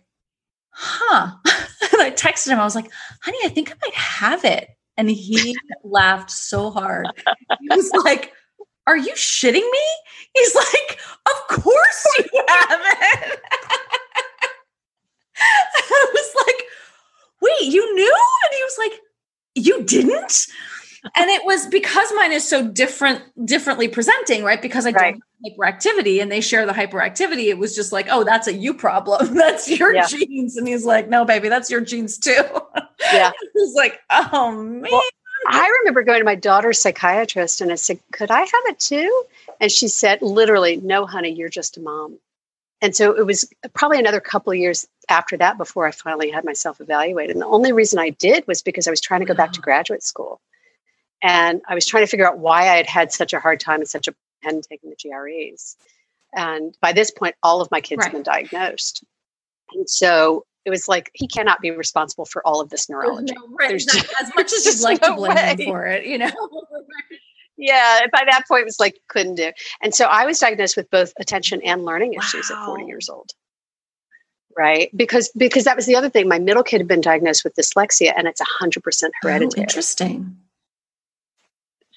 huh. 0.70 1.32
I 2.00 2.10
texted 2.10 2.48
him. 2.48 2.60
I 2.60 2.64
was 2.64 2.74
like, 2.74 2.90
honey, 3.22 3.38
I 3.44 3.48
think 3.48 3.70
I 3.70 3.74
might 3.82 3.94
have 3.94 4.44
it. 4.44 4.68
And 4.96 5.10
he 5.10 5.56
laughed 5.84 6.30
so 6.30 6.70
hard. 6.70 7.06
He 7.60 7.68
was 7.70 7.90
like, 8.04 8.32
Are 8.86 8.96
you 8.96 9.12
shitting 9.12 9.70
me? 9.70 9.86
He's 10.34 10.54
like, 10.54 10.98
Of 11.26 11.62
course 11.62 12.06
you 12.18 12.24
have 12.48 12.80
it. 12.80 13.40
I 15.36 16.06
was 16.12 16.34
like, 16.46 16.64
Wait, 17.40 17.72
you 17.72 17.94
knew? 17.94 18.16
And 18.44 18.54
he 18.54 18.62
was 18.62 18.76
like, 18.78 19.00
You 19.54 19.82
didn't? 19.84 20.46
and 21.16 21.30
it 21.30 21.44
was 21.44 21.66
because 21.66 22.12
mine 22.14 22.32
is 22.32 22.48
so 22.48 22.68
different 22.68 23.22
differently 23.44 23.88
presenting 23.88 24.44
right 24.44 24.62
because 24.62 24.86
i 24.86 24.90
right. 24.90 25.14
don't 25.14 25.22
hyperactivity 25.44 26.20
and 26.20 26.30
they 26.30 26.40
share 26.40 26.66
the 26.66 26.72
hyperactivity 26.72 27.46
it 27.46 27.58
was 27.58 27.74
just 27.74 27.92
like 27.92 28.06
oh 28.10 28.24
that's 28.24 28.46
a 28.46 28.52
you 28.52 28.74
problem. 28.74 29.34
That's 29.42 29.68
your 29.68 29.94
yeah. 29.94 30.06
genes. 30.06 30.56
And 30.56 30.66
he's 30.66 30.84
like 30.84 31.08
no 31.08 31.24
baby 31.24 31.48
that's 31.48 31.70
your 31.70 31.80
genes 31.80 32.18
too. 32.18 32.44
Yeah. 33.12 33.32
He's 33.54 33.74
like 33.74 34.00
oh 34.10 34.52
man. 34.62 34.90
Well, 34.90 35.02
i 35.48 35.78
remember 35.80 36.04
going 36.04 36.20
to 36.20 36.24
my 36.24 36.36
daughter's 36.36 36.78
psychiatrist 36.78 37.60
and 37.60 37.72
i 37.72 37.74
said 37.74 37.98
could 38.12 38.30
i 38.30 38.40
have 38.40 38.62
it 38.66 38.78
too? 38.78 39.24
And 39.60 39.70
she 39.70 39.88
said 39.88 40.22
literally 40.22 40.76
no 40.76 41.06
honey 41.06 41.30
you're 41.30 41.48
just 41.48 41.76
a 41.76 41.80
mom. 41.80 42.18
And 42.80 42.94
so 42.94 43.12
it 43.16 43.26
was 43.26 43.48
probably 43.74 43.98
another 43.98 44.20
couple 44.20 44.52
of 44.52 44.58
years 44.58 44.86
after 45.08 45.36
that 45.36 45.58
before 45.58 45.86
i 45.86 45.90
finally 45.90 46.30
had 46.30 46.44
myself 46.44 46.80
evaluated. 46.80 47.34
And 47.34 47.42
the 47.42 47.46
only 47.46 47.72
reason 47.72 47.98
i 47.98 48.10
did 48.10 48.46
was 48.46 48.62
because 48.62 48.86
i 48.86 48.90
was 48.90 49.00
trying 49.00 49.20
to 49.20 49.26
go 49.26 49.34
back 49.34 49.52
to 49.52 49.60
graduate 49.60 50.02
school. 50.02 50.40
And 51.22 51.62
I 51.68 51.74
was 51.74 51.86
trying 51.86 52.02
to 52.02 52.08
figure 52.08 52.26
out 52.26 52.38
why 52.38 52.62
I 52.62 52.76
had 52.76 52.86
had 52.86 53.12
such 53.12 53.32
a 53.32 53.38
hard 53.38 53.60
time 53.60 53.80
and 53.80 53.88
such 53.88 54.08
a 54.08 54.14
hadn't 54.42 54.66
taken 54.68 54.90
the 54.90 54.96
GREs. 54.96 55.76
And 56.34 56.76
by 56.80 56.92
this 56.92 57.10
point, 57.10 57.34
all 57.42 57.60
of 57.60 57.70
my 57.70 57.80
kids 57.80 57.98
right. 57.98 58.06
have 58.06 58.12
been 58.12 58.22
diagnosed. 58.22 59.04
And 59.74 59.88
so 59.88 60.46
it 60.64 60.70
was 60.70 60.88
like 60.88 61.10
he 61.14 61.26
cannot 61.26 61.60
be 61.60 61.70
responsible 61.70 62.24
for 62.24 62.46
all 62.46 62.60
of 62.60 62.70
this 62.70 62.88
neurology. 62.90 63.34
No, 63.36 63.48
right. 63.58 63.68
There's 63.68 63.84
just, 63.84 64.12
as 64.20 64.30
much 64.36 64.52
as 64.52 64.66
you'd 64.66 64.82
like 64.82 65.02
no 65.02 65.08
to 65.08 65.14
blame 65.14 65.34
way. 65.34 65.56
him 65.56 65.58
for 65.58 65.86
it, 65.86 66.06
you 66.06 66.18
know. 66.18 66.30
yeah, 67.56 68.00
by 68.12 68.22
that 68.30 68.44
point, 68.48 68.62
it 68.62 68.66
was 68.66 68.80
like 68.80 68.98
couldn't 69.08 69.36
do. 69.36 69.52
And 69.82 69.94
so 69.94 70.06
I 70.06 70.24
was 70.26 70.38
diagnosed 70.38 70.76
with 70.76 70.90
both 70.90 71.12
attention 71.18 71.60
and 71.62 71.84
learning 71.84 72.14
issues 72.14 72.50
wow. 72.50 72.62
at 72.62 72.66
40 72.66 72.84
years 72.84 73.08
old. 73.08 73.30
Right, 74.54 74.90
because 74.94 75.30
because 75.34 75.64
that 75.64 75.76
was 75.76 75.86
the 75.86 75.96
other 75.96 76.10
thing. 76.10 76.28
My 76.28 76.38
middle 76.38 76.62
kid 76.62 76.76
had 76.76 76.86
been 76.86 77.00
diagnosed 77.00 77.42
with 77.42 77.54
dyslexia, 77.54 78.12
and 78.14 78.28
it's 78.28 78.38
hundred 78.42 78.82
percent 78.82 79.14
oh, 79.16 79.28
hereditary. 79.28 79.60
Oh, 79.60 79.62
interesting. 79.62 80.36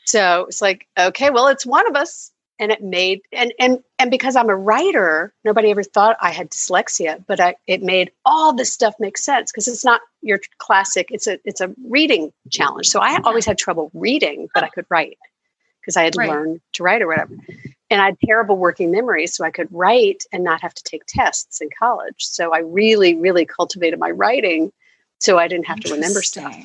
So 0.06 0.46
it's 0.48 0.62
like, 0.62 0.88
okay, 0.98 1.32
well, 1.32 1.48
it's 1.48 1.66
one 1.66 1.86
of 1.86 1.98
us. 1.98 2.32
And 2.58 2.72
it 2.72 2.82
made 2.82 3.22
and 3.34 3.54
and 3.60 3.84
and 4.00 4.10
because 4.10 4.36
I'm 4.36 4.50
a 4.50 4.56
writer, 4.56 5.34
nobody 5.44 5.72
ever 5.72 5.84
thought 5.84 6.16
I 6.22 6.32
had 6.32 6.52
dyslexia, 6.52 7.24
but 7.28 7.40
I, 7.40 7.56
it 7.68 7.84
made 7.84 8.12
all 8.24 8.54
this 8.54 8.72
stuff 8.72 8.96
make 9.00 9.18
sense 9.18 9.52
because 9.52 9.68
it's 9.68 9.84
not 9.84 10.00
your 10.22 10.40
classic. 10.58 11.08
It's 11.10 11.28
a 11.28 11.38
it's 11.44 11.60
a 11.60 11.74
reading 11.86 12.32
challenge. 12.50 12.88
So 12.88 13.02
I 13.02 13.20
always 13.26 13.46
had 13.46 13.58
trouble 13.58 13.92
reading, 13.94 14.48
but 14.54 14.64
I 14.64 14.70
could 14.70 14.86
write 14.90 15.18
because 15.82 15.98
I 15.98 16.04
had 16.04 16.16
right. 16.18 16.30
learned 16.30 16.62
to 16.74 16.84
write 16.84 17.02
or 17.02 17.08
whatever. 17.08 17.36
And 17.90 18.02
I 18.02 18.06
had 18.06 18.20
terrible 18.26 18.58
working 18.58 18.90
memory, 18.90 19.28
so 19.28 19.44
I 19.44 19.52
could 19.52 19.68
write 19.72 20.24
and 20.32 20.44
not 20.44 20.62
have 20.62 20.74
to 20.74 20.84
take 20.84 21.04
tests 21.08 21.62
in 21.62 21.70
college. 21.78 22.16
So 22.18 22.54
I 22.54 22.60
really, 22.60 23.16
really 23.16 23.46
cultivated 23.46 24.00
my 24.00 24.12
writing 24.12 24.72
so 25.20 25.38
I 25.38 25.48
didn't 25.48 25.68
have 25.68 25.80
to 25.82 25.94
remember 25.94 26.22
stuff 26.22 26.56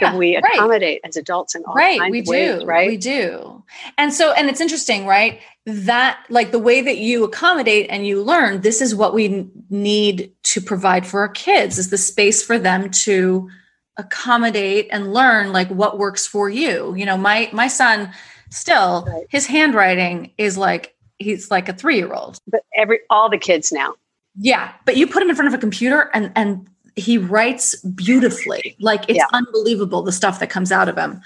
yeah, 0.00 0.16
we 0.16 0.36
accommodate 0.36 1.00
right. 1.02 1.08
as 1.08 1.16
adults 1.16 1.54
in 1.54 1.64
all 1.64 1.74
right, 1.74 1.98
kinds 1.98 2.10
we 2.10 2.20
of 2.20 2.24
do, 2.24 2.30
ways, 2.30 2.64
right? 2.64 2.88
We 2.88 2.96
do. 2.96 3.62
And 3.98 4.12
so, 4.12 4.32
and 4.32 4.48
it's 4.48 4.60
interesting, 4.60 5.06
right? 5.06 5.40
That 5.66 6.24
like 6.30 6.50
the 6.50 6.58
way 6.58 6.80
that 6.80 6.98
you 6.98 7.24
accommodate 7.24 7.86
and 7.90 8.06
you 8.06 8.22
learn, 8.22 8.62
this 8.62 8.80
is 8.80 8.94
what 8.94 9.12
we 9.14 9.50
need 9.68 10.32
to 10.44 10.60
provide 10.60 11.06
for 11.06 11.20
our 11.20 11.28
kids 11.28 11.78
is 11.78 11.90
the 11.90 11.98
space 11.98 12.42
for 12.42 12.58
them 12.58 12.90
to 12.90 13.50
accommodate 13.98 14.88
and 14.90 15.12
learn 15.12 15.52
like 15.52 15.68
what 15.68 15.98
works 15.98 16.26
for 16.26 16.48
you. 16.48 16.94
You 16.94 17.04
know, 17.04 17.16
my 17.16 17.50
my 17.52 17.68
son 17.68 18.10
still 18.50 19.04
right. 19.06 19.26
his 19.28 19.46
handwriting 19.46 20.32
is 20.38 20.56
like 20.56 20.94
he's 21.18 21.50
like 21.50 21.68
a 21.68 21.74
3-year-old. 21.74 22.38
But 22.46 22.62
every 22.76 23.00
all 23.10 23.28
the 23.30 23.38
kids 23.38 23.72
now. 23.72 23.94
Yeah, 24.36 24.72
but 24.86 24.96
you 24.96 25.06
put 25.06 25.22
him 25.22 25.28
in 25.28 25.36
front 25.36 25.48
of 25.48 25.54
a 25.54 25.58
computer 25.58 26.10
and 26.14 26.32
and 26.34 26.66
he 26.96 27.18
writes 27.18 27.74
beautifully. 27.82 28.76
Like 28.80 29.04
it's 29.08 29.18
yeah. 29.18 29.26
unbelievable 29.32 30.02
the 30.02 30.12
stuff 30.12 30.40
that 30.40 30.50
comes 30.50 30.72
out 30.72 30.88
of 30.88 30.96
him. 30.96 31.20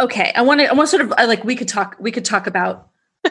Okay, 0.00 0.32
I 0.34 0.42
want 0.42 0.60
to 0.60 0.66
I 0.66 0.72
want 0.74 0.88
to 0.88 0.96
sort 0.96 1.02
of 1.02 1.12
I 1.18 1.24
like 1.24 1.44
we 1.44 1.56
could 1.56 1.68
talk 1.68 1.96
we 1.98 2.12
could 2.12 2.24
talk 2.24 2.46
about 2.46 2.88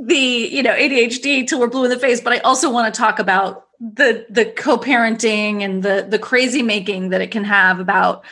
the 0.00 0.16
you 0.16 0.62
know 0.62 0.74
ADHD 0.74 1.46
till 1.46 1.60
we're 1.60 1.68
blue 1.68 1.84
in 1.84 1.90
the 1.90 1.98
face, 1.98 2.20
but 2.20 2.32
I 2.32 2.38
also 2.38 2.70
want 2.70 2.92
to 2.92 2.98
talk 2.98 3.18
about 3.18 3.66
the 3.80 4.26
the 4.28 4.46
co-parenting 4.46 5.62
and 5.62 5.82
the 5.82 6.06
the 6.08 6.18
crazy 6.18 6.62
making 6.62 7.10
that 7.10 7.20
it 7.20 7.30
can 7.30 7.44
have 7.44 7.80
about 7.80 8.24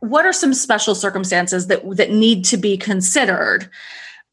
what 0.00 0.26
are 0.26 0.32
some 0.32 0.54
special 0.54 0.94
circumstances 0.94 1.68
that 1.68 1.82
that 1.96 2.10
need 2.10 2.44
to 2.46 2.56
be 2.56 2.76
considered 2.76 3.70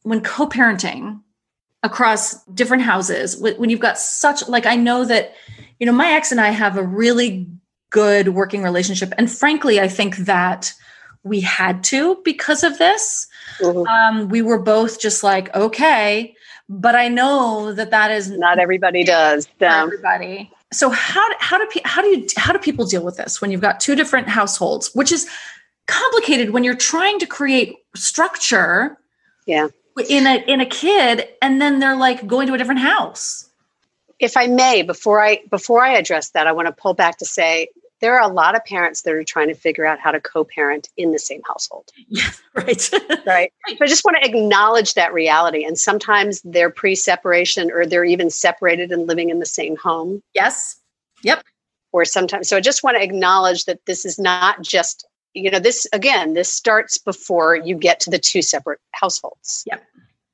when 0.04 0.22
co-parenting 0.22 1.22
across 1.84 2.44
different 2.46 2.84
houses 2.84 3.38
when 3.38 3.70
you've 3.70 3.80
got 3.80 3.98
such 3.98 4.48
like 4.48 4.66
I 4.66 4.76
know 4.76 5.06
that 5.06 5.34
you 5.80 5.86
know, 5.86 5.94
my 5.94 6.12
ex 6.12 6.32
and 6.32 6.42
I 6.42 6.50
have 6.50 6.78
a 6.78 6.84
really 6.84 7.48
good 7.90 8.30
working 8.30 8.64
relationship. 8.64 9.14
And 9.18 9.32
frankly, 9.32 9.80
I 9.80 9.88
think 9.88 10.18
that 10.18 10.74
we 11.24 11.42
had 11.42 11.84
to 11.86 12.20
because 12.24 12.64
of 12.64 12.78
this. 12.78 13.28
Mm-hmm. 13.60 13.88
Um, 13.88 14.30
we 14.30 14.42
were 14.42 14.60
both 14.60 15.00
just 15.00 15.24
like, 15.24 15.54
okay, 15.56 16.36
but 16.68 16.96
I 16.96 17.08
know 17.08 17.74
that 17.74 17.92
that 17.92 18.12
is 18.12 18.30
not 18.30 18.60
everybody 18.60 19.04
does. 19.04 19.48
Everybody. 19.60 20.52
So 20.72 20.90
how 20.90 21.28
how 21.40 21.58
do 21.58 21.68
how 21.84 22.02
do 22.02 22.10
you 22.10 22.28
how 22.38 22.54
do 22.54 22.60
people 22.60 22.86
deal 22.86 23.04
with 23.04 23.18
this 23.18 23.42
when 23.42 23.52
you've 23.52 23.62
got 23.62 23.80
two 23.80 23.96
different 23.96 24.28
households, 24.28 24.92
which 24.94 25.12
is 25.12 25.28
complicated 25.88 26.52
when 26.52 26.64
you're 26.64 26.76
trying 26.76 27.18
to 27.20 27.26
create 27.26 27.76
structure. 27.96 28.98
Yeah. 29.48 29.70
In 30.08 30.28
a 30.28 30.44
in 30.48 30.62
a 30.62 30.66
kid, 30.66 31.28
and 31.42 31.60
then 31.62 31.80
they're 31.80 31.98
like 31.98 32.28
going 32.28 32.48
to 32.48 32.54
a 32.54 32.58
different 32.58 32.82
house 32.82 33.49
if 34.20 34.36
I 34.36 34.48
may, 34.48 34.82
before 34.82 35.24
I 35.24 35.42
before 35.50 35.84
I 35.84 35.94
address 35.94 36.30
that, 36.32 36.48
I 36.48 36.52
want 36.52 36.68
to 36.68 36.72
pull 36.72 36.94
back 36.94 37.18
to 37.20 37.26
say 37.26 37.70
there 38.02 38.18
are 38.18 38.30
a 38.30 38.34
lot 38.34 38.56
of 38.56 38.64
parents 38.66 39.02
that 39.02 39.14
are 39.14 39.24
trying 39.24 39.50
to 39.50 39.54
figure 39.54 39.86
out 39.86 40.00
how 40.00 40.12
to 40.12 40.22
co-parent 40.22 40.90
in 40.98 41.12
the 41.12 41.20
same 41.20 41.42
household. 41.48 41.92
Right. 42.56 42.90
right. 43.26 43.54
But 43.68 43.84
I 43.84 43.88
just 43.88 44.04
want 44.04 44.18
to 44.22 44.28
acknowledge 44.28 44.96
that 44.96 45.14
reality. 45.14 45.64
And 45.64 45.78
sometimes 45.78 46.42
they're 46.42 46.70
pre-separation 46.70 47.72
or 47.72 47.86
they're 47.86 48.04
even 48.04 48.30
separated 48.30 48.92
and 48.92 49.08
living 49.08 49.30
in 49.30 49.40
the 49.40 49.46
same 49.46 49.78
home. 49.78 50.22
Yes. 50.34 50.78
Yep. 51.24 51.44
Or 51.94 52.04
sometimes 52.04 52.50
so 52.50 52.58
I 52.58 52.60
just 52.60 52.84
want 52.84 52.98
to 52.98 53.04
acknowledge 53.04 53.66
that 53.66 53.86
this 53.86 54.04
is 54.04 54.20
not 54.20 54.62
just, 54.62 55.08
you 55.34 55.50
know, 55.50 55.60
this 55.60 55.88
again, 55.94 56.34
this 56.34 56.52
starts 56.52 56.98
before 56.98 57.56
you 57.56 57.76
get 57.76 58.02
to 58.02 58.10
the 58.10 58.20
two 58.20 58.42
separate 58.42 58.80
households. 58.92 59.64
Yep. 59.68 59.84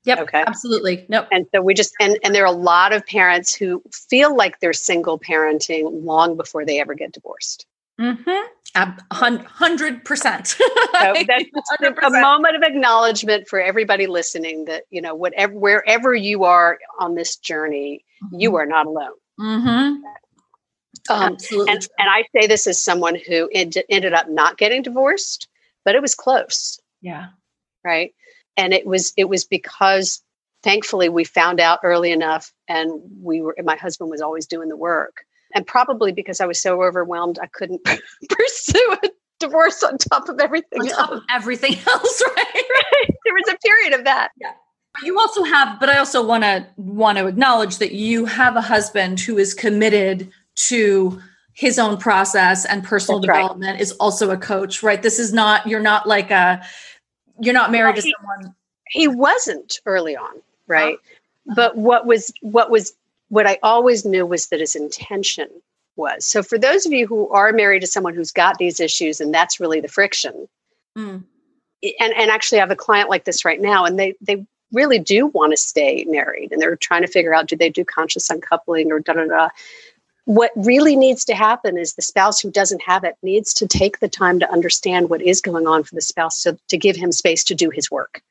Yep. 0.06 0.20
Okay. 0.20 0.44
Absolutely. 0.46 1.06
Nope. 1.10 1.28
And 1.32 1.48
so 1.54 1.62
we 1.62 1.74
just 1.74 1.94
and 2.00 2.18
and 2.24 2.34
there 2.34 2.44
are 2.44 2.54
a 2.54 2.58
lot 2.58 2.94
of 2.94 3.06
parents 3.06 3.54
who 3.54 3.82
feel 3.91 4.36
like 4.36 4.60
they're 4.60 4.74
single 4.74 5.20
parenting 5.20 6.06
long 6.06 6.38
before 6.38 6.63
they 6.63 6.80
ever 6.80 6.94
get 6.94 7.12
divorced. 7.12 7.65
Mm-hmm. 8.00 8.91
Hundred 9.12 10.06
percent. 10.06 10.56
So 10.96 11.13
that's 11.28 12.04
a 12.04 12.10
moment 12.22 12.56
of 12.56 12.63
acknowledgement 12.63 13.50
for 13.50 13.60
everybody 13.60 14.08
listening 14.08 14.65
that 14.65 14.84
you 14.89 15.02
know 15.02 15.13
whatever 15.13 15.54
wherever 15.54 16.15
you 16.15 16.46
are 16.46 16.80
on 17.00 17.15
this 17.15 17.36
journey, 17.36 18.06
mm-hmm. 18.24 18.39
you 18.39 18.56
are 18.56 18.65
not 18.65 18.86
alone. 18.86 19.12
Mm-hmm. 19.39 19.68
Um, 21.10 21.34
Absolutely. 21.34 21.74
And, 21.74 21.88
and, 22.00 22.10
I 22.10 22.24
say 22.34 22.48
this 22.48 22.65
as 22.65 22.82
someone 22.82 23.15
who 23.15 23.50
end, 23.54 23.76
ended 23.89 24.13
up 24.13 24.30
not 24.30 24.58
getting 24.58 24.82
divorced, 24.82 25.48
but 25.84 25.96
it 25.96 26.02
was 26.02 26.15
close. 26.15 26.80
Yeah. 27.02 27.28
Right 27.84 28.13
and 28.58 28.74
it 28.74 28.86
was 28.86 29.13
it 29.18 29.30
was 29.30 29.44
because 29.44 30.22
thankfully 30.63 31.10
we 31.10 31.24
found 31.24 31.60
out 31.60 31.80
early 31.84 32.12
enough 32.12 32.52
and 32.68 32.91
we 33.22 33.41
were 33.41 33.56
my 33.63 33.76
husband 33.76 34.10
was 34.10 34.22
always 34.22 34.46
doing 34.46 34.70
the 34.70 34.78
work 34.78 35.26
and 35.54 35.65
probably 35.65 36.12
because 36.12 36.41
i 36.41 36.46
was 36.46 36.60
so 36.60 36.82
overwhelmed 36.84 37.39
i 37.41 37.48
couldn't 37.48 37.82
pursue 38.30 38.98
a 39.04 39.10
divorce 39.39 39.84
on 39.84 39.98
top 39.98 40.30
of 40.30 40.39
everything 40.39 40.82
on 40.82 40.88
top 40.88 41.12
else. 41.12 41.20
of 41.20 41.24
everything 41.30 41.74
else 41.88 42.24
right? 42.36 42.54
right 42.56 43.15
there 43.26 43.34
was 43.34 43.54
a 43.54 43.58
period 43.58 43.94
of 43.94 44.04
that 44.06 44.32
yeah 44.39 44.54
you 45.04 45.20
also 45.20 45.44
have 45.44 45.80
but 45.80 45.89
i 45.89 45.98
also 45.98 46.26
want 46.26 46.44
to 46.44 46.65
want 46.78 47.18
to 47.18 47.28
acknowledge 47.28 47.78
that 47.78 47.94
you 47.94 48.26
have 48.26 48.56
a 48.56 48.62
husband 48.62 49.20
who 49.20 49.38
is 49.38 49.54
committed 49.54 50.32
to 50.56 51.22
his 51.54 51.80
own 51.80 51.98
process 51.98 52.65
and 52.65 52.84
personal 52.84 53.20
That's 53.20 53.34
development 53.34 53.74
right. 53.74 53.82
is 53.82 53.91
also 53.94 54.32
a 54.32 54.38
coach 54.38 54.82
right 54.82 55.02
this 55.02 55.20
is 55.20 55.34
not 55.34 55.68
you're 55.68 55.80
not 55.82 56.08
like 56.08 56.32
a 56.32 56.65
you're 57.39 57.54
not 57.54 57.71
married 57.71 57.95
well, 57.95 58.04
he, 58.04 58.12
to 58.12 58.17
someone 58.19 58.56
he 58.88 59.08
wasn't 59.08 59.80
early 59.86 60.15
on, 60.15 60.41
right? 60.67 60.95
Uh-huh. 60.95 61.54
But 61.56 61.78
what 61.78 62.06
was 62.06 62.32
what 62.41 62.69
was 62.69 62.93
what 63.30 63.48
I 63.48 63.60
always 63.63 64.06
knew 64.06 64.26
was 64.26 64.48
that 64.48 64.60
his 64.60 64.76
intention 64.76 65.50
was. 65.95 66.26
So 66.26 66.43
for 66.43 66.58
those 66.58 66.86
of 66.86 66.91
you 66.91 67.08
who 67.08 67.30
are 67.30 67.52
married 67.52 67.82
to 67.82 67.88
someone 67.88 68.13
who's 68.13 68.32
got 68.32 68.58
these 68.58 68.80
issues 68.80 69.19
and 69.21 69.34
that's 69.34 69.60
really 69.60 69.80
the 69.80 69.88
friction. 69.88 70.48
Mm. 70.98 71.24
And 72.00 72.13
and 72.13 72.32
actually 72.32 72.60
I 72.60 72.62
have 72.62 72.71
a 72.71 72.76
client 72.76 73.10
like 73.10 73.26
this 73.26 73.45
right 73.45 73.62
now 73.62 73.86
and 73.86 74.00
they 74.00 74.15
they 74.21 74.45
really 74.71 75.00
do 75.00 75.28
want 75.28 75.52
to 75.52 75.58
stay 75.58 76.04
married 76.08 76.52
and 76.52 76.62
they're 76.62 76.76
trying 76.76 77.02
to 77.02 77.08
figure 77.08 77.34
out 77.34 77.48
do 77.48 77.56
they 77.56 77.69
do 77.69 77.86
conscious 77.86 78.30
uncoupling 78.30 78.91
or 78.91 79.00
da 79.00 79.13
da 79.13 79.26
da. 79.26 79.50
What 80.26 80.52
really 80.56 80.96
needs 80.96 81.24
to 81.26 81.36
happen 81.36 81.78
is 81.78 81.94
the 81.94 82.02
spouse 82.02 82.40
who 82.40 82.52
doesn't 82.52 82.82
have 82.82 83.04
it 83.04 83.16
needs 83.22 83.54
to 83.56 83.68
take 83.68 84.00
the 84.00 84.10
time 84.10 84.40
to 84.40 84.52
understand 84.52 85.10
what 85.10 85.22
is 85.22 85.40
going 85.40 85.68
on 85.68 85.84
for 85.84 85.94
the 85.96 86.02
spouse 86.02 86.40
so 86.40 86.58
to 86.70 86.78
give 86.78 86.96
him 86.96 87.12
space 87.12 87.44
to 87.46 87.56
do 87.56 87.70
his 87.70 87.92
work. 87.92 88.22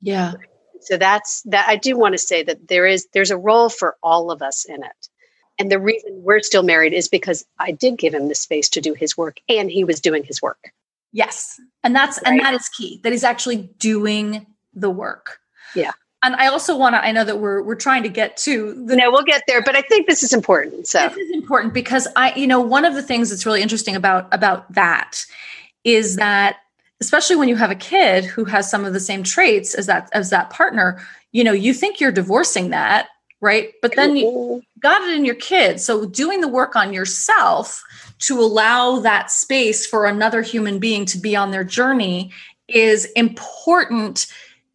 Yeah. 0.00 0.34
So 0.80 0.96
that's 0.96 1.42
that 1.42 1.68
I 1.68 1.76
do 1.76 1.96
want 1.96 2.12
to 2.12 2.18
say 2.18 2.42
that 2.42 2.68
there 2.68 2.86
is 2.86 3.06
there's 3.12 3.30
a 3.30 3.36
role 3.36 3.68
for 3.68 3.96
all 4.02 4.30
of 4.30 4.42
us 4.42 4.64
in 4.64 4.82
it. 4.82 5.08
And 5.58 5.72
the 5.72 5.80
reason 5.80 6.22
we're 6.22 6.40
still 6.40 6.62
married 6.62 6.92
is 6.92 7.08
because 7.08 7.44
I 7.58 7.72
did 7.72 7.98
give 7.98 8.14
him 8.14 8.28
the 8.28 8.34
space 8.34 8.68
to 8.70 8.80
do 8.80 8.94
his 8.94 9.16
work 9.16 9.38
and 9.48 9.70
he 9.70 9.82
was 9.82 10.00
doing 10.00 10.22
his 10.22 10.40
work. 10.40 10.70
Yes. 11.12 11.60
And 11.82 11.96
that's 11.96 12.18
right? 12.18 12.32
and 12.32 12.40
that 12.40 12.54
is 12.54 12.68
key. 12.68 13.00
That 13.02 13.12
he's 13.12 13.24
actually 13.24 13.70
doing 13.78 14.46
the 14.72 14.90
work. 14.90 15.40
Yeah. 15.74 15.92
And 16.22 16.34
I 16.34 16.48
also 16.48 16.76
want 16.76 16.94
to 16.94 17.04
I 17.04 17.12
know 17.12 17.24
that 17.24 17.38
we're 17.38 17.62
we're 17.62 17.76
trying 17.76 18.02
to 18.02 18.08
get 18.08 18.36
to 18.38 18.74
the 18.86 18.96
No, 18.96 19.10
we'll 19.10 19.22
get 19.22 19.42
there, 19.46 19.62
but 19.62 19.76
I 19.76 19.82
think 19.82 20.06
this 20.06 20.22
is 20.22 20.32
important. 20.32 20.86
So 20.86 21.08
This 21.08 21.18
is 21.18 21.30
important 21.30 21.74
because 21.74 22.08
I 22.16 22.34
you 22.34 22.46
know 22.46 22.60
one 22.60 22.84
of 22.84 22.94
the 22.94 23.02
things 23.02 23.30
that's 23.30 23.46
really 23.46 23.62
interesting 23.62 23.94
about 23.94 24.32
about 24.32 24.72
that 24.74 25.24
is 25.84 26.16
that 26.16 26.56
especially 27.00 27.36
when 27.36 27.48
you 27.48 27.54
have 27.56 27.70
a 27.70 27.76
kid 27.76 28.24
who 28.24 28.44
has 28.44 28.68
some 28.68 28.84
of 28.84 28.92
the 28.92 29.00
same 29.00 29.22
traits 29.22 29.74
as 29.74 29.86
that 29.86 30.08
as 30.12 30.30
that 30.30 30.50
partner, 30.50 31.00
you 31.32 31.44
know, 31.44 31.52
you 31.52 31.72
think 31.72 32.00
you're 32.00 32.12
divorcing 32.12 32.70
that 32.70 33.08
right? 33.40 33.72
But 33.82 33.94
then 33.94 34.16
you 34.16 34.26
mm-hmm. 34.26 34.80
got 34.80 35.02
it 35.02 35.14
in 35.14 35.24
your 35.24 35.34
kid. 35.34 35.80
So 35.80 36.06
doing 36.06 36.40
the 36.40 36.48
work 36.48 36.74
on 36.76 36.92
yourself 36.92 37.82
to 38.20 38.40
allow 38.40 38.98
that 39.00 39.30
space 39.30 39.86
for 39.86 40.06
another 40.06 40.42
human 40.42 40.78
being 40.78 41.04
to 41.06 41.18
be 41.18 41.36
on 41.36 41.50
their 41.50 41.64
journey 41.64 42.32
is 42.66 43.04
important. 43.12 44.26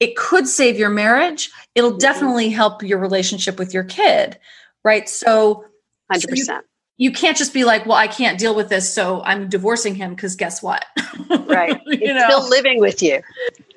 It 0.04 0.16
could 0.16 0.48
save 0.48 0.78
your 0.78 0.89
marriage. 0.89 1.52
It'll 1.76 1.92
mm-hmm. 1.92 2.00
definitely 2.00 2.50
help 2.50 2.84
your 2.84 3.00
relationship 3.00 3.58
with 3.58 3.74
your 3.74 3.84
kid, 3.84 4.38
right? 4.84 5.08
So 5.08 5.66
100%. 6.12 6.22
So 6.22 6.54
you, 6.54 6.62
you 6.98 7.12
can't 7.12 7.38
just 7.38 7.54
be 7.54 7.63
like, 7.63 7.86
well, 7.86 7.98
I 7.98 8.08
can't 8.08 8.39
deal 8.39 8.56
with 8.56 8.70
this, 8.70 8.92
so 8.94 9.22
I'm 9.24 9.50
divorcing 9.50 9.96
him 9.96 10.13
because 10.13 10.36
guess 10.36 10.62
what? 10.62 10.86
Right. 11.30 11.82
you 11.86 12.13
know, 12.13 12.28
still 12.28 12.50
living 12.50 12.80
with 12.80 13.02
you. 13.02 13.22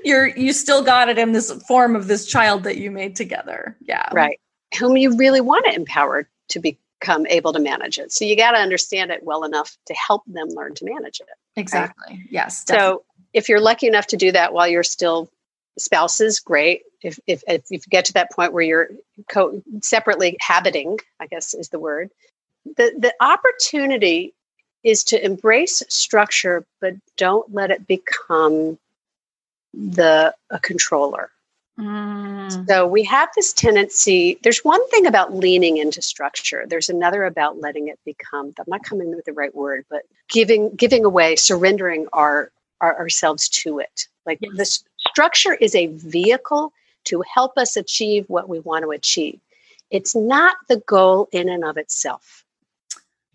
You're 0.05 0.29
you 0.29 0.53
still 0.53 0.85
got 0.85 1.09
it 1.09 1.19
in 1.19 1.33
this 1.33 1.51
form 1.67 1.97
of 1.97 2.07
this 2.07 2.27
child 2.27 2.62
that 2.65 2.77
you 2.77 2.91
made 2.91 3.17
together. 3.17 3.77
Yeah. 3.81 4.09
Right 4.12 4.39
whom 4.79 4.97
you 4.97 5.17
really 5.17 5.41
want 5.41 5.65
to 5.67 5.75
empower 5.75 6.29
to 6.49 6.61
become 6.61 7.27
able 7.29 7.53
to 7.53 7.59
manage 7.59 7.99
it. 7.99 8.12
So 8.12 8.25
you 8.25 8.37
got 8.37 8.53
to 8.53 8.59
understand 8.59 9.11
it 9.11 9.23
well 9.23 9.45
enough 9.45 9.77
to 9.87 9.95
help 9.95 10.23
them 10.27 10.49
learn 10.49 10.75
to 10.75 10.85
manage 10.85 11.21
it. 11.21 11.29
Exactly. 11.57 12.17
Right? 12.17 12.27
Yes. 12.31 12.65
Definitely. 12.65 12.99
So 12.99 13.05
if 13.33 13.49
you're 13.49 13.61
lucky 13.61 13.87
enough 13.87 14.07
to 14.09 14.17
do 14.17 14.33
that 14.33 14.53
while 14.53 14.69
you're 14.69 14.83
still 14.83 15.31
spouses, 15.79 16.41
great. 16.41 16.83
If, 17.03 17.19
if, 17.27 17.43
if 17.47 17.65
you 17.71 17.79
get 17.91 18.05
to 18.07 18.12
that 18.15 18.33
point 18.33 18.53
where 18.53 18.62
you're 18.62 18.89
co- 19.29 19.62
separately 19.83 20.37
habiting, 20.41 20.99
I 21.21 21.27
guess 21.27 21.55
is 21.55 21.69
the 21.69 21.79
word, 21.79 22.11
the, 22.65 22.93
the 22.99 23.15
opportunity 23.21 24.35
is 24.83 25.05
to 25.05 25.25
embrace 25.25 25.83
structure, 25.89 26.65
but 26.81 26.95
don't 27.17 27.53
let 27.53 27.71
it 27.71 27.87
become 27.87 28.79
the 29.75 30.35
a 30.51 30.59
controller 30.59 31.31
Mm. 31.79 32.67
So 32.67 32.87
we 32.87 33.05
have 33.05 33.29
this 33.37 33.53
tendency. 33.53 34.39
There's 34.43 34.65
one 34.65 34.87
thing 34.89 35.07
about 35.07 35.35
leaning 35.35 35.77
into 35.77 36.01
structure. 36.01 36.65
There's 36.67 36.89
another 36.89 37.25
about 37.25 37.61
letting 37.61 37.89
it 37.89 37.99
become. 38.05 38.55
I'm 38.59 38.65
not 38.67 38.83
coming 38.83 39.15
with 39.15 39.27
the 39.27 39.33
right 39.33 39.55
word, 39.55 39.85
but 39.91 40.03
giving 40.31 40.75
giving 40.75 41.05
away, 41.05 41.37
surrendering 41.37 42.07
our, 42.12 42.51
our 42.81 42.97
ourselves 42.99 43.49
to 43.51 43.79
it. 43.79 44.07
Like 44.25 44.39
yes. 44.41 44.53
this 44.57 44.85
structure 45.17 45.55
is 45.55 45.75
a 45.75 45.87
vehicle 45.87 46.75
to 47.05 47.23
help 47.33 47.57
us 47.57 47.75
achieve 47.75 48.27
what 48.29 48.51
we 48.51 48.61
want 48.61 48.83
to 48.83 48.91
achieve. 48.91 49.41
It's 49.91 50.15
not 50.15 50.57
the 50.69 50.83
goal 50.87 51.31
in 51.33 51.49
and 51.49 51.65
of 51.65 51.79
itself. 51.79 52.45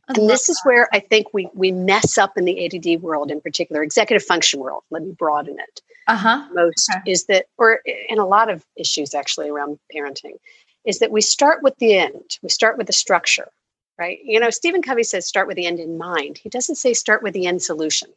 and 0.07 0.29
this 0.29 0.45
that. 0.45 0.51
is 0.51 0.61
where 0.63 0.87
I 0.93 0.99
think 0.99 1.33
we 1.33 1.49
we 1.55 1.71
mess 1.71 2.19
up 2.19 2.37
in 2.37 2.45
the 2.45 2.57
ADD 2.63 3.01
world, 3.01 3.31
in 3.31 3.41
particular, 3.41 3.81
executive 3.81 4.23
function 4.23 4.59
world. 4.59 4.83
Let 4.91 5.01
me 5.01 5.13
broaden 5.23 5.57
it 5.57 5.81
uh-huh. 6.07 6.47
most 6.53 6.87
okay. 6.95 7.11
is 7.11 7.25
that, 7.25 7.45
or 7.57 7.79
in 8.09 8.19
a 8.19 8.27
lot 8.27 8.51
of 8.51 8.63
issues 8.75 9.15
actually 9.15 9.49
around 9.49 9.79
parenting, 9.95 10.37
is 10.85 10.99
that 10.99 11.11
we 11.11 11.21
start 11.21 11.63
with 11.63 11.75
the 11.77 11.97
end. 11.97 12.37
We 12.43 12.49
start 12.49 12.77
with 12.77 12.85
the 12.85 12.93
structure, 12.93 13.47
right? 13.97 14.19
You 14.23 14.39
know, 14.39 14.51
Stephen 14.51 14.83
Covey 14.83 15.03
says 15.03 15.25
start 15.25 15.47
with 15.47 15.57
the 15.57 15.65
end 15.65 15.79
in 15.79 15.97
mind. 15.97 16.37
He 16.37 16.49
doesn't 16.49 16.75
say 16.75 16.93
start 16.93 17.23
with 17.23 17.33
the 17.33 17.47
end 17.47 17.63
solution. 17.63 18.09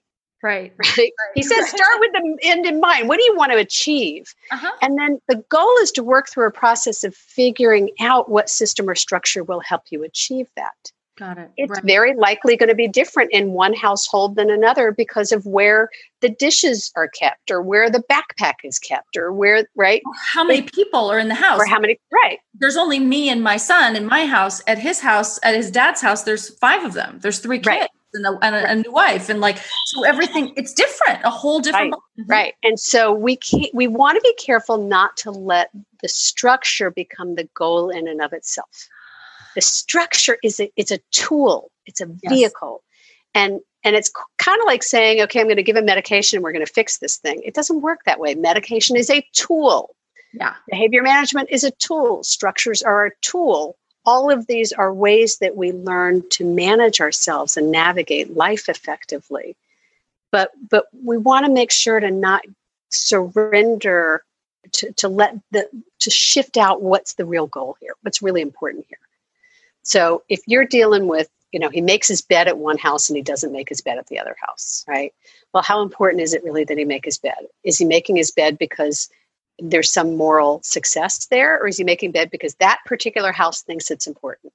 Right. 0.45 0.75
Right. 0.99 1.11
He 1.35 1.43
says 1.43 1.69
start 1.69 2.01
with 2.01 2.13
the 2.13 2.39
end 2.43 2.67
in 2.67 2.79
mind. 2.79 3.09
What 3.09 3.19
do 3.19 3.25
you 3.25 3.35
want 3.35 3.51
to 3.53 3.59
achieve? 3.59 4.35
Uh-huh. 4.53 4.71
And 4.83 4.99
then 4.99 5.19
the 5.27 5.43
goal 5.49 5.75
is 5.81 5.91
to 5.93 6.03
work 6.03 6.29
through 6.29 6.47
a 6.47 6.51
process 6.51 7.03
of 7.03 7.15
figuring 7.15 7.91
out 7.99 8.31
what 8.31 8.51
system 8.51 8.89
or 8.89 8.95
structure 8.95 9.43
will 9.43 9.61
help 9.61 9.83
you 9.91 10.05
achieve 10.05 10.47
that. 10.57 10.93
Got 11.17 11.39
it. 11.39 11.51
It's 11.57 11.71
right. 11.71 11.85
very 11.85 12.15
likely 12.15 12.57
going 12.57 12.69
to 12.69 12.75
be 12.75 12.89
different 12.89 13.33
in 13.33 13.53
one 13.53 13.73
household 13.73 14.37
than 14.37 14.51
another 14.51 14.93
because 14.93 15.33
of 15.33 15.47
where 15.47 15.89
the 16.21 16.29
dishes 16.29 16.93
are 16.97 17.09
kept 17.09 17.51
or 17.51 17.63
where 17.63 17.89
the 17.89 18.03
backpack 18.11 18.55
is 18.65 18.79
kept 18.79 19.17
or 19.17 19.33
where, 19.33 19.67
right? 19.77 20.03
how 20.33 20.45
many 20.45 20.63
people 20.63 21.11
are 21.11 21.19
in 21.19 21.29
the 21.29 21.35
house? 21.35 21.61
Or 21.61 21.67
how 21.67 21.79
many, 21.79 21.99
right. 22.13 22.39
There's 22.53 22.77
only 22.77 22.99
me 22.99 23.29
and 23.29 23.43
my 23.43 23.57
son 23.57 23.97
in 23.97 24.07
my 24.07 24.27
house. 24.27 24.61
At 24.67 24.79
his 24.79 25.01
house, 25.01 25.41
at 25.43 25.55
his 25.55 25.71
dad's 25.71 26.03
house, 26.03 26.25
there's 26.25 26.51
five 26.59 26.85
of 26.85 26.93
them. 26.93 27.21
There's 27.23 27.39
three 27.39 27.59
kids. 27.59 27.69
Right. 27.69 27.91
And, 28.15 28.27
a, 28.27 28.39
and 28.43 28.55
a, 28.55 28.71
a, 28.71 28.75
new 28.77 28.93
wife 28.93 29.29
and 29.29 29.41
like 29.41 29.59
so 29.87 30.05
everything 30.05 30.53
it's 30.57 30.73
different 30.73 31.21
a 31.25 31.31
whole 31.31 31.59
different 31.59 31.93
right. 31.93 32.01
Mm-hmm. 32.21 32.31
right 32.31 32.55
and 32.63 32.79
so 32.79 33.13
we 33.13 33.35
can't 33.35 33.75
we 33.75 33.89
want 33.89 34.17
to 34.17 34.21
be 34.21 34.33
careful 34.35 34.79
not 34.79 35.17
to 35.19 35.33
let 35.33 35.71
the 36.01 36.09
structure 36.09 36.93
become 36.93 37.35
the 37.35 37.49
goal 37.55 37.91
in 37.91 38.07
and 38.07 38.23
of 38.23 38.33
itself 38.33 38.89
the 39.57 39.61
structure 39.61 40.39
is 40.45 40.61
a, 40.61 40.71
it's 40.77 40.93
a 40.93 41.01
tool 41.11 41.73
it's 41.87 42.01
a 42.01 42.07
vehicle 42.07 42.85
yes. 43.35 43.43
and 43.43 43.61
and 43.83 43.97
it's 43.97 44.13
kind 44.39 44.61
of 44.61 44.67
like 44.67 44.85
saying 44.85 45.21
okay 45.21 45.41
i'm 45.41 45.47
going 45.47 45.57
to 45.57 45.63
give 45.63 45.77
a 45.77 45.83
medication 45.83 46.37
and 46.37 46.45
we're 46.45 46.53
going 46.53 46.65
to 46.65 46.73
fix 46.73 46.99
this 46.99 47.17
thing 47.17 47.43
it 47.45 47.55
doesn't 47.55 47.81
work 47.81 48.01
that 48.07 48.21
way 48.21 48.37
medication 48.37 48.97
is 48.97 49.11
a 49.11 49.27
tool 49.33 49.97
yeah 50.33 50.55
behavior 50.71 51.03
management 51.03 51.49
is 51.51 51.65
a 51.65 51.71
tool 51.73 52.23
structures 52.23 52.81
are 52.81 53.07
a 53.07 53.11
tool 53.23 53.77
all 54.07 54.31
of 54.31 54.47
these 54.47 54.73
are 54.73 54.93
ways 54.93 55.39
that 55.39 55.57
we 55.57 55.73
learn 55.73 56.29
to 56.31 56.45
manage 56.45 57.01
ourselves 57.01 57.57
and 57.57 57.71
navigate 57.71 58.37
life 58.37 58.69
effectively 58.69 59.57
but 60.31 60.51
but 60.69 60.87
we 61.05 61.17
want 61.17 61.47
to 61.47 61.53
make 61.53 61.71
sure 61.71 62.01
to 62.01 62.11
not 62.11 62.43
surrender 62.91 64.25
to, 64.73 64.93
to 64.93 65.09
let 65.09 65.37
the 65.51 65.69
to 65.99 66.11
shift 66.11 66.57
out 66.57 66.83
what's 66.83 67.15
the 67.15 67.25
real 67.25 67.47
goal 67.47 67.77
here 67.81 67.95
what's 68.03 68.23
really 68.23 68.41
important 68.41 68.85
here 68.89 68.99
so 69.85 70.23
if 70.29 70.41
you're 70.47 70.65
dealing 70.65 71.07
with, 71.07 71.29
you 71.53 71.61
know, 71.61 71.69
he 71.69 71.81
makes 71.81 72.09
his 72.09 72.23
bed 72.23 72.49
at 72.49 72.59
one 72.59 72.79
house 72.79 73.09
and 73.09 73.17
he 73.17 73.23
doesn't 73.23 73.53
make 73.53 73.69
his 73.69 73.81
bed 73.81 73.99
at 73.99 74.09
the 74.09 74.19
other 74.19 74.35
house, 74.41 74.85
right? 74.89 75.15
Well, 75.53 75.63
how 75.63 75.83
important 75.83 76.23
is 76.23 76.35
it 76.35 76.43
really 76.43 76.65
that 76.65 76.79
he 76.79 76.85
make 76.85 77.05
his 77.05 77.19
bed? 77.19 77.47
Is 77.63 77.79
he 77.79 77.85
making 77.85 78.17
his 78.17 78.33
bed 78.33 78.59
because 78.59 79.09
there's 79.59 79.93
some 79.93 80.17
moral 80.17 80.61
success 80.63 81.27
there, 81.27 81.61
or 81.61 81.69
is 81.69 81.77
he 81.77 81.85
making 81.85 82.13
bed 82.13 82.31
because 82.31 82.55
that 82.57 82.81
particular 82.87 83.33
house 83.33 83.63
thinks 83.63 83.91
it's 83.91 84.07
important? 84.07 84.53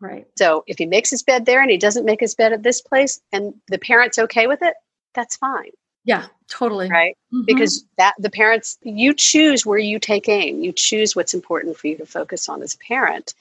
Right. 0.00 0.26
So 0.36 0.64
if 0.66 0.78
he 0.78 0.86
makes 0.86 1.10
his 1.10 1.22
bed 1.22 1.46
there 1.46 1.62
and 1.62 1.70
he 1.70 1.78
doesn't 1.78 2.04
make 2.04 2.20
his 2.20 2.34
bed 2.34 2.52
at 2.52 2.62
this 2.62 2.80
place 2.80 3.20
and 3.32 3.54
the 3.68 3.78
parent's 3.78 4.18
okay 4.18 4.46
with 4.46 4.60
it, 4.62 4.74
that's 5.14 5.36
fine. 5.36 5.70
Yeah, 6.04 6.26
totally. 6.48 6.88
Right. 6.90 7.16
Mm-hmm. 7.32 7.44
Because 7.46 7.84
that 7.98 8.14
the 8.18 8.30
parents, 8.30 8.76
you 8.82 9.14
choose 9.14 9.64
where 9.64 9.78
you 9.78 10.00
take 10.00 10.28
aim. 10.28 10.60
You 10.60 10.72
choose 10.72 11.14
what's 11.14 11.34
important 11.34 11.76
for 11.76 11.86
you 11.86 11.96
to 11.98 12.06
focus 12.06 12.48
on 12.48 12.62
as 12.62 12.74
a 12.74 12.78
parent. 12.78 13.34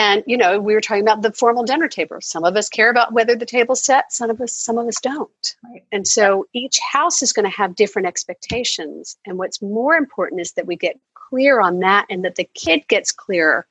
And 0.00 0.24
you 0.26 0.38
know, 0.38 0.58
we 0.58 0.72
were 0.72 0.80
talking 0.80 1.02
about 1.02 1.20
the 1.20 1.30
formal 1.30 1.62
dinner 1.62 1.86
table. 1.86 2.22
Some 2.22 2.42
of 2.42 2.56
us 2.56 2.70
care 2.70 2.88
about 2.88 3.12
whether 3.12 3.36
the 3.36 3.44
table's 3.44 3.84
set, 3.84 4.10
some 4.10 4.30
of 4.30 4.40
us 4.40 4.56
some 4.56 4.78
of 4.78 4.88
us 4.88 4.98
don't. 5.02 5.56
Right. 5.62 5.84
And 5.92 6.08
so 6.08 6.46
each 6.54 6.78
house 6.80 7.22
is 7.22 7.34
going 7.34 7.44
to 7.44 7.54
have 7.54 7.76
different 7.76 8.08
expectations. 8.08 9.18
And 9.26 9.36
what's 9.36 9.60
more 9.60 9.96
important 9.96 10.40
is 10.40 10.54
that 10.54 10.66
we 10.66 10.74
get 10.74 10.98
clear 11.12 11.60
on 11.60 11.80
that 11.80 12.06
and 12.08 12.24
that 12.24 12.36
the 12.36 12.48
kid 12.54 12.88
gets 12.88 13.12
clear 13.12 13.66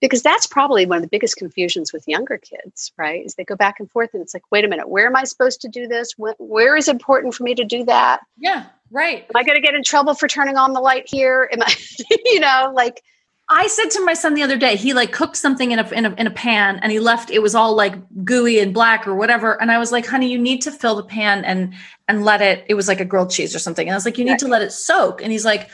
because 0.00 0.22
that's 0.22 0.46
probably 0.46 0.86
one 0.86 0.98
of 0.98 1.02
the 1.02 1.08
biggest 1.08 1.36
confusions 1.36 1.92
with 1.92 2.06
younger 2.06 2.38
kids, 2.38 2.92
right? 2.96 3.26
Is 3.26 3.34
they 3.34 3.44
go 3.44 3.56
back 3.56 3.80
and 3.80 3.90
forth 3.90 4.10
and 4.12 4.22
it's 4.22 4.34
like, 4.34 4.44
wait 4.52 4.64
a 4.64 4.68
minute, 4.68 4.88
where 4.88 5.06
am 5.06 5.16
I 5.16 5.24
supposed 5.24 5.60
to 5.62 5.68
do 5.68 5.88
this? 5.88 6.12
where, 6.16 6.36
where 6.38 6.76
is 6.76 6.86
it 6.86 6.92
important 6.92 7.34
for 7.34 7.42
me 7.42 7.56
to 7.56 7.64
do 7.64 7.84
that? 7.86 8.20
Yeah, 8.38 8.66
right. 8.92 9.24
Am 9.24 9.36
I 9.36 9.42
going 9.42 9.56
to 9.56 9.60
get 9.60 9.74
in 9.74 9.82
trouble 9.82 10.14
for 10.14 10.28
turning 10.28 10.56
on 10.56 10.74
the 10.74 10.80
light 10.80 11.08
here? 11.08 11.48
Am 11.52 11.60
I, 11.60 11.74
you 12.26 12.38
know, 12.38 12.70
like 12.72 13.02
I 13.48 13.66
said 13.66 13.90
to 13.90 14.04
my 14.04 14.14
son 14.14 14.34
the 14.34 14.42
other 14.42 14.56
day, 14.56 14.76
he 14.76 14.94
like 14.94 15.12
cooked 15.12 15.36
something 15.36 15.72
in 15.72 15.78
a, 15.78 15.88
in 15.90 16.06
a 16.06 16.14
in 16.14 16.26
a 16.26 16.30
pan 16.30 16.78
and 16.80 16.90
he 16.90 16.98
left 16.98 17.30
it 17.30 17.40
was 17.40 17.54
all 17.54 17.74
like 17.74 17.94
gooey 18.24 18.60
and 18.60 18.72
black 18.72 19.06
or 19.06 19.14
whatever. 19.14 19.60
And 19.60 19.70
I 19.70 19.78
was 19.78 19.92
like, 19.92 20.06
honey, 20.06 20.30
you 20.30 20.38
need 20.38 20.62
to 20.62 20.70
fill 20.70 20.94
the 20.94 21.02
pan 21.02 21.44
and 21.44 21.74
and 22.08 22.24
let 22.24 22.40
it, 22.40 22.64
it 22.68 22.74
was 22.74 22.88
like 22.88 23.00
a 23.00 23.04
grilled 23.04 23.30
cheese 23.30 23.54
or 23.54 23.58
something. 23.58 23.86
And 23.86 23.94
I 23.94 23.96
was 23.96 24.04
like, 24.04 24.16
you 24.16 24.24
need 24.24 24.38
to 24.38 24.48
let 24.48 24.62
it 24.62 24.72
soak. 24.72 25.22
And 25.22 25.32
he's 25.32 25.44
like, 25.44 25.70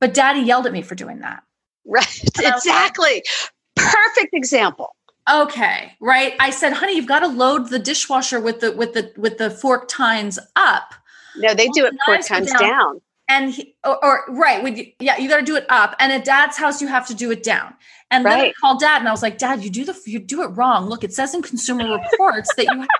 but 0.00 0.12
daddy 0.12 0.40
yelled 0.40 0.66
at 0.66 0.72
me 0.72 0.82
for 0.82 0.94
doing 0.94 1.20
that. 1.20 1.42
Right. 1.86 2.22
Exactly. 2.38 3.22
Perfect 3.76 4.32
example. 4.32 4.96
Okay, 5.30 5.92
right. 6.00 6.34
I 6.38 6.50
said, 6.50 6.74
honey, 6.74 6.96
you've 6.96 7.06
got 7.06 7.20
to 7.20 7.28
load 7.28 7.70
the 7.70 7.78
dishwasher 7.78 8.40
with 8.40 8.60
the 8.60 8.72
with 8.72 8.92
the 8.92 9.12
with 9.16 9.38
the 9.38 9.50
fork 9.50 9.88
tines 9.88 10.38
up. 10.56 10.94
No, 11.36 11.54
they 11.54 11.68
do 11.68 11.86
it 11.86 11.94
fork 12.04 12.20
tines 12.26 12.52
down. 12.52 12.60
down. 12.60 13.00
And 13.28 13.52
he, 13.52 13.74
or, 13.84 14.04
or 14.04 14.24
right, 14.28 14.62
with 14.62 14.78
yeah, 15.00 15.16
you 15.16 15.28
got 15.28 15.38
to 15.38 15.44
do 15.44 15.56
it 15.56 15.64
up. 15.70 15.96
And 15.98 16.12
at 16.12 16.24
dad's 16.24 16.58
house, 16.58 16.82
you 16.82 16.88
have 16.88 17.06
to 17.08 17.14
do 17.14 17.30
it 17.30 17.42
down. 17.42 17.74
And 18.10 18.24
right. 18.24 18.30
then 18.30 18.40
I 18.40 18.52
called 18.60 18.80
dad, 18.80 18.98
and 18.98 19.08
I 19.08 19.12
was 19.12 19.22
like, 19.22 19.38
Dad, 19.38 19.64
you 19.64 19.70
do 19.70 19.84
the 19.84 19.98
you 20.04 20.18
do 20.18 20.42
it 20.42 20.48
wrong. 20.48 20.88
Look, 20.88 21.04
it 21.04 21.12
says 21.12 21.34
in 21.34 21.42
Consumer 21.42 21.84
Reports 21.90 22.54
that 22.56 22.66
you 22.66 22.80
have 22.80 22.88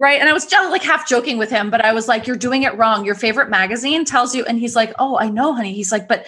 right 0.00 0.20
and 0.20 0.28
i 0.28 0.32
was 0.32 0.46
just 0.46 0.70
like 0.70 0.82
half 0.82 1.08
joking 1.08 1.38
with 1.38 1.50
him 1.50 1.70
but 1.70 1.84
i 1.84 1.92
was 1.92 2.08
like 2.08 2.26
you're 2.26 2.36
doing 2.36 2.62
it 2.64 2.76
wrong 2.76 3.04
your 3.04 3.14
favorite 3.14 3.48
magazine 3.48 4.04
tells 4.04 4.34
you 4.34 4.44
and 4.44 4.58
he's 4.58 4.74
like 4.74 4.92
oh 4.98 5.16
i 5.18 5.28
know 5.28 5.54
honey 5.54 5.72
he's 5.72 5.92
like 5.92 6.08
but 6.08 6.26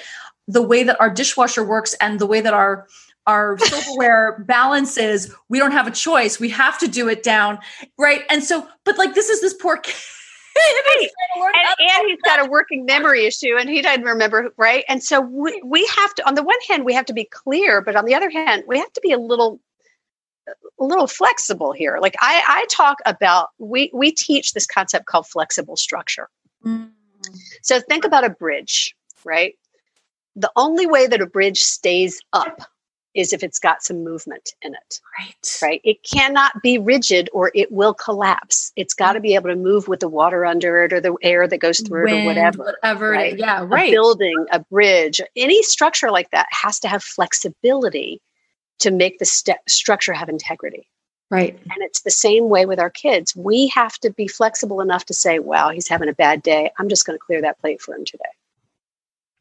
the 0.48 0.62
way 0.62 0.82
that 0.82 0.98
our 1.00 1.10
dishwasher 1.10 1.64
works 1.64 1.94
and 2.00 2.20
the 2.20 2.26
way 2.26 2.40
that 2.40 2.54
our 2.54 2.86
our 3.26 3.58
silverware 3.58 4.44
balances 4.46 5.34
we 5.48 5.58
don't 5.58 5.72
have 5.72 5.86
a 5.86 5.90
choice 5.90 6.38
we 6.38 6.48
have 6.48 6.78
to 6.78 6.86
do 6.86 7.08
it 7.08 7.22
down 7.22 7.58
right 7.98 8.22
and 8.30 8.44
so 8.44 8.66
but 8.84 8.96
like 8.98 9.14
this 9.14 9.28
is 9.28 9.40
this 9.40 9.54
poor 9.54 9.76
kid 9.78 9.94
and, 11.36 11.76
and, 11.78 12.08
he's 12.08 12.20
got 12.22 12.44
a 12.44 12.50
working 12.50 12.84
memory 12.84 13.26
issue 13.26 13.56
and 13.58 13.68
he 13.68 13.82
doesn't 13.82 14.04
remember 14.04 14.50
right? 14.56 14.84
And 14.88 15.02
so 15.02 15.20
we, 15.20 15.60
we 15.64 15.86
have 15.96 16.14
to 16.14 16.26
on 16.26 16.34
the 16.34 16.42
one 16.42 16.58
hand 16.68 16.84
we 16.84 16.94
have 16.94 17.06
to 17.06 17.14
be 17.14 17.24
clear 17.24 17.80
but 17.80 17.96
on 17.96 18.04
the 18.04 18.14
other 18.14 18.30
hand 18.30 18.64
we 18.66 18.78
have 18.78 18.92
to 18.92 19.00
be 19.00 19.12
a 19.12 19.18
little 19.18 19.60
a 20.78 20.84
little 20.84 21.06
flexible 21.06 21.72
here. 21.72 21.98
Like 22.00 22.16
i 22.20 22.42
i 22.46 22.66
talk 22.70 22.98
about 23.06 23.48
we 23.58 23.90
we 23.92 24.12
teach 24.12 24.52
this 24.52 24.66
concept 24.66 25.06
called 25.06 25.26
flexible 25.26 25.76
structure. 25.76 26.28
Mm. 26.64 26.90
so 27.62 27.80
think 27.80 28.04
about 28.04 28.24
a 28.24 28.30
bridge 28.30 28.96
right? 29.26 29.54
The 30.36 30.50
only 30.56 30.86
way 30.86 31.06
that 31.06 31.20
a 31.20 31.26
bridge 31.26 31.60
stays 31.60 32.20
up 32.32 32.60
is 33.16 33.32
if 33.32 33.42
it's 33.42 33.58
got 33.58 33.82
some 33.82 34.04
movement 34.04 34.54
in 34.62 34.74
it. 34.74 35.00
Right. 35.18 35.58
Right. 35.62 35.80
It 35.84 36.02
cannot 36.02 36.62
be 36.62 36.78
rigid 36.78 37.30
or 37.32 37.50
it 37.54 37.72
will 37.72 37.94
collapse. 37.94 38.72
It's 38.76 38.94
got 38.94 39.14
to 39.14 39.20
be 39.20 39.34
able 39.34 39.48
to 39.48 39.56
move 39.56 39.88
with 39.88 40.00
the 40.00 40.08
water 40.08 40.44
under 40.44 40.84
it 40.84 40.92
or 40.92 41.00
the 41.00 41.16
air 41.22 41.48
that 41.48 41.58
goes 41.58 41.80
through 41.80 42.04
Wind, 42.04 42.18
it 42.18 42.22
or 42.22 42.26
whatever. 42.26 42.64
Whatever. 42.82 43.10
Right? 43.10 43.38
Yeah. 43.38 43.64
Right. 43.66 43.88
A 43.88 43.92
building, 43.92 44.46
a 44.52 44.60
bridge, 44.60 45.20
any 45.34 45.62
structure 45.62 46.10
like 46.10 46.30
that 46.30 46.46
has 46.50 46.78
to 46.80 46.88
have 46.88 47.02
flexibility 47.02 48.20
to 48.80 48.90
make 48.90 49.18
the 49.18 49.24
st- 49.24 49.58
structure 49.66 50.12
have 50.12 50.28
integrity. 50.28 50.86
Right. 51.30 51.58
And 51.58 51.82
it's 51.82 52.02
the 52.02 52.10
same 52.10 52.48
way 52.48 52.66
with 52.66 52.78
our 52.78 52.90
kids. 52.90 53.34
We 53.34 53.68
have 53.68 53.98
to 53.98 54.10
be 54.10 54.28
flexible 54.28 54.80
enough 54.80 55.06
to 55.06 55.14
say, 55.14 55.40
wow, 55.40 55.70
he's 55.70 55.88
having 55.88 56.08
a 56.08 56.12
bad 56.12 56.42
day. 56.42 56.70
I'm 56.78 56.88
just 56.88 57.04
going 57.04 57.18
to 57.18 57.24
clear 57.24 57.40
that 57.40 57.58
plate 57.58 57.80
for 57.80 57.96
him 57.96 58.04
today. 58.04 58.24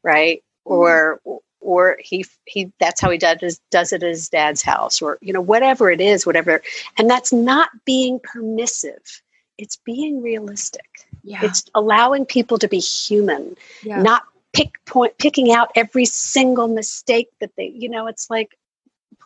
Right. 0.02 0.38
Mm-hmm. 0.66 0.72
Or 0.72 1.20
or 1.66 1.98
he 2.00 2.24
he 2.46 2.72
that's 2.78 3.00
how 3.00 3.10
he 3.10 3.18
does 3.18 3.60
does 3.70 3.92
it 3.92 4.02
at 4.02 4.08
his 4.08 4.28
dad's 4.28 4.62
house 4.62 5.02
or 5.02 5.18
you 5.20 5.32
know 5.32 5.40
whatever 5.40 5.90
it 5.90 6.00
is 6.00 6.24
whatever 6.24 6.62
and 6.96 7.10
that's 7.10 7.32
not 7.32 7.68
being 7.84 8.20
permissive 8.20 9.22
it's 9.58 9.76
being 9.76 10.22
realistic 10.22 10.88
yeah. 11.24 11.40
it's 11.42 11.64
allowing 11.74 12.24
people 12.24 12.56
to 12.56 12.68
be 12.68 12.78
human 12.78 13.56
yeah. 13.82 14.00
not 14.00 14.22
pick 14.52 14.72
point 14.86 15.18
picking 15.18 15.52
out 15.52 15.70
every 15.74 16.04
single 16.04 16.68
mistake 16.68 17.28
that 17.40 17.50
they 17.56 17.66
you 17.66 17.88
know 17.88 18.06
it's 18.06 18.30
like 18.30 18.56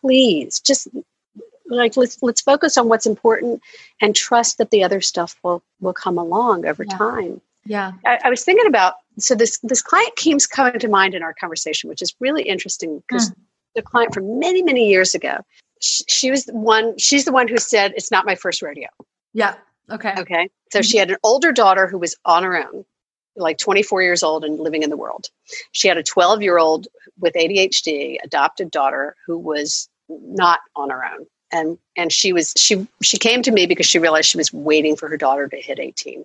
please 0.01 0.61
just 0.61 0.89
like 1.67 1.97
let's 1.97 2.23
let's 2.23 2.41
focus 2.41 2.79
on 2.79 2.89
what's 2.89 3.07
important 3.07 3.61
and 4.01 4.17
trust 4.17 4.59
that 4.59 4.71
the 4.71 4.83
other 4.83 5.03
stuff 5.03 5.37
will 5.45 5.63
will 5.79 5.93
come 5.93 6.17
along 6.17 6.65
over 6.65 6.85
yeah. 6.85 6.97
time 6.97 7.41
yeah. 7.65 7.93
I, 8.07 8.19
I, 8.25 8.31
was 8.31 8.45
thinking 8.45 8.67
about 8.67 8.95
so 9.19 9.35
this 9.35 9.59
this 9.63 9.83
client 9.83 10.17
keeps 10.17 10.47
coming 10.47 10.79
to 10.79 10.89
mind 10.89 11.15
in 11.15 11.23
our 11.23 11.35
conversation 11.35 11.89
which 11.89 12.03
is 12.03 12.15
really 12.21 12.43
interesting 12.43 13.03
because 13.07 13.31
mm. 13.31 13.35
the 13.75 13.83
client 13.83 14.15
from 14.15 14.39
many 14.39 14.63
many 14.63 14.89
years 14.89 15.15
ago 15.15 15.39
she, 15.81 16.05
she, 16.09 16.31
was 16.31 16.45
the 16.45 16.55
one 16.55 16.97
she's 16.99 17.25
the 17.25 17.33
one 17.33 17.49
who 17.49 17.59
said 17.59 17.93
it's 17.97 18.11
not 18.11 18.27
my 18.27 18.35
first 18.35 18.63
rodeo. 18.63 18.89
Yeah. 19.33 19.55
Okay. 19.91 20.15
Okay. 20.17 20.51
So 20.71 20.79
mm-hmm. 20.79 20.83
she 20.85 20.99
had 20.99 21.11
an 21.11 21.17
older 21.23 21.53
daughter 21.53 21.87
who 21.87 21.99
was 21.99 22.17
on 22.25 22.45
her 22.45 22.57
own 22.57 22.85
like 23.37 23.59
24 23.59 24.03
years 24.03 24.23
old 24.23 24.45
and 24.45 24.59
living 24.59 24.83
in 24.83 24.91
the 24.91 24.97
world. 24.97 25.29
She 25.73 25.89
had 25.89 25.97
a 25.97 26.03
12 26.03 26.43
year 26.43 26.59
old 26.59 26.87
with 27.19 27.35
adhd 27.35 28.17
adopted 28.23 28.71
daughter 28.71 29.17
who 29.27 29.39
was 29.39 29.89
not 30.09 30.61
on 30.77 30.91
her 30.91 31.05
own. 31.05 31.27
And 31.53 31.79
and 31.97 32.13
she 32.13 32.33
was 32.33 32.55
she 32.57 32.87
she 33.03 33.19
came 33.19 33.43
to 33.43 33.51
me 33.51 33.67
because 33.67 33.87
she 33.87 33.99
realized 33.99 34.29
she 34.29 34.39
was 34.39 34.53
waiting 34.53 34.97
for 34.97 35.09
her 35.09 35.17
daughter 35.17 35.49
to 35.49 35.57
hit 35.57 35.81
18 35.81 36.25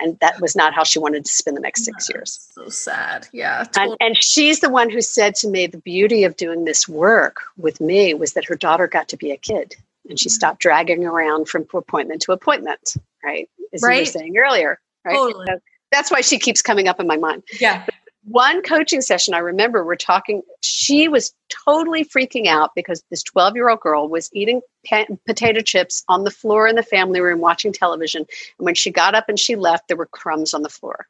and 0.00 0.18
that 0.20 0.40
was 0.40 0.56
not 0.56 0.74
how 0.74 0.84
she 0.84 0.98
wanted 0.98 1.24
to 1.24 1.32
spend 1.32 1.56
the 1.56 1.60
next 1.60 1.84
six 1.84 2.08
years 2.08 2.48
so 2.52 2.68
sad 2.68 3.28
yeah 3.32 3.64
totally. 3.64 3.96
and, 4.00 4.08
and 4.14 4.22
she's 4.22 4.60
the 4.60 4.70
one 4.70 4.90
who 4.90 5.00
said 5.00 5.34
to 5.34 5.48
me 5.48 5.66
the 5.66 5.78
beauty 5.78 6.24
of 6.24 6.36
doing 6.36 6.64
this 6.64 6.88
work 6.88 7.42
with 7.56 7.80
me 7.80 8.14
was 8.14 8.32
that 8.32 8.44
her 8.44 8.56
daughter 8.56 8.86
got 8.86 9.08
to 9.08 9.16
be 9.16 9.30
a 9.30 9.36
kid 9.36 9.74
and 10.08 10.18
she 10.18 10.28
mm-hmm. 10.28 10.34
stopped 10.34 10.60
dragging 10.60 11.04
around 11.04 11.48
from 11.48 11.66
appointment 11.74 12.22
to 12.22 12.32
appointment 12.32 12.94
right 13.24 13.48
as 13.72 13.82
right. 13.82 13.94
you 13.94 14.00
were 14.00 14.06
saying 14.06 14.36
earlier 14.36 14.80
right 15.04 15.14
totally. 15.14 15.46
so 15.48 15.58
that's 15.92 16.10
why 16.10 16.20
she 16.20 16.38
keeps 16.38 16.62
coming 16.62 16.88
up 16.88 17.00
in 17.00 17.06
my 17.06 17.16
mind 17.16 17.42
yeah 17.60 17.84
one 18.30 18.62
coaching 18.62 19.00
session, 19.00 19.34
I 19.34 19.38
remember 19.38 19.84
we're 19.84 19.96
talking, 19.96 20.42
she 20.60 21.08
was 21.08 21.34
totally 21.66 22.04
freaking 22.04 22.46
out 22.46 22.70
because 22.76 23.02
this 23.10 23.22
12 23.24 23.56
year 23.56 23.68
old 23.68 23.80
girl 23.80 24.08
was 24.08 24.30
eating 24.32 24.60
pa- 24.86 25.06
potato 25.26 25.60
chips 25.60 26.04
on 26.08 26.24
the 26.24 26.30
floor 26.30 26.68
in 26.68 26.76
the 26.76 26.82
family 26.82 27.20
room 27.20 27.40
watching 27.40 27.72
television. 27.72 28.24
And 28.58 28.64
when 28.64 28.76
she 28.76 28.90
got 28.90 29.14
up 29.14 29.28
and 29.28 29.38
she 29.38 29.56
left, 29.56 29.88
there 29.88 29.96
were 29.96 30.06
crumbs 30.06 30.54
on 30.54 30.62
the 30.62 30.68
floor. 30.68 31.06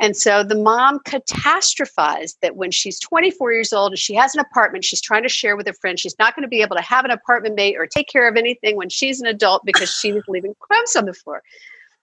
And 0.00 0.16
so 0.16 0.42
the 0.42 0.56
mom 0.56 0.98
catastrophized 1.00 2.36
that 2.40 2.56
when 2.56 2.70
she's 2.70 2.98
24 3.00 3.52
years 3.52 3.72
old 3.72 3.92
and 3.92 3.98
she 3.98 4.14
has 4.14 4.34
an 4.34 4.40
apartment 4.40 4.84
she's 4.84 5.02
trying 5.02 5.22
to 5.22 5.28
share 5.28 5.56
with 5.56 5.68
a 5.68 5.74
friend, 5.74 5.98
she's 5.98 6.18
not 6.18 6.34
going 6.34 6.42
to 6.42 6.48
be 6.48 6.62
able 6.62 6.76
to 6.76 6.82
have 6.82 7.04
an 7.04 7.10
apartment 7.10 7.54
mate 7.54 7.76
or 7.76 7.86
take 7.86 8.08
care 8.08 8.28
of 8.28 8.36
anything 8.36 8.76
when 8.76 8.88
she's 8.88 9.20
an 9.20 9.26
adult 9.26 9.64
because 9.64 9.90
she 9.90 10.12
was 10.12 10.24
leaving 10.26 10.54
crumbs 10.58 10.96
on 10.96 11.04
the 11.04 11.12
floor. 11.12 11.42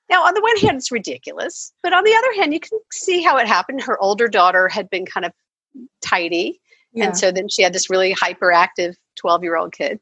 Now, 0.10 0.24
on 0.24 0.34
the 0.34 0.42
one 0.42 0.58
hand, 0.58 0.78
it's 0.78 0.92
ridiculous, 0.92 1.74
but 1.84 1.94
on 1.94 2.04
the 2.04 2.14
other 2.14 2.42
hand, 2.42 2.54
you 2.54 2.60
can 2.60 2.80
see 2.92 3.22
how 3.22 3.38
it 3.38 3.48
happened. 3.48 3.82
Her 3.82 4.00
older 4.00 4.28
daughter 4.28 4.68
had 4.68 4.90
been 4.90 5.06
kind 5.06 5.26
of 5.26 5.34
tidy. 6.02 6.60
Yeah. 6.94 7.06
And 7.06 7.18
so 7.18 7.32
then 7.32 7.50
she 7.50 7.62
had 7.62 7.74
this 7.74 7.90
really 7.90 8.16
hyperactive 8.16 8.96
12 9.18 9.44
year 9.44 9.58
old 9.58 9.74
kid. 9.74 10.00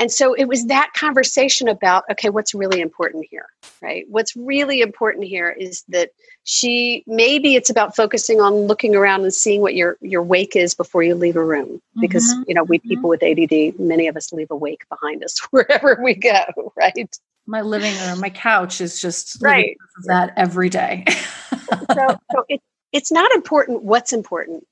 And 0.00 0.10
so 0.10 0.32
it 0.32 0.46
was 0.46 0.64
that 0.66 0.92
conversation 0.94 1.68
about 1.68 2.04
okay, 2.10 2.30
what's 2.30 2.54
really 2.54 2.80
important 2.80 3.26
here, 3.30 3.46
right? 3.82 4.06
What's 4.08 4.34
really 4.34 4.80
important 4.80 5.26
here 5.26 5.50
is 5.50 5.84
that 5.90 6.10
she 6.44 7.04
maybe 7.06 7.54
it's 7.54 7.68
about 7.68 7.94
focusing 7.94 8.40
on 8.40 8.54
looking 8.54 8.96
around 8.96 9.22
and 9.22 9.34
seeing 9.34 9.60
what 9.60 9.74
your 9.74 9.98
your 10.00 10.22
wake 10.22 10.56
is 10.56 10.74
before 10.74 11.02
you 11.02 11.14
leave 11.14 11.36
a 11.36 11.44
room, 11.44 11.82
because 12.00 12.32
mm-hmm. 12.32 12.44
you 12.48 12.54
know 12.54 12.64
we 12.64 12.78
mm-hmm. 12.78 12.88
people 12.88 13.10
with 13.10 13.22
ADD, 13.22 13.78
many 13.78 14.08
of 14.08 14.16
us 14.16 14.32
leave 14.32 14.50
a 14.50 14.56
wake 14.56 14.88
behind 14.88 15.22
us 15.22 15.38
wherever 15.50 16.00
we 16.02 16.14
go, 16.14 16.72
right? 16.78 17.14
My 17.46 17.62
living 17.62 17.94
room, 18.06 18.20
my 18.20 18.30
couch 18.30 18.80
is 18.80 19.00
just 19.00 19.42
right 19.42 19.76
that 20.06 20.32
every 20.36 20.68
day. 20.68 21.04
so, 21.92 22.18
so 22.32 22.44
it, 22.48 22.60
it's 22.92 23.12
not 23.12 23.30
important 23.32 23.82
what's 23.82 24.12
important. 24.12 24.66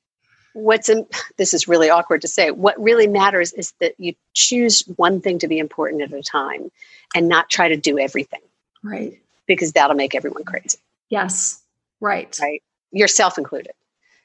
What's 0.55 0.89
in, 0.89 1.07
this 1.37 1.55
is 1.55 1.69
really 1.69 1.91
awkward 1.91 2.23
to 2.23 2.29
say. 2.29 2.51
What 2.51 2.81
really 2.83 3.07
matters 3.07 3.53
is 3.53 3.73
that 3.81 3.95
you 3.99 4.15
choose 4.35 4.81
one 4.97 5.21
thing 5.21 5.39
to 5.41 5.49
be 5.49 5.59
important 5.59 6.03
at 6.03 6.13
a 6.13 6.23
time, 6.23 6.71
and 7.15 7.29
not 7.29 7.49
try 7.49 7.69
to 7.69 7.77
do 7.77 7.99
everything. 7.99 8.41
Right. 8.83 9.21
Because 9.47 9.73
that'll 9.73 9.97
make 9.97 10.15
everyone 10.15 10.45
crazy. 10.45 10.79
Yes. 11.11 11.63
Right. 12.01 12.37
Right. 12.41 12.63
Yourself 12.93 13.39
included. 13.39 13.73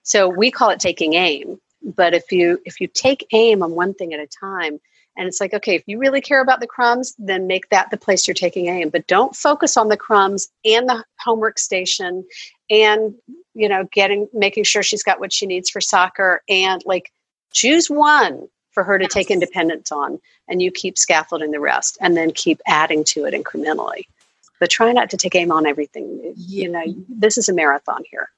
So 0.04 0.28
we 0.28 0.52
call 0.52 0.70
it 0.70 0.80
taking 0.80 1.14
aim. 1.14 1.60
But 1.82 2.14
if 2.14 2.32
you 2.32 2.62
if 2.66 2.80
you 2.80 2.88
take 2.88 3.28
aim 3.32 3.62
on 3.62 3.72
one 3.72 3.94
thing 3.94 4.14
at 4.14 4.20
a 4.20 4.28
time, 4.28 4.80
and 5.16 5.28
it's 5.28 5.40
like, 5.40 5.54
okay, 5.54 5.76
if 5.76 5.84
you 5.86 6.00
really 6.00 6.22
care 6.22 6.42
about 6.42 6.60
the 6.60 6.68
crumbs, 6.68 7.16
then 7.20 7.46
make 7.48 7.70
that 7.70 7.92
the 7.92 7.98
place 7.98 8.28
you're 8.28 8.34
taking 8.34 8.68
aim. 8.68 8.90
But 8.90 9.08
don't 9.08 9.36
focus 9.36 9.78
on 9.78 9.90
the 9.90 9.98
crumbs 9.98 10.50
and 10.66 10.90
the 10.90 11.04
homework 11.20 11.60
station 11.60 12.26
and, 12.70 13.14
you 13.54 13.70
know, 13.70 13.88
getting, 13.92 14.28
making 14.34 14.64
sure 14.64 14.82
she's 14.82 15.04
got 15.04 15.20
what 15.20 15.32
she 15.32 15.46
needs 15.46 15.70
for 15.70 15.82
soccer 15.82 16.42
and 16.50 16.82
like 16.86 17.12
choose 17.54 17.90
one 17.90 18.48
for 18.72 18.84
her 18.84 18.98
to 18.98 19.06
yes. 19.06 19.14
take 19.14 19.30
independence 19.30 19.92
on 19.92 20.20
and 20.48 20.62
you 20.62 20.72
keep 20.72 20.98
scaffolding 20.98 21.52
the 21.52 21.60
rest 21.60 21.98
and 22.02 22.18
then 22.18 22.32
keep 22.32 22.60
adding 22.66 23.04
to 23.04 23.26
it 23.26 23.36
incrementally. 23.36 24.06
But 24.60 24.72
try 24.72 24.92
not 24.94 25.12
to 25.12 25.18
take 25.18 25.36
aim 25.36 25.52
on 25.52 25.68
everything. 25.68 26.34
You 26.36 26.72
know, 26.72 26.84
this 27.08 27.38
is 27.38 27.50
a 27.50 27.54
marathon 27.54 28.04
here. 28.10 28.30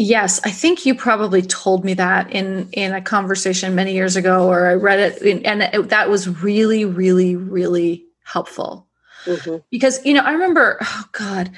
Yes, 0.00 0.40
I 0.44 0.52
think 0.52 0.86
you 0.86 0.94
probably 0.94 1.42
told 1.42 1.84
me 1.84 1.92
that 1.94 2.30
in 2.30 2.68
in 2.70 2.94
a 2.94 3.02
conversation 3.02 3.74
many 3.74 3.94
years 3.94 4.14
ago, 4.14 4.48
or 4.48 4.68
I 4.68 4.74
read 4.74 5.00
it, 5.00 5.22
in, 5.22 5.44
and 5.44 5.62
it, 5.62 5.88
that 5.88 6.08
was 6.08 6.40
really, 6.40 6.84
really, 6.84 7.34
really 7.34 8.06
helpful. 8.22 8.86
Mm-hmm. 9.24 9.56
Because 9.72 9.98
you 10.06 10.14
know, 10.14 10.20
I 10.20 10.30
remember, 10.34 10.78
oh 10.80 11.04
God, 11.10 11.50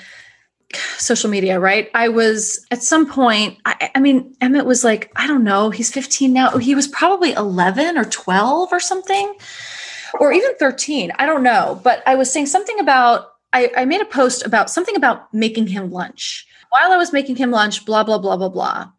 social 0.96 1.28
media, 1.28 1.60
right? 1.60 1.90
I 1.92 2.08
was 2.08 2.66
at 2.70 2.82
some 2.82 3.10
point. 3.10 3.58
I, 3.66 3.90
I 3.94 4.00
mean, 4.00 4.34
Emmett 4.40 4.64
was 4.64 4.84
like, 4.84 5.12
I 5.16 5.26
don't 5.26 5.44
know, 5.44 5.68
he's 5.68 5.92
15 5.92 6.32
now. 6.32 6.56
He 6.56 6.74
was 6.74 6.88
probably 6.88 7.32
11 7.32 7.98
or 7.98 8.06
12 8.06 8.72
or 8.72 8.80
something, 8.80 9.34
or 10.18 10.32
even 10.32 10.56
13. 10.56 11.12
I 11.18 11.26
don't 11.26 11.42
know, 11.42 11.78
but 11.84 12.02
I 12.06 12.14
was 12.14 12.32
saying 12.32 12.46
something 12.46 12.80
about. 12.80 13.32
I, 13.52 13.70
I 13.76 13.84
made 13.84 14.00
a 14.00 14.06
post 14.06 14.46
about 14.46 14.70
something 14.70 14.96
about 14.96 15.34
making 15.34 15.66
him 15.66 15.90
lunch 15.90 16.46
while 16.70 16.92
I 16.92 16.96
was 16.96 17.12
making 17.12 17.36
him 17.36 17.50
lunch, 17.50 17.84
blah, 17.84 18.02
blah, 18.04 18.18
blah, 18.18 18.36
blah, 18.36 18.48
blah. 18.48 18.90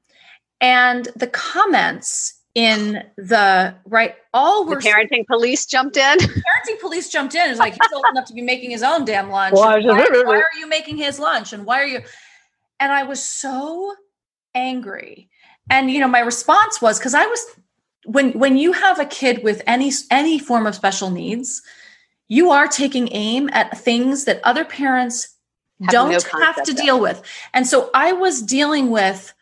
and 0.62 1.08
the 1.16 1.28
comments 1.28 2.38
in 2.54 3.02
the 3.16 3.74
right 3.86 4.16
all 4.34 4.66
The 4.66 4.72
were 4.76 4.82
parenting 4.82 5.26
police 5.26 5.66
jumped 5.66 5.96
in. 5.96 6.18
parenting 6.20 6.80
police 6.82 7.10
jumped 7.10 7.34
in. 7.34 7.50
It's 7.50 7.60
like 7.60 7.74
he's 7.74 7.94
old 7.94 8.04
enough 8.12 8.26
to 8.28 8.34
be 8.34 8.42
making 8.42 8.72
his 8.72 8.84
own 8.84 9.06
damn 9.06 9.30
lunch. 9.30 9.56
Why- 9.56 9.78
And 9.78 9.86
Why, 9.88 10.06
why 10.26 10.36
are 10.36 10.60
you 10.60 10.68
making 10.68 10.98
his 10.98 11.18
lunch? 11.18 11.54
And 11.54 11.66
why 11.66 11.82
are 11.82 11.88
you? 11.88 12.02
And 12.82 12.92
I 12.92 13.04
was 13.04 13.24
so 13.24 13.94
angry. 14.54 15.30
And 15.70 15.90
you 15.90 16.00
know, 16.02 16.08
my 16.10 16.20
response 16.20 16.82
was 16.82 17.00
because 17.00 17.14
I 17.14 17.26
was 17.26 17.40
when 18.06 18.34
when 18.34 18.58
you 18.58 18.74
have 18.74 19.00
a 19.00 19.06
kid 19.06 19.44
with 19.44 19.62
any 19.66 19.92
any 20.10 20.38
form 20.38 20.68
of 20.68 20.76
special 20.76 21.10
needs, 21.10 21.62
you 22.28 22.52
are 22.52 22.68
taking 22.68 23.08
aim 23.14 23.50
at 23.54 23.78
things 23.78 24.26
that 24.26 24.42
other 24.44 24.66
parents 24.66 25.31
Have 25.82 25.90
don't 25.92 26.24
have 26.42 26.64
to 26.64 26.74
deal 26.74 27.00
with. 27.00 27.22
And 27.54 27.66
so 27.68 27.90
I 27.94 28.12
was 28.12 28.42
dealing 28.42 28.90
with 28.92 29.34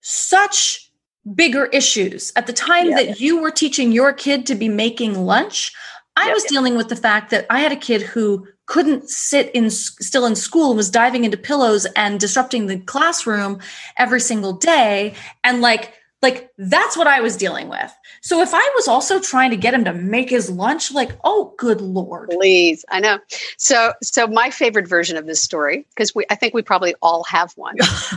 such 0.00 0.90
bigger 1.34 1.66
issues 1.66 2.32
at 2.36 2.46
the 2.46 2.52
time 2.52 2.90
Yeah. 2.90 2.96
that 2.96 3.20
you 3.20 3.38
were 3.38 3.50
teaching 3.50 3.92
your 3.92 4.12
kid 4.12 4.46
to 4.46 4.54
be 4.54 4.68
making 4.68 5.24
lunch. 5.26 5.72
I 6.16 6.26
Yep. 6.26 6.34
was 6.34 6.44
dealing 6.44 6.76
with 6.76 6.88
the 6.88 6.96
fact 6.96 7.30
that 7.30 7.46
I 7.50 7.60
had 7.60 7.72
a 7.72 7.76
kid 7.76 8.02
who 8.02 8.46
couldn't 8.66 9.08
sit 9.10 9.50
in 9.54 9.70
still 9.70 10.24
in 10.26 10.34
school 10.34 10.70
and 10.70 10.76
was 10.76 10.90
diving 10.90 11.24
into 11.24 11.36
pillows 11.36 11.86
and 11.96 12.18
disrupting 12.18 12.66
the 12.66 12.78
classroom 12.78 13.58
every 13.96 14.20
single 14.20 14.52
day 14.52 15.14
and 15.44 15.60
like 15.60 15.92
like 16.22 16.50
that's 16.58 16.96
what 16.96 17.06
I 17.06 17.20
was 17.20 17.36
dealing 17.36 17.68
with. 17.68 17.92
So 18.22 18.40
if 18.40 18.50
I 18.52 18.72
was 18.74 18.88
also 18.88 19.20
trying 19.20 19.50
to 19.50 19.56
get 19.56 19.74
him 19.74 19.84
to 19.84 19.92
make 19.92 20.30
his 20.30 20.50
lunch 20.50 20.92
like 20.92 21.10
oh 21.24 21.54
good 21.58 21.80
lord. 21.80 22.30
Please, 22.30 22.84
I 22.90 23.00
know. 23.00 23.18
So, 23.58 23.92
so 24.02 24.26
my 24.26 24.50
favorite 24.50 24.88
version 24.88 25.16
of 25.16 25.26
this 25.26 25.42
story, 25.42 25.86
because 25.90 26.14
we, 26.14 26.24
I 26.30 26.34
think 26.34 26.54
we 26.54 26.62
probably 26.62 26.94
all 27.02 27.24
have 27.24 27.52
one. 27.56 27.76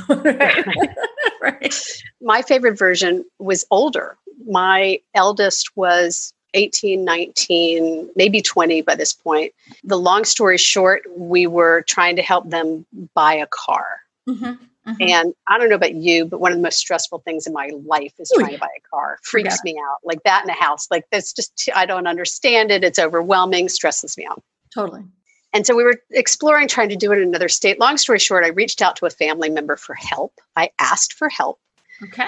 right. 0.10 0.66
right. 1.42 1.76
my 2.22 2.42
favorite 2.42 2.78
version 2.78 3.26
was 3.40 3.66
older. 3.72 4.18
My 4.48 5.00
eldest 5.14 5.76
was 5.76 6.34
18, 6.54 7.04
19, 7.04 8.10
maybe 8.16 8.42
20 8.42 8.82
by 8.82 8.96
this 8.96 9.14
point. 9.14 9.54
The 9.84 10.00
long 10.00 10.24
story 10.26 10.58
short, 10.58 11.04
we 11.16 11.48
were 11.48 11.84
trying 11.84 12.16
to 12.16 12.22
help 12.22 12.50
them 12.50 12.86
buy 13.14 13.34
a 13.34 13.48
car. 13.48 14.02
Mhm, 14.28 14.58
mhm. 14.90 15.10
And 15.10 15.34
I 15.48 15.58
don't 15.58 15.70
know 15.70 15.76
about 15.76 15.96
you, 15.96 16.26
but 16.26 16.40
one 16.40 16.52
of 16.52 16.58
the 16.58 16.62
most 16.64 16.78
stressful 16.78 17.20
things 17.20 17.48
in 17.48 17.54
my 17.54 17.72
life 17.86 18.14
is 18.20 18.32
Ooh, 18.36 18.40
trying 18.40 18.54
to 18.54 18.60
buy 18.60 18.70
a 18.78 18.82
car. 18.90 19.18
Freaks 19.24 19.58
Forget 19.58 19.76
me 19.76 19.80
out. 19.80 19.98
Like 20.04 20.24
that 20.24 20.44
in 20.44 20.50
a 20.50 20.54
house. 20.54 20.88
Like 20.90 21.06
that's 21.12 21.34
just, 21.34 21.70
I 21.76 21.86
don't 21.86 22.08
understand 22.08 22.72
it. 22.72 22.84
It's 22.84 23.00
overwhelming, 23.00 23.70
stresses 23.70 24.18
me 24.18 24.26
out. 24.26 24.44
totally. 24.74 25.04
And 25.52 25.66
so 25.66 25.76
we 25.76 25.84
were 25.84 25.96
exploring 26.12 26.68
trying 26.68 26.90
to 26.90 26.96
do 26.96 27.12
it 27.12 27.18
in 27.18 27.28
another 27.28 27.50
state. 27.50 27.80
Long 27.80 27.98
story 27.98 28.20
short, 28.20 28.46
I 28.46 28.50
reached 28.50 28.82
out 28.82 28.96
to 28.98 29.08
a 29.08 29.10
family 29.10 29.50
member 29.50 29.76
for 29.78 29.96
help. 29.96 30.34
I 30.56 30.70
asked 30.80 31.14
for 31.14 31.28
help. 31.28 31.60
Okay. 32.04 32.28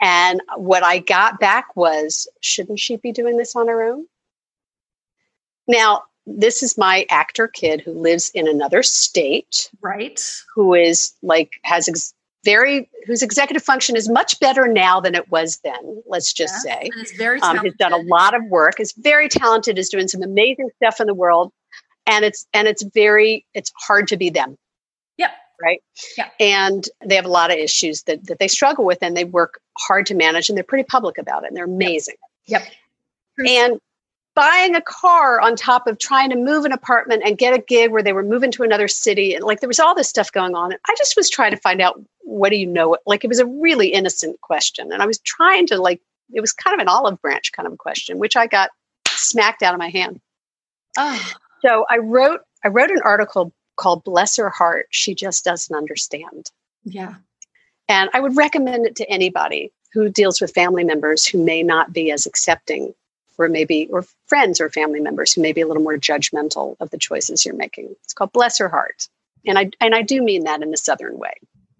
And 0.00 0.40
what 0.56 0.82
I 0.82 0.98
got 0.98 1.40
back 1.40 1.76
was, 1.76 2.28
shouldn't 2.40 2.78
she 2.78 2.96
be 2.96 3.12
doing 3.12 3.36
this 3.36 3.56
on 3.56 3.68
her 3.68 3.82
own? 3.82 4.06
Now, 5.66 6.04
this 6.26 6.62
is 6.62 6.78
my 6.78 7.06
actor 7.10 7.48
kid 7.48 7.80
who 7.80 7.92
lives 7.92 8.30
in 8.34 8.46
another 8.46 8.82
state, 8.82 9.70
Right. 9.80 10.20
who 10.54 10.74
is 10.74 11.12
like, 11.22 11.54
has 11.64 11.88
ex- 11.88 12.14
very, 12.44 12.88
whose 13.06 13.22
executive 13.22 13.62
function 13.62 13.96
is 13.96 14.08
much 14.08 14.38
better 14.40 14.66
now 14.66 15.00
than 15.00 15.14
it 15.14 15.30
was 15.30 15.58
then, 15.64 16.02
let's 16.06 16.32
just 16.32 16.54
Yes, 16.54 16.62
say. 16.62 16.90
And 16.92 17.00
it's 17.02 17.12
very 17.16 17.40
Um, 17.42 17.56
has 17.58 17.74
done 17.78 17.92
a 17.92 17.98
lot 17.98 18.34
of 18.34 18.42
work, 18.46 18.80
is 18.80 18.92
very 18.92 19.28
talented, 19.28 19.78
is 19.78 19.88
doing 19.88 20.08
some 20.08 20.22
amazing 20.22 20.70
stuff 20.76 21.00
in 21.00 21.06
the 21.06 21.14
world. 21.14 21.52
And 22.06 22.24
it's, 22.24 22.46
and 22.54 22.66
it's 22.66 22.82
very, 22.82 23.44
it's 23.52 23.70
hard 23.76 24.08
to 24.08 24.16
be 24.16 24.30
them. 24.30 24.56
Yep. 25.18 25.30
Right. 25.62 25.82
Yeah. 26.16 26.30
And 26.40 26.88
they 27.04 27.14
have 27.16 27.26
a 27.26 27.28
lot 27.28 27.50
of 27.50 27.58
issues 27.58 28.04
that, 28.04 28.26
that 28.28 28.38
they 28.38 28.48
struggle 28.48 28.86
with 28.86 29.02
and 29.02 29.14
they 29.16 29.24
work 29.24 29.60
hard 29.78 30.06
to 30.06 30.14
manage 30.14 30.48
and 30.48 30.56
they're 30.56 30.64
pretty 30.64 30.84
public 30.84 31.18
about 31.18 31.44
it 31.44 31.48
and 31.48 31.56
they're 31.56 31.66
amazing. 31.66 32.16
Yep. 32.46 32.62
And 33.46 33.80
buying 34.34 34.74
a 34.74 34.80
car 34.80 35.40
on 35.40 35.56
top 35.56 35.86
of 35.86 35.98
trying 35.98 36.30
to 36.30 36.36
move 36.36 36.64
an 36.64 36.72
apartment 36.72 37.22
and 37.24 37.36
get 37.36 37.54
a 37.54 37.58
gig 37.58 37.90
where 37.90 38.02
they 38.02 38.12
were 38.12 38.22
moving 38.22 38.50
to 38.52 38.62
another 38.62 38.88
city 38.88 39.34
and 39.34 39.44
like 39.44 39.60
there 39.60 39.68
was 39.68 39.80
all 39.80 39.94
this 39.94 40.08
stuff 40.08 40.30
going 40.32 40.54
on. 40.54 40.72
And 40.72 40.80
I 40.88 40.94
just 40.96 41.16
was 41.16 41.28
trying 41.28 41.50
to 41.50 41.56
find 41.56 41.80
out 41.80 42.00
what 42.22 42.50
do 42.50 42.56
you 42.56 42.66
know? 42.66 42.96
Like 43.06 43.24
it 43.24 43.28
was 43.28 43.40
a 43.40 43.46
really 43.46 43.88
innocent 43.88 44.40
question. 44.40 44.92
And 44.92 45.02
I 45.02 45.06
was 45.06 45.18
trying 45.20 45.66
to 45.68 45.78
like 45.78 46.00
it 46.32 46.40
was 46.40 46.52
kind 46.52 46.74
of 46.74 46.80
an 46.80 46.88
olive 46.88 47.20
branch 47.20 47.50
kind 47.52 47.66
of 47.66 47.72
a 47.72 47.76
question, 47.76 48.18
which 48.18 48.36
I 48.36 48.46
got 48.46 48.70
smacked 49.08 49.62
out 49.62 49.74
of 49.74 49.78
my 49.80 49.88
hand. 49.90 50.20
Oh, 50.96 51.32
So 51.64 51.84
I 51.90 51.98
wrote 51.98 52.40
I 52.64 52.68
wrote 52.68 52.90
an 52.90 53.00
article 53.04 53.52
called 53.76 54.04
Bless 54.04 54.36
Her 54.36 54.50
Heart, 54.50 54.86
She 54.90 55.14
Just 55.14 55.44
Doesn't 55.44 55.74
Understand. 55.74 56.50
yeah. 56.84 57.14
And 57.88 58.08
I 58.14 58.20
would 58.20 58.36
recommend 58.36 58.86
it 58.86 58.94
to 58.96 59.10
anybody 59.10 59.72
who 59.92 60.08
deals 60.08 60.40
with 60.40 60.52
family 60.52 60.84
members 60.84 61.26
who 61.26 61.42
may 61.44 61.60
not 61.62 61.92
be 61.92 62.12
as 62.12 62.24
accepting, 62.24 62.94
or 63.40 63.48
maybe, 63.48 63.88
or 63.90 64.04
friends 64.26 64.60
or 64.60 64.68
family 64.70 65.00
members 65.00 65.32
who 65.32 65.40
may 65.40 65.52
be 65.52 65.60
a 65.60 65.66
little 65.66 65.82
more 65.82 65.96
judgmental 65.96 66.76
of 66.80 66.90
the 66.90 66.98
choices 66.98 67.44
you're 67.44 67.54
making. 67.54 67.94
It's 68.04 68.12
called 68.12 68.32
Bless 68.32 68.58
Her 68.58 68.68
Heart. 68.68 69.08
And 69.46 69.58
I, 69.58 69.70
and 69.80 69.94
I 69.94 70.02
do 70.02 70.22
mean 70.22 70.44
that 70.44 70.62
in 70.62 70.72
a 70.72 70.76
Southern 70.76 71.18
way. 71.18 71.32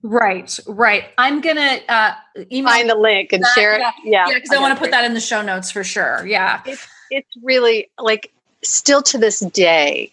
Right. 0.02 0.58
Right. 0.66 1.04
I'm 1.18 1.42
gonna 1.42 1.78
uh, 1.88 2.14
email. 2.50 2.72
Find 2.72 2.88
the 2.88 2.94
link 2.94 3.34
and 3.34 3.42
that, 3.42 3.54
share 3.54 3.74
it. 3.74 3.80
Yeah. 4.02 4.28
yeah, 4.28 4.34
because 4.34 4.50
I 4.50 4.58
want 4.58 4.74
to 4.74 4.80
put 4.80 4.90
that 4.92 5.04
in 5.04 5.12
the 5.12 5.20
show 5.20 5.42
notes 5.42 5.70
for 5.70 5.84
sure. 5.84 6.26
Yeah. 6.26 6.62
It's 7.10 7.36
really 7.42 7.90
like 7.98 8.32
still 8.64 9.02
to 9.02 9.18
this 9.18 9.40
day, 9.40 10.10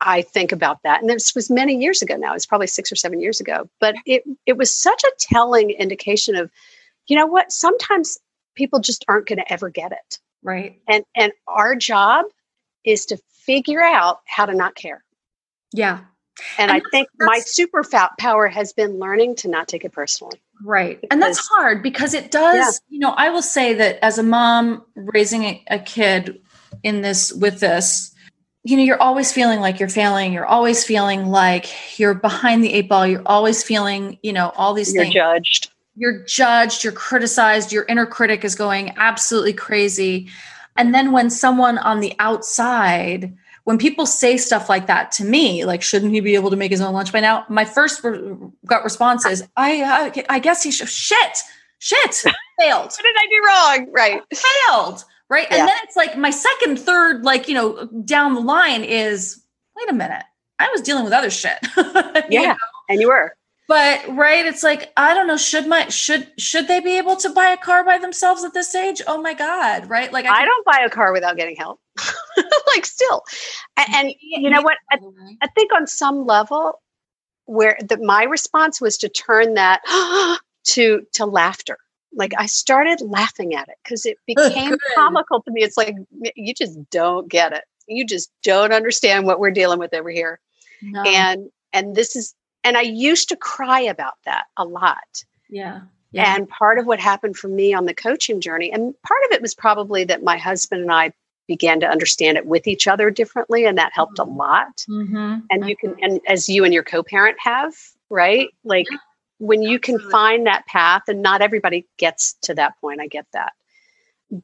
I 0.00 0.22
think 0.22 0.52
about 0.52 0.78
that. 0.84 1.02
And 1.02 1.10
this 1.10 1.34
was 1.34 1.50
many 1.50 1.76
years 1.76 2.00
ago 2.00 2.16
now. 2.16 2.34
It's 2.34 2.46
probably 2.46 2.66
six 2.66 2.90
or 2.90 2.96
seven 2.96 3.20
years 3.20 3.40
ago. 3.40 3.68
But 3.78 3.94
it 4.06 4.24
it 4.46 4.56
was 4.56 4.74
such 4.74 5.04
a 5.04 5.12
telling 5.18 5.70
indication 5.70 6.34
of, 6.34 6.50
you 7.06 7.16
know 7.16 7.26
what, 7.26 7.52
sometimes 7.52 8.18
people 8.54 8.80
just 8.80 9.04
aren't 9.06 9.26
going 9.26 9.38
to 9.38 9.52
ever 9.52 9.68
get 9.68 9.92
it. 9.92 10.18
Right. 10.42 10.80
And 10.88 11.04
and 11.14 11.32
our 11.46 11.74
job 11.76 12.26
is 12.84 13.06
to 13.06 13.18
figure 13.44 13.82
out 13.82 14.20
how 14.26 14.46
to 14.46 14.54
not 14.54 14.74
care. 14.74 15.04
Yeah. 15.72 16.00
And, 16.58 16.70
And 16.70 16.82
I 16.82 16.88
think 16.90 17.08
my 17.18 17.40
super 17.44 17.84
power 18.18 18.46
has 18.48 18.72
been 18.72 18.98
learning 18.98 19.36
to 19.36 19.48
not 19.48 19.68
take 19.68 19.84
it 19.84 19.92
personally. 19.92 20.40
Right. 20.64 20.98
And 21.10 21.20
that's 21.20 21.38
hard 21.38 21.82
because 21.82 22.14
it 22.14 22.30
does, 22.30 22.80
you 22.88 22.98
know, 22.98 23.10
I 23.10 23.30
will 23.30 23.42
say 23.42 23.74
that 23.74 23.98
as 24.02 24.18
a 24.18 24.22
mom 24.22 24.84
raising 24.94 25.44
a, 25.44 25.64
a 25.68 25.78
kid 25.78 26.40
in 26.82 27.02
this 27.02 27.32
with 27.32 27.60
this, 27.60 28.14
you 28.62 28.76
know, 28.76 28.82
you're 28.82 29.00
always 29.00 29.32
feeling 29.32 29.60
like 29.60 29.80
you're 29.80 29.88
failing. 29.88 30.32
You're 30.32 30.46
always 30.46 30.84
feeling 30.84 31.26
like 31.26 31.98
you're 31.98 32.14
behind 32.14 32.62
the 32.62 32.72
eight 32.72 32.88
ball. 32.88 33.06
You're 33.06 33.22
always 33.26 33.62
feeling, 33.62 34.18
you 34.22 34.32
know, 34.32 34.50
all 34.56 34.74
these 34.74 34.94
You're 34.94 35.04
things. 35.04 35.14
judged. 35.14 35.70
You're 36.00 36.24
judged, 36.24 36.82
you're 36.82 36.94
criticized, 36.94 37.72
your 37.72 37.84
inner 37.84 38.06
critic 38.06 38.42
is 38.44 38.54
going 38.54 38.94
absolutely 38.96 39.52
crazy. 39.52 40.28
And 40.76 40.94
then 40.94 41.12
when 41.12 41.28
someone 41.28 41.76
on 41.78 42.00
the 42.00 42.14
outside, 42.18 43.36
when 43.64 43.76
people 43.76 44.06
say 44.06 44.38
stuff 44.38 44.70
like 44.70 44.86
that 44.86 45.12
to 45.12 45.24
me, 45.24 45.64
like, 45.66 45.82
shouldn't 45.82 46.12
he 46.12 46.20
be 46.20 46.34
able 46.34 46.48
to 46.50 46.56
make 46.56 46.70
his 46.70 46.80
own 46.80 46.94
lunch 46.94 47.12
by 47.12 47.20
now? 47.20 47.44
My 47.50 47.66
first 47.66 48.02
re- 48.02 48.34
gut 48.64 48.82
response 48.82 49.26
is, 49.26 49.46
I, 49.58 49.82
I, 50.16 50.24
I 50.36 50.38
guess 50.38 50.62
he 50.62 50.70
should, 50.70 50.88
shit, 50.88 51.38
shit, 51.80 52.14
failed, 52.58 52.90
What 52.90 53.02
did 53.02 53.16
I 53.18 53.26
do 53.30 53.42
wrong? 53.84 53.92
Right. 53.92 54.22
failed. 54.68 55.04
Right. 55.28 55.46
And 55.50 55.68
then 55.68 55.76
it's 55.84 55.96
like 55.96 56.16
my 56.16 56.30
second, 56.30 56.78
third, 56.78 57.24
like, 57.24 57.46
you 57.46 57.54
know, 57.54 57.86
down 58.04 58.34
the 58.34 58.40
line 58.40 58.82
is, 58.82 59.40
wait 59.76 59.90
a 59.90 59.92
minute, 59.94 60.24
I 60.58 60.68
was 60.72 60.80
dealing 60.80 61.04
with 61.04 61.12
other 61.12 61.30
shit. 61.30 61.58
You 61.76 62.40
Yeah. 62.40 62.46
know? 62.48 62.56
And 62.88 63.00
you 63.00 63.08
were. 63.08 63.34
But 63.70 64.16
right 64.16 64.46
it's 64.46 64.64
like 64.64 64.92
i 64.96 65.14
don't 65.14 65.28
know 65.28 65.36
should 65.36 65.66
my 65.66 65.88
should 65.88 66.26
should 66.36 66.66
they 66.66 66.80
be 66.80 66.98
able 66.98 67.14
to 67.14 67.30
buy 67.30 67.50
a 67.50 67.56
car 67.56 67.84
by 67.84 67.98
themselves 67.98 68.42
at 68.42 68.52
this 68.52 68.74
age 68.74 69.00
oh 69.06 69.22
my 69.22 69.32
god 69.32 69.88
right 69.88 70.12
like 70.12 70.26
I 70.26 70.38
can- 70.38 70.46
don't 70.46 70.66
buy 70.66 70.82
a 70.84 70.90
car 70.90 71.12
without 71.12 71.36
getting 71.36 71.56
help. 71.56 71.80
like 72.74 72.86
still. 72.86 73.22
And, 73.76 73.94
and 73.94 74.14
you 74.20 74.50
know 74.50 74.62
what? 74.62 74.76
I, 74.90 74.98
I 75.42 75.48
think 75.48 75.72
on 75.74 75.86
some 75.86 76.26
level 76.26 76.80
where 77.46 77.76
the, 77.80 77.98
my 77.98 78.24
response 78.24 78.80
was 78.80 78.96
to 78.98 79.08
turn 79.08 79.54
that 79.54 79.80
to 80.68 81.06
to 81.14 81.26
laughter. 81.26 81.78
Like 82.12 82.32
I 82.38 82.46
started 82.46 83.00
laughing 83.00 83.54
at 83.54 83.68
it 83.68 83.76
because 83.84 84.04
it 84.04 84.18
became 84.26 84.76
comical 84.94 85.42
to 85.42 85.50
me. 85.50 85.62
It's 85.62 85.76
like 85.76 85.94
you 86.34 86.54
just 86.54 86.78
don't 86.90 87.28
get 87.28 87.52
it. 87.52 87.64
You 87.86 88.06
just 88.06 88.30
don't 88.42 88.72
understand 88.72 89.26
what 89.26 89.40
we're 89.40 89.50
dealing 89.50 89.78
with 89.78 89.94
over 89.94 90.10
here. 90.10 90.40
no. 90.82 91.02
And 91.02 91.50
and 91.72 91.94
this 91.94 92.16
is 92.16 92.34
and 92.64 92.76
I 92.76 92.82
used 92.82 93.28
to 93.30 93.36
cry 93.36 93.80
about 93.80 94.14
that 94.24 94.44
a 94.56 94.64
lot. 94.64 95.24
yeah 95.48 95.80
yeah 96.12 96.34
And 96.36 96.48
part 96.48 96.78
of 96.78 96.86
what 96.86 97.00
happened 97.00 97.36
for 97.36 97.48
me 97.48 97.72
on 97.74 97.86
the 97.86 97.94
coaching 97.94 98.40
journey, 98.40 98.70
and 98.72 98.94
part 99.02 99.20
of 99.26 99.32
it 99.32 99.42
was 99.42 99.54
probably 99.54 100.04
that 100.04 100.22
my 100.22 100.36
husband 100.36 100.82
and 100.82 100.92
I 100.92 101.12
began 101.46 101.80
to 101.80 101.86
understand 101.88 102.36
it 102.36 102.46
with 102.46 102.66
each 102.68 102.86
other 102.86 103.10
differently, 103.10 103.64
and 103.66 103.76
that 103.78 103.92
helped 103.92 104.18
a 104.18 104.24
Mhm. 104.24 104.36
lot. 104.36 104.84
Mhm. 104.88 105.42
And 105.50 105.68
you 105.68 105.76
can, 105.76 105.96
and 106.02 106.20
as 106.28 106.48
you 106.48 106.64
and 106.64 106.72
your 106.72 106.84
co 106.84 107.02
parent 107.02 107.36
have, 107.40 107.74
right? 108.08 108.48
Like 108.64 108.86
Yeah. 108.90 108.98
when 109.38 109.62
you 109.62 109.78
can 109.80 109.98
find 110.10 110.46
that 110.46 110.66
path, 110.66 111.02
and 111.08 111.22
not 111.22 111.42
everybody 111.42 111.86
gets 111.96 112.34
to 112.42 112.54
that 112.54 112.78
point, 112.80 113.00
I 113.00 113.06
get 113.08 113.26
that. 113.32 113.52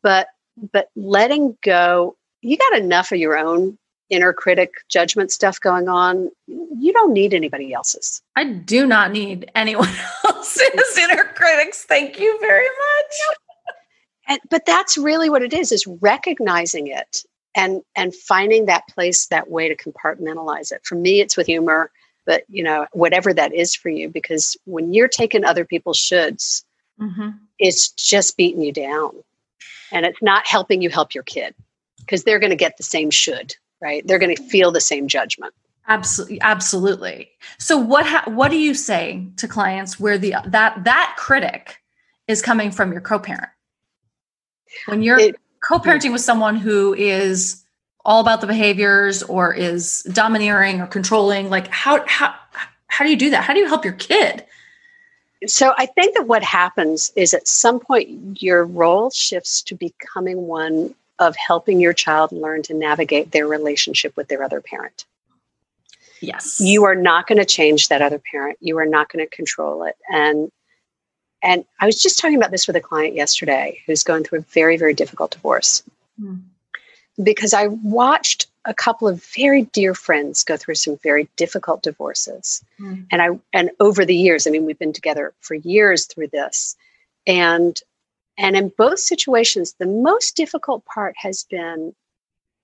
But, 0.02 0.28
but 0.72 0.90
letting 0.96 1.56
go, 1.62 2.16
you 2.42 2.56
got 2.56 2.78
enough 2.78 3.12
of 3.12 3.18
your 3.18 3.36
own 3.38 3.78
inner 4.10 4.32
critic 4.32 4.72
judgment 4.88 5.30
stuff 5.30 5.60
going 5.60 5.88
on, 5.88 6.30
you 6.46 6.92
don't 6.92 7.12
need 7.12 7.34
anybody 7.34 7.72
else's. 7.72 8.22
I 8.36 8.44
do 8.44 8.86
not 8.86 9.12
need 9.12 9.50
anyone 9.54 9.90
else's 10.24 10.98
inner 10.98 11.24
critics. 11.24 11.84
Thank 11.84 12.20
you 12.20 12.36
very 12.40 12.66
much. 12.68 13.36
And, 14.28 14.40
but 14.50 14.66
that's 14.66 14.98
really 14.98 15.30
what 15.30 15.42
it 15.42 15.52
is 15.52 15.72
is 15.72 15.86
recognizing 15.86 16.88
it 16.88 17.24
and 17.56 17.82
and 17.96 18.14
finding 18.14 18.66
that 18.66 18.86
place 18.88 19.26
that 19.28 19.50
way 19.50 19.68
to 19.68 19.76
compartmentalize 19.76 20.70
it 20.70 20.84
for 20.84 20.94
me 20.94 21.20
it's 21.20 21.36
with 21.36 21.46
humor 21.46 21.90
but 22.26 22.44
you 22.48 22.62
know 22.62 22.86
whatever 22.92 23.32
that 23.32 23.52
is 23.52 23.74
for 23.74 23.88
you 23.88 24.08
because 24.08 24.56
when 24.64 24.92
you're 24.92 25.08
taking 25.08 25.44
other 25.44 25.64
people's 25.64 25.98
shoulds 25.98 26.64
mm-hmm. 27.00 27.30
it's 27.58 27.90
just 27.90 28.36
beating 28.36 28.62
you 28.62 28.72
down 28.72 29.12
and 29.90 30.04
it's 30.04 30.22
not 30.22 30.46
helping 30.46 30.82
you 30.82 30.90
help 30.90 31.14
your 31.14 31.24
kid 31.24 31.54
because 31.98 32.24
they're 32.24 32.38
going 32.38 32.50
to 32.50 32.56
get 32.56 32.76
the 32.76 32.82
same 32.82 33.10
should 33.10 33.56
right 33.80 34.06
they're 34.06 34.18
going 34.18 34.34
to 34.34 34.42
feel 34.44 34.70
the 34.70 34.80
same 34.80 35.08
judgment 35.08 35.54
absolutely 35.88 36.40
absolutely 36.40 37.30
so 37.58 37.76
what 37.76 38.06
ha- 38.06 38.24
what 38.26 38.50
do 38.50 38.58
you 38.58 38.74
say 38.74 39.26
to 39.36 39.46
clients 39.46 40.00
where 40.00 40.18
the 40.18 40.34
that 40.46 40.82
that 40.84 41.14
critic 41.18 41.78
is 42.28 42.42
coming 42.42 42.70
from 42.70 42.92
your 42.92 43.00
co-parent 43.00 43.50
when 44.86 45.02
you're 45.02 45.18
it, 45.18 45.36
co-parenting 45.66 46.12
with 46.12 46.20
someone 46.20 46.56
who 46.56 46.94
is 46.94 47.64
all 48.06 48.20
about 48.20 48.40
the 48.40 48.46
behaviors 48.46 49.22
or 49.24 49.52
is 49.52 50.02
domineering 50.12 50.80
or 50.80 50.86
controlling, 50.86 51.50
like 51.50 51.66
how 51.68 52.06
how 52.06 52.34
how 52.86 53.04
do 53.04 53.10
you 53.10 53.16
do 53.16 53.30
that? 53.30 53.44
How 53.44 53.52
do 53.52 53.58
you 53.58 53.66
help 53.66 53.84
your 53.84 53.94
kid? 53.94 54.44
So 55.46 55.74
I 55.76 55.86
think 55.86 56.16
that 56.16 56.26
what 56.26 56.42
happens 56.42 57.12
is 57.16 57.34
at 57.34 57.46
some 57.46 57.78
point 57.78 58.40
your 58.40 58.64
role 58.64 59.10
shifts 59.10 59.60
to 59.62 59.74
becoming 59.74 60.46
one 60.46 60.94
of 61.18 61.34
helping 61.36 61.80
your 61.80 61.92
child 61.92 62.32
learn 62.32 62.62
to 62.62 62.74
navigate 62.74 63.32
their 63.32 63.46
relationship 63.46 64.16
with 64.16 64.28
their 64.28 64.42
other 64.42 64.60
parent. 64.60 65.04
Yes. 66.20 66.60
You 66.60 66.84
are 66.84 66.94
not 66.94 67.26
going 67.26 67.38
to 67.38 67.44
change 67.44 67.88
that 67.88 68.02
other 68.02 68.18
parent. 68.18 68.58
You 68.60 68.78
are 68.78 68.86
not 68.86 69.10
going 69.10 69.24
to 69.24 69.34
control 69.34 69.84
it. 69.84 69.96
And 70.08 70.50
and 71.42 71.64
I 71.78 71.86
was 71.86 72.02
just 72.02 72.18
talking 72.18 72.36
about 72.36 72.50
this 72.50 72.66
with 72.66 72.76
a 72.76 72.80
client 72.80 73.14
yesterday 73.14 73.80
who's 73.86 74.02
going 74.02 74.24
through 74.24 74.40
a 74.40 74.42
very, 74.42 74.76
very 74.76 74.94
difficult 74.94 75.30
divorce. 75.30 75.82
Mm. 76.20 76.42
Because 77.22 77.54
I 77.54 77.68
watched 77.68 78.46
a 78.64 78.74
couple 78.74 79.06
of 79.06 79.24
very 79.36 79.62
dear 79.62 79.94
friends 79.94 80.42
go 80.42 80.56
through 80.56 80.74
some 80.74 80.98
very 81.02 81.28
difficult 81.36 81.82
divorces. 81.82 82.64
Mm. 82.80 83.06
And 83.12 83.22
I 83.22 83.28
and 83.52 83.70
over 83.80 84.04
the 84.04 84.16
years, 84.16 84.46
I 84.46 84.50
mean, 84.50 84.64
we've 84.64 84.78
been 84.78 84.92
together 84.92 85.34
for 85.40 85.54
years 85.54 86.06
through 86.06 86.28
this. 86.28 86.76
And 87.26 87.80
and 88.38 88.56
in 88.56 88.72
both 88.76 88.98
situations, 88.98 89.74
the 89.78 89.86
most 89.86 90.36
difficult 90.36 90.84
part 90.84 91.14
has 91.18 91.44
been 91.44 91.94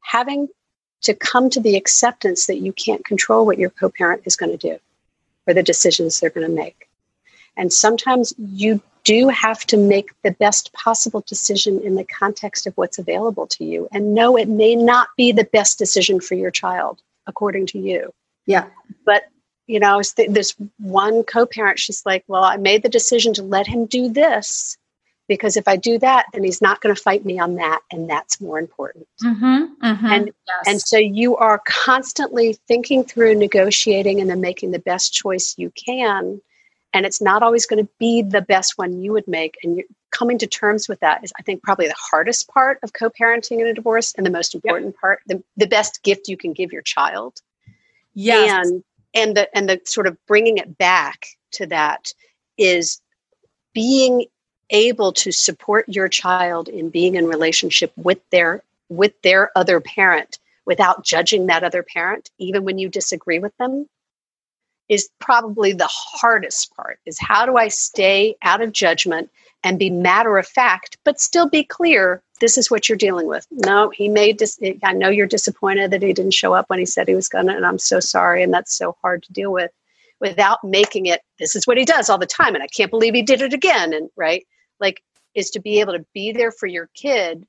having 0.00 0.48
to 1.02 1.14
come 1.14 1.50
to 1.50 1.60
the 1.60 1.76
acceptance 1.76 2.46
that 2.46 2.58
you 2.58 2.72
can't 2.72 3.04
control 3.04 3.46
what 3.46 3.58
your 3.58 3.70
co-parent 3.70 4.22
is 4.24 4.36
going 4.36 4.56
to 4.56 4.68
do 4.68 4.78
or 5.46 5.54
the 5.54 5.62
decisions 5.62 6.20
they're 6.20 6.30
going 6.30 6.46
to 6.46 6.52
make. 6.52 6.88
And 7.56 7.72
sometimes 7.72 8.32
you 8.38 8.80
do 9.04 9.28
have 9.28 9.66
to 9.66 9.76
make 9.76 10.10
the 10.22 10.30
best 10.30 10.72
possible 10.72 11.24
decision 11.26 11.80
in 11.80 11.96
the 11.96 12.04
context 12.04 12.66
of 12.66 12.76
what's 12.76 12.98
available 12.98 13.46
to 13.48 13.64
you. 13.64 13.88
And 13.92 14.14
no, 14.14 14.36
it 14.36 14.48
may 14.48 14.76
not 14.76 15.08
be 15.16 15.32
the 15.32 15.44
best 15.44 15.78
decision 15.78 16.20
for 16.20 16.34
your 16.34 16.52
child, 16.52 17.02
according 17.26 17.66
to 17.68 17.78
you. 17.78 18.12
Yeah. 18.46 18.68
But, 19.04 19.24
you 19.66 19.80
know, 19.80 20.00
this 20.28 20.54
one 20.78 21.24
co 21.24 21.46
parent, 21.46 21.80
she's 21.80 22.06
like, 22.06 22.24
well, 22.28 22.44
I 22.44 22.56
made 22.56 22.82
the 22.82 22.88
decision 22.88 23.34
to 23.34 23.42
let 23.42 23.66
him 23.66 23.86
do 23.86 24.08
this 24.08 24.78
because 25.28 25.56
if 25.56 25.68
I 25.68 25.76
do 25.76 25.98
that, 25.98 26.26
then 26.32 26.44
he's 26.44 26.60
not 26.60 26.80
going 26.80 26.94
to 26.94 27.00
fight 27.00 27.24
me 27.24 27.38
on 27.38 27.54
that, 27.56 27.80
and 27.90 28.08
that's 28.08 28.40
more 28.40 28.58
important. 28.58 29.06
Mm-hmm, 29.22 29.84
mm-hmm, 29.84 30.06
and 30.06 30.26
yes. 30.26 30.64
and 30.66 30.80
so 30.80 30.98
you 30.98 31.36
are 31.36 31.62
constantly 31.66 32.54
thinking 32.68 33.04
through, 33.04 33.34
negotiating, 33.34 34.20
and 34.20 34.28
then 34.28 34.40
making 34.40 34.72
the 34.72 34.78
best 34.78 35.12
choice 35.12 35.54
you 35.56 35.70
can 35.70 36.40
and 36.94 37.06
it's 37.06 37.20
not 37.20 37.42
always 37.42 37.66
going 37.66 37.84
to 37.84 37.90
be 37.98 38.22
the 38.22 38.42
best 38.42 38.76
one 38.76 39.00
you 39.00 39.12
would 39.12 39.26
make 39.26 39.56
and 39.62 39.76
you're 39.76 39.86
coming 40.10 40.38
to 40.38 40.46
terms 40.46 40.88
with 40.88 41.00
that 41.00 41.22
is 41.24 41.32
i 41.38 41.42
think 41.42 41.62
probably 41.62 41.86
the 41.86 41.94
hardest 41.98 42.48
part 42.48 42.78
of 42.82 42.92
co-parenting 42.92 43.60
in 43.60 43.66
a 43.66 43.74
divorce 43.74 44.14
and 44.14 44.26
the 44.26 44.30
most 44.30 44.54
important 44.54 44.86
yep. 44.86 45.00
part 45.00 45.20
the, 45.26 45.42
the 45.56 45.66
best 45.66 46.02
gift 46.02 46.28
you 46.28 46.36
can 46.36 46.52
give 46.52 46.72
your 46.72 46.82
child 46.82 47.40
yes. 48.14 48.66
and 48.66 48.84
and 49.14 49.36
the 49.36 49.56
and 49.56 49.68
the 49.68 49.80
sort 49.84 50.06
of 50.06 50.16
bringing 50.26 50.58
it 50.58 50.76
back 50.78 51.26
to 51.50 51.66
that 51.66 52.12
is 52.58 53.00
being 53.74 54.26
able 54.72 55.12
to 55.12 55.32
support 55.32 55.88
your 55.88 56.08
child 56.08 56.68
in 56.68 56.90
being 56.90 57.14
in 57.14 57.26
relationship 57.26 57.92
with 57.96 58.18
their 58.30 58.62
with 58.88 59.20
their 59.22 59.50
other 59.56 59.80
parent 59.80 60.38
without 60.66 61.04
judging 61.04 61.46
that 61.46 61.64
other 61.64 61.82
parent 61.82 62.30
even 62.38 62.64
when 62.64 62.78
you 62.78 62.88
disagree 62.88 63.38
with 63.38 63.56
them 63.58 63.86
is 64.88 65.08
probably 65.20 65.72
the 65.72 65.88
hardest 65.90 66.74
part 66.76 66.98
is 67.06 67.18
how 67.18 67.46
do 67.46 67.56
I 67.56 67.68
stay 67.68 68.36
out 68.42 68.60
of 68.60 68.72
judgment 68.72 69.30
and 69.64 69.78
be 69.78 69.90
matter 69.90 70.38
of 70.38 70.46
fact, 70.46 70.98
but 71.04 71.20
still 71.20 71.48
be 71.48 71.64
clear 71.64 72.22
this 72.40 72.58
is 72.58 72.70
what 72.70 72.88
you're 72.88 72.98
dealing 72.98 73.26
with. 73.26 73.46
No, 73.50 73.90
he 73.90 74.08
made 74.08 74.36
dis- 74.36 74.58
I 74.82 74.92
know 74.92 75.08
you're 75.08 75.26
disappointed 75.26 75.92
that 75.92 76.02
he 76.02 76.12
didn't 76.12 76.34
show 76.34 76.52
up 76.52 76.68
when 76.68 76.80
he 76.80 76.86
said 76.86 77.08
he 77.08 77.14
was 77.14 77.28
to, 77.28 77.38
and 77.38 77.64
I'm 77.64 77.78
so 77.78 78.00
sorry. 78.00 78.42
And 78.42 78.52
that's 78.52 78.76
so 78.76 78.96
hard 79.00 79.22
to 79.22 79.32
deal 79.32 79.52
with 79.52 79.70
without 80.20 80.62
making 80.64 81.06
it, 81.06 81.20
this 81.38 81.56
is 81.56 81.66
what 81.66 81.78
he 81.78 81.84
does 81.84 82.10
all 82.10 82.18
the 82.18 82.26
time. 82.26 82.54
And 82.54 82.62
I 82.62 82.66
can't 82.66 82.90
believe 82.90 83.14
he 83.14 83.22
did 83.22 83.42
it 83.42 83.52
again. 83.52 83.92
And 83.92 84.10
right, 84.16 84.46
like, 84.82 85.02
is 85.34 85.50
to 85.50 85.60
be 85.60 85.80
able 85.80 85.94
to 85.94 86.04
be 86.12 86.32
there 86.32 86.52
for 86.52 86.66
your 86.66 86.90
kid 86.94 87.46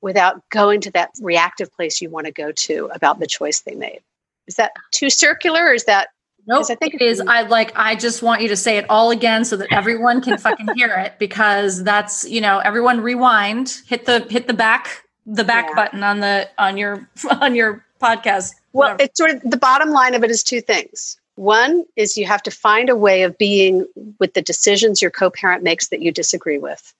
without 0.00 0.42
going 0.50 0.80
to 0.80 0.90
that 0.92 1.10
reactive 1.20 1.72
place 1.72 2.00
you 2.00 2.10
want 2.10 2.26
to 2.26 2.32
go 2.32 2.50
to 2.50 2.90
about 2.92 3.20
the 3.20 3.26
choice 3.26 3.60
they 3.60 3.74
made. 3.74 4.00
Is 4.48 4.56
that 4.56 4.72
too 4.90 5.10
circular 5.10 5.66
or 5.66 5.74
is 5.74 5.84
that 5.84 6.08
Nope, 6.46 6.66
I 6.70 6.74
think 6.74 6.94
it 6.94 7.02
is. 7.02 7.20
I 7.20 7.42
like. 7.42 7.70
I 7.76 7.94
just 7.94 8.22
want 8.22 8.40
you 8.40 8.48
to 8.48 8.56
say 8.56 8.78
it 8.78 8.86
all 8.88 9.10
again 9.10 9.44
so 9.44 9.56
that 9.58 9.68
everyone 9.70 10.22
can 10.22 10.38
fucking 10.38 10.68
hear 10.74 10.88
it 10.88 11.18
because 11.18 11.84
that's 11.84 12.28
you 12.28 12.40
know 12.40 12.58
everyone 12.58 13.02
rewind, 13.02 13.82
hit 13.86 14.06
the 14.06 14.20
hit 14.30 14.46
the 14.46 14.54
back 14.54 15.04
the 15.26 15.44
back 15.44 15.66
yeah. 15.68 15.74
button 15.74 16.02
on 16.02 16.20
the 16.20 16.48
on 16.58 16.76
your 16.76 17.08
on 17.40 17.54
your 17.54 17.84
podcast. 18.00 18.54
Well, 18.72 18.96
it's 18.98 19.18
sort 19.18 19.30
of 19.30 19.42
the 19.42 19.58
bottom 19.58 19.90
line 19.90 20.14
of 20.14 20.24
it 20.24 20.30
is 20.30 20.42
two 20.42 20.60
things. 20.60 21.19
One 21.40 21.84
is 21.96 22.16
you 22.16 22.26
have 22.26 22.42
to 22.44 22.50
find 22.50 22.90
a 22.90 22.96
way 22.96 23.22
of 23.22 23.38
being 23.38 23.86
with 24.18 24.34
the 24.34 24.42
decisions 24.42 25.00
your 25.00 25.10
co-parent 25.10 25.62
makes 25.62 25.88
that 25.88 26.02
you 26.02 26.12
disagree 26.12 26.58
with. 26.58 26.92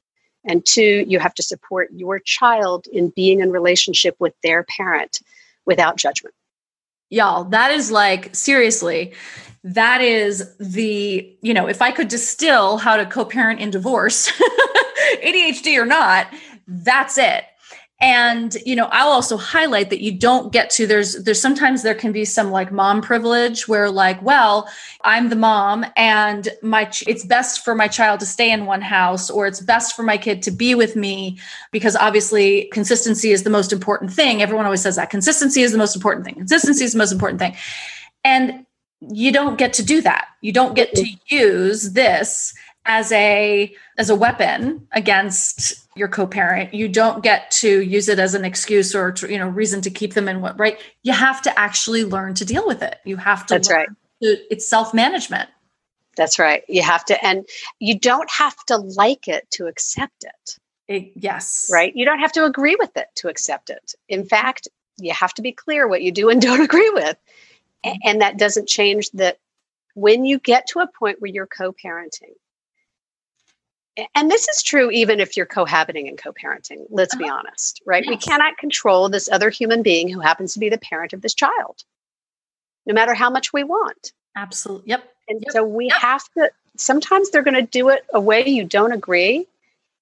And 0.44 0.64
two, 0.64 1.04
you 1.06 1.18
have 1.18 1.34
to 1.34 1.42
support 1.42 1.90
your 1.92 2.18
child 2.18 2.86
in 2.90 3.10
being 3.10 3.40
in 3.40 3.50
relationship 3.50 4.16
with 4.18 4.34
their 4.42 4.64
parent 4.64 5.20
without 5.66 5.96
judgment 5.96 6.34
y'all 7.10 7.44
that 7.44 7.72
is 7.72 7.90
like 7.90 8.34
seriously 8.34 9.12
that 9.64 10.00
is 10.00 10.54
the 10.58 11.36
you 11.42 11.52
know 11.52 11.68
if 11.68 11.82
i 11.82 11.90
could 11.90 12.08
distill 12.08 12.78
how 12.78 12.96
to 12.96 13.04
co-parent 13.04 13.60
in 13.60 13.70
divorce 13.70 14.30
adhd 15.24 15.76
or 15.76 15.84
not 15.84 16.28
that's 16.66 17.18
it 17.18 17.44
and 18.00 18.56
you 18.64 18.74
know 18.74 18.88
i'll 18.92 19.10
also 19.10 19.36
highlight 19.36 19.90
that 19.90 20.02
you 20.02 20.10
don't 20.10 20.52
get 20.52 20.70
to 20.70 20.86
there's 20.86 21.22
there's 21.24 21.40
sometimes 21.40 21.82
there 21.82 21.94
can 21.94 22.12
be 22.12 22.24
some 22.24 22.50
like 22.50 22.72
mom 22.72 23.02
privilege 23.02 23.68
where 23.68 23.90
like 23.90 24.20
well 24.22 24.68
i'm 25.02 25.28
the 25.28 25.36
mom 25.36 25.84
and 25.96 26.48
my 26.62 26.90
it's 27.06 27.24
best 27.24 27.64
for 27.64 27.74
my 27.74 27.88
child 27.88 28.18
to 28.20 28.26
stay 28.26 28.50
in 28.50 28.66
one 28.66 28.80
house 28.80 29.30
or 29.30 29.46
it's 29.46 29.60
best 29.60 29.94
for 29.94 30.02
my 30.02 30.16
kid 30.16 30.42
to 30.42 30.50
be 30.50 30.74
with 30.74 30.96
me 30.96 31.38
because 31.72 31.96
obviously 31.96 32.68
consistency 32.72 33.30
is 33.30 33.42
the 33.42 33.50
most 33.50 33.72
important 33.72 34.12
thing. 34.12 34.42
Everyone 34.42 34.64
always 34.64 34.82
says 34.82 34.96
that 34.96 35.10
consistency 35.10 35.62
is 35.62 35.72
the 35.72 35.78
most 35.78 35.94
important 35.94 36.24
thing. 36.24 36.34
Consistency 36.34 36.84
is 36.84 36.92
the 36.92 36.98
most 36.98 37.12
important 37.12 37.40
thing. 37.40 37.56
And 38.24 38.66
you 39.00 39.32
don't 39.32 39.56
get 39.58 39.72
to 39.74 39.82
do 39.82 40.00
that. 40.02 40.28
You 40.40 40.52
don't 40.52 40.74
get 40.74 40.94
to 40.94 41.06
use 41.28 41.92
this 41.92 42.54
as 42.84 43.12
a 43.12 43.74
as 43.98 44.10
a 44.10 44.14
weapon 44.14 44.86
against 44.92 45.79
your 45.96 46.08
co-parent. 46.08 46.72
You 46.72 46.88
don't 46.88 47.22
get 47.22 47.50
to 47.52 47.82
use 47.82 48.08
it 48.08 48.18
as 48.18 48.34
an 48.34 48.44
excuse 48.44 48.94
or 48.94 49.14
you 49.28 49.38
know 49.38 49.48
reason 49.48 49.80
to 49.82 49.90
keep 49.90 50.14
them 50.14 50.28
in 50.28 50.40
what 50.40 50.58
right? 50.58 50.78
You 51.02 51.12
have 51.12 51.42
to 51.42 51.58
actually 51.58 52.04
learn 52.04 52.34
to 52.34 52.44
deal 52.44 52.66
with 52.66 52.82
it. 52.82 52.98
You 53.04 53.16
have 53.16 53.46
to 53.46 53.54
that's 53.54 53.70
right. 53.70 53.88
to, 54.22 54.52
it's 54.52 54.68
self-management. 54.68 55.48
That's 56.16 56.38
right. 56.38 56.62
You 56.68 56.82
have 56.82 57.04
to 57.06 57.24
and 57.24 57.46
you 57.78 57.98
don't 57.98 58.30
have 58.30 58.56
to 58.66 58.76
like 58.76 59.28
it 59.28 59.50
to 59.52 59.66
accept 59.66 60.24
it. 60.24 60.58
it 60.88 61.12
yes. 61.16 61.70
Right? 61.72 61.94
You 61.94 62.04
don't 62.04 62.20
have 62.20 62.32
to 62.32 62.44
agree 62.44 62.76
with 62.78 62.96
it 62.96 63.06
to 63.16 63.28
accept 63.28 63.70
it. 63.70 63.94
In 64.08 64.24
fact 64.24 64.68
you 64.98 65.12
have 65.12 65.34
to 65.34 65.42
be 65.42 65.52
clear 65.52 65.88
what 65.88 66.02
you 66.02 66.12
do 66.12 66.28
and 66.28 66.40
don't 66.42 66.60
agree 66.60 66.90
with. 66.90 67.16
And 68.04 68.20
that 68.20 68.36
doesn't 68.36 68.68
change 68.68 69.10
that 69.12 69.38
when 69.94 70.26
you 70.26 70.38
get 70.38 70.66
to 70.68 70.80
a 70.80 70.86
point 70.98 71.16
where 71.20 71.30
you're 71.30 71.46
co-parenting 71.46 72.34
and 74.14 74.30
this 74.30 74.48
is 74.48 74.62
true 74.62 74.90
even 74.90 75.20
if 75.20 75.36
you're 75.36 75.46
cohabiting 75.46 76.08
and 76.08 76.18
co-parenting 76.18 76.84
let's 76.90 77.14
be 77.16 77.24
uh-huh. 77.24 77.34
honest 77.34 77.80
right 77.86 78.04
yes. 78.04 78.10
we 78.10 78.16
cannot 78.16 78.56
control 78.58 79.08
this 79.08 79.28
other 79.30 79.50
human 79.50 79.82
being 79.82 80.08
who 80.08 80.20
happens 80.20 80.52
to 80.52 80.60
be 80.60 80.68
the 80.68 80.78
parent 80.78 81.12
of 81.12 81.22
this 81.22 81.34
child 81.34 81.84
no 82.86 82.94
matter 82.94 83.14
how 83.14 83.30
much 83.30 83.52
we 83.52 83.62
want 83.62 84.12
absolutely 84.36 84.88
yep 84.88 85.12
and 85.28 85.40
yep. 85.42 85.52
so 85.52 85.64
we 85.64 85.86
yep. 85.86 85.98
have 85.98 86.24
to 86.36 86.50
sometimes 86.76 87.30
they're 87.30 87.42
going 87.42 87.54
to 87.54 87.62
do 87.62 87.88
it 87.88 88.04
a 88.14 88.20
way 88.20 88.48
you 88.48 88.64
don't 88.64 88.92
agree 88.92 89.46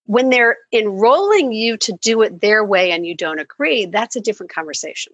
when 0.06 0.30
they're 0.30 0.56
enrolling 0.72 1.52
you 1.52 1.76
to 1.76 1.92
do 1.92 2.22
it 2.22 2.40
their 2.40 2.64
way 2.64 2.92
and 2.92 3.06
you 3.06 3.14
don't 3.14 3.38
agree 3.38 3.86
that's 3.86 4.16
a 4.16 4.20
different 4.20 4.52
conversation 4.52 5.12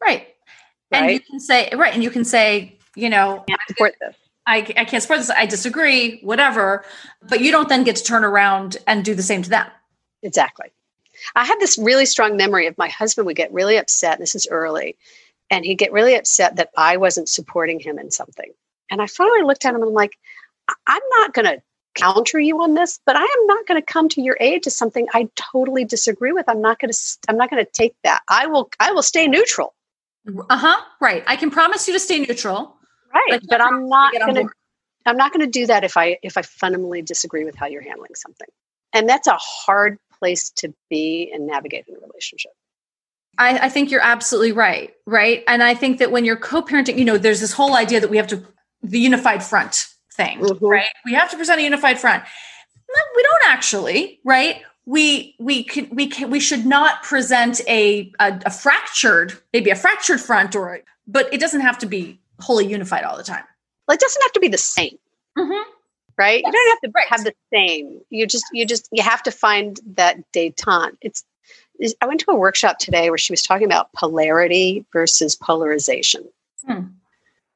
Right. 0.00 0.28
And 0.90 1.10
you 1.10 1.20
can 1.20 1.40
say, 1.40 1.70
right. 1.74 1.92
And 1.92 2.02
you 2.02 2.10
can 2.10 2.24
say, 2.24 2.76
you 2.94 3.10
know, 3.10 3.44
Can't 3.46 3.60
support 3.68 3.94
this. 4.00 4.16
I, 4.48 4.56
I 4.76 4.84
can't 4.84 5.02
support 5.02 5.20
this. 5.20 5.30
I 5.30 5.46
disagree, 5.46 6.20
whatever. 6.20 6.84
But 7.28 7.40
you 7.40 7.50
don't 7.52 7.68
then 7.68 7.84
get 7.84 7.96
to 7.96 8.02
turn 8.02 8.24
around 8.24 8.78
and 8.86 9.04
do 9.04 9.14
the 9.14 9.22
same 9.22 9.42
to 9.42 9.50
them. 9.50 9.66
Exactly. 10.22 10.72
I 11.36 11.44
have 11.44 11.60
this 11.60 11.76
really 11.78 12.06
strong 12.06 12.36
memory 12.36 12.66
of 12.66 12.78
my 12.78 12.88
husband 12.88 13.26
would 13.26 13.36
get 13.36 13.52
really 13.52 13.76
upset. 13.76 14.18
This 14.18 14.34
is 14.34 14.48
early, 14.50 14.96
and 15.50 15.64
he'd 15.64 15.76
get 15.78 15.92
really 15.92 16.14
upset 16.14 16.56
that 16.56 16.70
I 16.76 16.96
wasn't 16.96 17.28
supporting 17.28 17.78
him 17.78 17.98
in 17.98 18.10
something. 18.10 18.50
And 18.90 19.02
I 19.02 19.06
finally 19.06 19.42
looked 19.42 19.64
at 19.64 19.70
him 19.70 19.82
and 19.82 19.84
I'm 19.84 19.92
like, 19.92 20.16
"I- 20.68 20.74
I'm 20.86 21.02
not 21.18 21.34
going 21.34 21.44
to 21.46 21.62
counter 21.94 22.38
you 22.38 22.62
on 22.62 22.74
this, 22.74 23.00
but 23.04 23.16
I 23.16 23.22
am 23.22 23.46
not 23.46 23.66
going 23.66 23.80
to 23.80 23.84
come 23.84 24.08
to 24.10 24.22
your 24.22 24.36
aid 24.40 24.62
to 24.62 24.70
something 24.70 25.08
I 25.12 25.28
totally 25.34 25.84
disagree 25.84 26.32
with. 26.32 26.48
I'm 26.48 26.62
not 26.62 26.78
going 26.78 26.92
to. 26.92 26.98
I'm 27.28 27.36
not 27.36 27.50
going 27.50 27.64
to 27.64 27.70
take 27.70 27.94
that. 28.04 28.22
I 28.28 28.46
will. 28.46 28.70
I 28.80 28.92
will 28.92 29.02
stay 29.02 29.26
neutral. 29.26 29.74
Uh 30.48 30.56
huh. 30.56 30.80
Right. 31.00 31.22
I 31.26 31.36
can 31.36 31.50
promise 31.50 31.86
you 31.86 31.94
to 31.94 32.00
stay 32.00 32.20
neutral. 32.20 32.77
Right. 33.12 33.40
But 33.40 33.42
But, 33.48 33.60
I'm 33.62 33.88
not 33.88 34.12
going 34.12 34.34
to. 34.34 34.48
I'm 35.06 35.16
not 35.16 35.32
going 35.32 35.44
to 35.46 35.50
do 35.50 35.66
that 35.66 35.84
if 35.84 35.96
I 35.96 36.18
if 36.22 36.36
I 36.36 36.42
fundamentally 36.42 37.02
disagree 37.02 37.44
with 37.44 37.54
how 37.56 37.66
you're 37.66 37.82
handling 37.82 38.14
something. 38.14 38.48
And 38.92 39.08
that's 39.08 39.26
a 39.26 39.36
hard 39.36 39.98
place 40.18 40.50
to 40.56 40.74
be 40.90 41.30
and 41.32 41.46
navigate 41.46 41.86
in 41.88 41.94
a 41.94 41.98
relationship. 42.00 42.52
I, 43.38 43.58
I 43.66 43.68
think 43.68 43.90
you're 43.90 44.02
absolutely 44.02 44.52
right. 44.52 44.94
Right. 45.06 45.44
And 45.46 45.62
I 45.62 45.74
think 45.74 45.98
that 45.98 46.10
when 46.10 46.24
you're 46.24 46.36
co 46.36 46.62
parenting, 46.62 46.98
you 46.98 47.04
know, 47.04 47.18
there's 47.18 47.40
this 47.40 47.52
whole 47.52 47.76
idea 47.76 48.00
that 48.00 48.10
we 48.10 48.16
have 48.16 48.26
to, 48.28 48.42
the 48.82 48.98
unified 48.98 49.42
front 49.42 49.86
thing, 50.12 50.40
Mhm. 50.40 50.58
right? 50.62 50.88
We 51.04 51.14
have 51.14 51.30
to 51.30 51.36
present 51.36 51.60
a 51.60 51.62
unified 51.62 51.98
front. 52.00 52.24
No, 52.88 53.02
we 53.16 53.22
don't 53.22 53.46
actually, 53.46 54.20
right? 54.24 54.62
We 54.86 55.36
we 55.38 55.64
can 55.64 55.88
we 55.94 56.06
can 56.08 56.30
we 56.30 56.40
should 56.40 56.64
not 56.66 57.02
present 57.02 57.60
a 57.68 58.10
a, 58.18 58.40
a 58.46 58.50
fractured 58.50 59.38
maybe 59.52 59.70
a 59.70 59.76
fractured 59.76 60.20
front 60.20 60.56
or 60.56 60.80
but 61.06 61.32
it 61.32 61.40
doesn't 61.40 61.60
have 61.60 61.78
to 61.78 61.86
be 61.86 62.20
wholly 62.40 62.66
unified 62.66 63.04
all 63.04 63.16
the 63.16 63.22
time. 63.22 63.44
Well, 63.86 63.94
it 63.94 64.00
doesn't 64.00 64.22
have 64.22 64.32
to 64.32 64.40
be 64.40 64.48
the 64.48 64.58
same. 64.58 64.98
Mm-hmm. 65.36 65.70
right? 66.16 66.42
Yes, 66.44 66.46
You 66.46 66.52
don't 66.52 66.68
have 66.70 66.80
to 66.80 66.90
right. 66.94 67.06
have 67.08 67.24
the 67.24 67.34
same. 67.52 68.00
You 68.10 68.26
just 68.26 68.44
you 68.52 68.66
just 68.66 68.88
you 68.92 69.02
have 69.02 69.22
to 69.24 69.30
find 69.30 69.78
that 69.94 70.16
detente. 70.32 70.96
It's 71.00 71.24
I 72.02 72.06
went 72.06 72.20
to 72.20 72.30
a 72.32 72.36
workshop 72.36 72.78
today 72.78 73.08
where 73.08 73.18
she 73.18 73.32
was 73.32 73.42
talking 73.42 73.66
about 73.66 73.92
polarity 73.92 74.84
versus 74.92 75.36
polarization. 75.36 76.28
Hmm. 76.66 76.80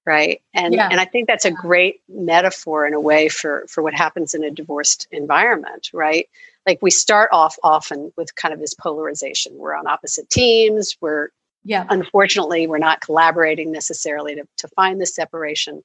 Right. 0.06 0.42
And 0.54 0.74
Yeah. 0.74 0.88
and 0.90 1.00
I 1.00 1.04
think 1.04 1.26
that's 1.28 1.44
a 1.44 1.50
great 1.50 2.00
metaphor 2.08 2.86
in 2.86 2.94
a 2.94 3.00
way 3.00 3.28
for 3.28 3.66
for 3.68 3.82
what 3.82 3.94
happens 3.94 4.32
in 4.34 4.42
a 4.44 4.50
divorced 4.50 5.06
environment, 5.10 5.90
right? 5.92 6.28
Like 6.66 6.80
we 6.82 6.90
start 6.92 7.30
off 7.32 7.56
often 7.64 8.12
with 8.16 8.34
kind 8.36 8.54
of 8.54 8.60
this 8.60 8.74
polarization. 8.74 9.56
We're 9.58 9.74
on 9.74 9.86
opposite 9.88 10.30
teams, 10.30 10.96
we're 11.00 11.28
Yeah. 11.64 11.86
unfortunately 11.90 12.66
we're 12.66 12.78
not 12.78 13.00
collaborating 13.00 13.70
necessarily 13.70 14.34
to, 14.34 14.46
to 14.58 14.68
find 14.68 15.00
the 15.00 15.06
separation. 15.06 15.82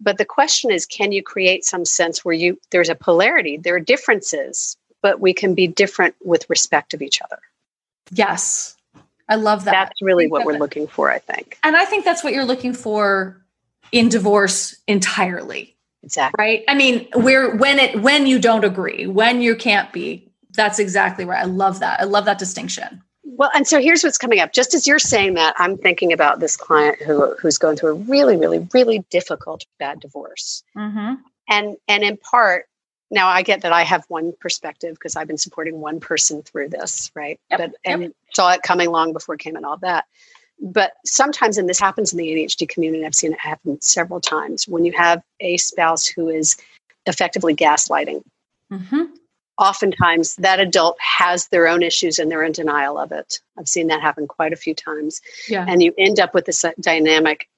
But 0.00 0.18
the 0.18 0.24
question 0.24 0.70
is 0.70 0.86
can 0.86 1.12
you 1.12 1.22
create 1.22 1.64
some 1.64 1.84
sense 1.84 2.24
where 2.24 2.34
you 2.34 2.58
there's 2.70 2.88
a 2.88 2.94
polarity 2.94 3.56
there 3.56 3.74
are 3.74 3.80
differences 3.80 4.76
but 5.00 5.20
we 5.20 5.32
can 5.32 5.54
be 5.54 5.66
different 5.66 6.14
with 6.22 6.48
respect 6.48 6.94
of 6.94 7.02
each 7.02 7.20
other? 7.22 7.38
Yes. 8.12 8.76
I 9.28 9.34
love 9.34 9.64
that. 9.64 9.72
that's 9.72 10.00
really 10.00 10.26
what 10.26 10.46
we're 10.46 10.58
looking 10.58 10.86
for 10.86 11.10
i 11.10 11.18
think. 11.18 11.58
And 11.62 11.76
I 11.76 11.84
think 11.84 12.04
that's 12.04 12.24
what 12.24 12.32
you're 12.32 12.46
looking 12.46 12.72
for 12.72 13.44
in 13.92 14.08
divorce 14.08 14.76
entirely. 14.86 15.76
exactly. 16.02 16.42
Right? 16.42 16.64
I 16.68 16.74
mean 16.74 17.08
where 17.14 17.54
when 17.56 17.78
it 17.78 18.00
when 18.00 18.26
you 18.26 18.38
don't 18.38 18.64
agree 18.64 19.06
when 19.06 19.40
you 19.40 19.56
can't 19.56 19.92
be 19.92 20.28
that's 20.52 20.78
exactly 20.78 21.24
right. 21.24 21.40
I 21.40 21.44
love 21.44 21.80
that. 21.80 22.00
I 22.00 22.04
love 22.04 22.24
that 22.24 22.38
distinction 22.38 23.02
well 23.36 23.50
and 23.54 23.66
so 23.66 23.80
here's 23.80 24.02
what's 24.02 24.18
coming 24.18 24.40
up. 24.40 24.52
Just 24.52 24.74
as 24.74 24.86
you're 24.86 24.98
saying 24.98 25.34
that 25.34 25.54
i'm 25.58 25.76
thinking 25.76 26.12
about 26.12 26.40
this 26.40 26.56
client 26.56 27.00
who 27.02 27.34
who's 27.36 27.58
going 27.58 27.76
through 27.76 27.90
a 27.90 27.94
really 27.94 28.36
really 28.36 28.66
really 28.72 29.04
difficult 29.10 29.64
bad 29.78 30.00
divorce. 30.00 30.62
Mm-hmm. 30.76 31.14
and 31.48 31.76
and 31.86 32.02
in 32.02 32.16
part 32.16 32.66
now 33.10 33.28
i 33.28 33.42
get 33.42 33.62
that 33.62 33.72
i 33.72 33.82
have 33.82 34.04
one 34.08 34.32
perspective 34.40 34.94
because 34.94 35.16
i've 35.16 35.26
been 35.26 35.38
supporting 35.38 35.80
one 35.80 36.00
person 36.00 36.42
through 36.42 36.68
this 36.70 37.10
right? 37.14 37.38
Yep, 37.50 37.58
but 37.60 37.70
and 37.84 38.14
saw 38.32 38.52
it 38.52 38.62
coming 38.62 38.90
long 38.90 39.12
before 39.12 39.34
it 39.34 39.40
came 39.40 39.56
and 39.56 39.66
all 39.66 39.78
that. 39.78 40.04
But 40.60 40.92
sometimes 41.06 41.56
and 41.56 41.68
this 41.68 41.78
happens 41.78 42.12
in 42.12 42.18
the 42.18 42.28
adhd 42.28 42.68
community 42.68 43.04
i've 43.04 43.14
seen 43.14 43.32
it 43.32 43.40
happen 43.40 43.80
several 43.80 44.20
times 44.20 44.66
when 44.66 44.84
you 44.84 44.92
have 44.92 45.22
a 45.40 45.56
spouse 45.58 46.06
who 46.06 46.28
is 46.28 46.56
effectively 47.06 47.54
gaslighting. 47.54 48.22
Mm-hmm. 48.72 49.04
Oftentimes 49.58 50.36
that 50.36 50.60
adult 50.60 50.96
has 51.00 51.48
their 51.48 51.66
own 51.66 51.82
issues 51.82 52.18
and 52.18 52.30
they're 52.30 52.44
in 52.44 52.52
denial 52.52 52.96
of 52.98 53.10
it. 53.12 53.40
I've 53.58 53.68
seen 53.68 53.88
that 53.88 54.00
happen 54.00 54.26
quite 54.28 54.52
a 54.52 54.56
few 54.56 54.74
times. 54.74 55.20
Yeah. 55.48 55.64
And 55.68 55.82
you 55.82 55.92
end 55.98 56.20
up 56.20 56.32
with 56.34 56.44
this 56.46 56.64
uh, 56.64 56.70
dynamic 56.80 57.48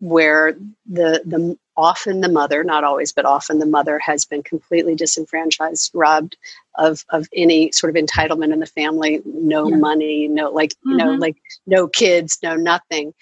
where 0.00 0.52
the 0.86 1.22
the 1.24 1.58
often 1.76 2.20
the 2.20 2.28
mother 2.28 2.62
not 2.62 2.84
always 2.84 3.12
but 3.12 3.24
often 3.24 3.58
the 3.58 3.66
mother 3.66 3.98
has 3.98 4.24
been 4.24 4.42
completely 4.44 4.94
disenfranchised 4.94 5.90
robbed 5.92 6.36
of 6.76 7.04
of 7.10 7.26
any 7.34 7.72
sort 7.72 7.96
of 7.96 8.04
entitlement 8.04 8.52
in 8.52 8.60
the 8.60 8.66
family 8.66 9.20
no 9.24 9.68
Yeah. 9.68 9.76
money 9.76 10.28
no 10.28 10.50
like 10.50 10.72
you 10.84 10.96
know 10.96 11.16
Mhm. 11.16 11.20
like 11.20 11.36
no 11.66 11.88
kids 11.88 12.38
no 12.44 12.54
nothing. 12.54 13.12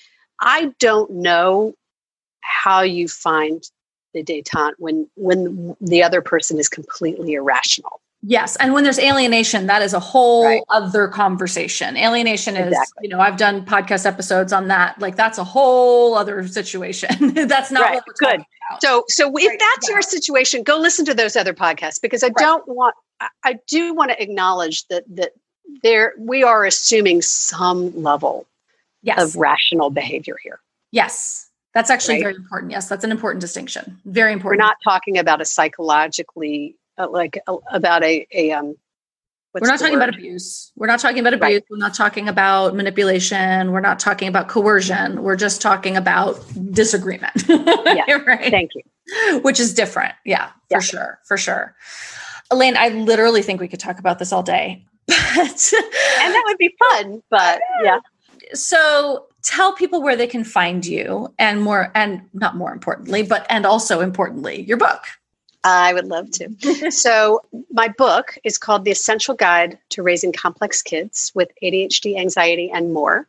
I 0.41 0.71
don't 0.79 1.11
know 1.13 1.73
how 2.41 2.83
you 2.83 3.09
find 3.09 3.63
the 4.13 4.23
detente 4.23 4.75
when 4.79 5.09
when 5.17 5.75
the 5.81 6.03
other 6.03 6.21
person 6.21 6.59
is 6.59 6.69
completely 6.69 7.35
irrational 7.35 8.01
yes 8.29 8.57
and 8.57 8.73
when 8.75 8.83
there's 8.83 8.99
alienation 8.99 9.67
that 9.67 9.83
is 9.83 9.95
a 9.95 10.01
whole 10.01 10.45
Right. 10.45 10.63
other 10.69 11.07
conversation 11.09 11.97
alienation 11.97 12.57
is 12.57 12.69
Exactly. 12.69 13.03
you 13.05 13.09
know 13.09 13.21
i've 13.21 13.37
done 13.37 13.65
podcast 13.65 14.05
episodes 14.07 14.53
on 14.53 14.69
that 14.69 14.99
like 15.01 15.15
that's 15.17 15.39
a 15.39 15.45
whole 15.45 16.15
other 16.15 16.47
situation 16.49 17.09
that's 17.47 17.71
not 17.71 17.83
Right. 17.83 17.95
what 17.95 18.05
we're 18.07 18.29
Good. 18.37 18.43
So, 18.83 19.05
so 19.09 19.29
if 19.37 19.47
Right, 19.49 19.61
that's 19.61 19.89
your 19.89 20.03
situation, 20.03 20.65
go 20.65 20.77
listen 20.77 21.05
to 21.05 21.15
those 21.15 21.37
other 21.37 21.55
podcasts 21.55 22.01
because 22.03 22.25
I 22.25 22.31
don't 22.31 22.67
want. 22.67 22.97
I- 23.45 23.61
do 23.69 23.95
want 23.95 24.11
to 24.11 24.21
acknowledge 24.21 24.89
that 24.89 25.05
that 25.15 25.31
there 25.85 26.15
we 26.19 26.43
are 26.43 26.65
assuming 26.65 27.23
some 27.23 27.81
level 28.03 28.45
yes 29.03 29.21
of 29.23 29.37
rational 29.37 29.91
behavior 29.91 30.37
here. 30.43 30.59
yes 30.91 31.49
that's 31.75 31.91
actually 31.91 32.21
very 32.21 32.35
important 32.35 32.73
yes 32.73 32.89
that's 32.89 33.05
an 33.05 33.13
important 33.13 33.41
distinction 33.41 34.01
very 34.05 34.33
important. 34.33 34.59
We're 34.61 34.67
not 34.67 34.79
talking 34.83 35.17
about 35.17 35.41
a 35.41 35.45
psychologically 35.45 36.75
uh, 36.99 37.09
like 37.11 37.39
uh, 37.47 37.57
about 37.71 38.03
a 38.05 38.27
a 38.33 38.53
um. 38.53 38.75
what's 39.53 39.63
we're 39.63 39.69
not 39.69 39.79
talking 39.79 39.97
about 39.97 40.09
abuse. 40.11 40.73
We're 40.77 40.87
not 40.87 41.01
talking 41.01 41.21
about 41.21 41.35
abuse. 41.35 41.55
Right. 41.61 41.65
We're 41.71 41.77
not 41.79 41.95
talking 41.95 42.29
about 42.29 42.75
manipulation. 42.75 43.73
We're 43.73 43.81
not 43.81 43.99
talking 43.99 44.29
about 44.29 44.49
coercion. 44.49 45.23
We're 45.23 45.37
just 45.37 45.61
talking 45.63 45.97
about 45.97 46.39
disagreement. 46.73 47.33
yeah. 47.49 48.05
right. 48.27 48.51
Thank 48.51 48.73
you. 48.75 48.83
Which 49.41 49.61
is 49.61 49.73
different. 49.75 50.15
Yeah, 50.25 50.51
Yeah. 50.71 50.79
for 50.79 50.83
sure. 50.83 51.19
For 51.27 51.37
sure. 51.37 51.75
Elaine, 52.51 52.77
I 52.77 52.89
literally 52.89 53.43
think 53.43 53.61
we 53.61 53.69
could 53.69 53.81
talk 53.81 53.99
about 53.99 54.19
this 54.19 54.33
all 54.33 54.43
day. 54.43 54.85
But 55.37 55.73
And 56.23 56.35
that 56.35 56.43
would 56.47 56.59
be 56.59 56.75
fun, 56.79 57.23
but 57.31 57.61
yeah. 57.83 58.01
so 58.55 59.27
tell 59.43 59.73
people 59.73 60.03
where 60.03 60.17
they 60.17 60.27
can 60.27 60.45
find 60.45 60.85
you 60.85 61.33
and 61.39 61.63
more 61.63 61.93
and 61.95 62.23
not 62.33 62.57
more 62.57 62.73
importantly, 62.73 63.23
but 63.23 63.47
and 63.49 63.65
also 63.67 64.01
importantly, 64.01 64.63
your 64.63 64.77
book. 64.77 65.03
I 65.67 65.93
would 65.93 66.07
love 66.07 66.31
to. 66.33 66.91
so, 66.93 67.43
my 67.73 67.89
book 67.89 68.39
is 68.45 68.57
called 68.57 68.85
The 68.85 68.93
Essential 68.93 69.35
Guide 69.35 69.79
to 69.91 70.03
Raising 70.03 70.33
Complex 70.33 70.81
Kids 70.81 71.33
with 71.35 71.51
ADHD, 71.63 72.17
Anxiety, 72.17 72.71
and 72.71 72.93
More. 72.93 73.27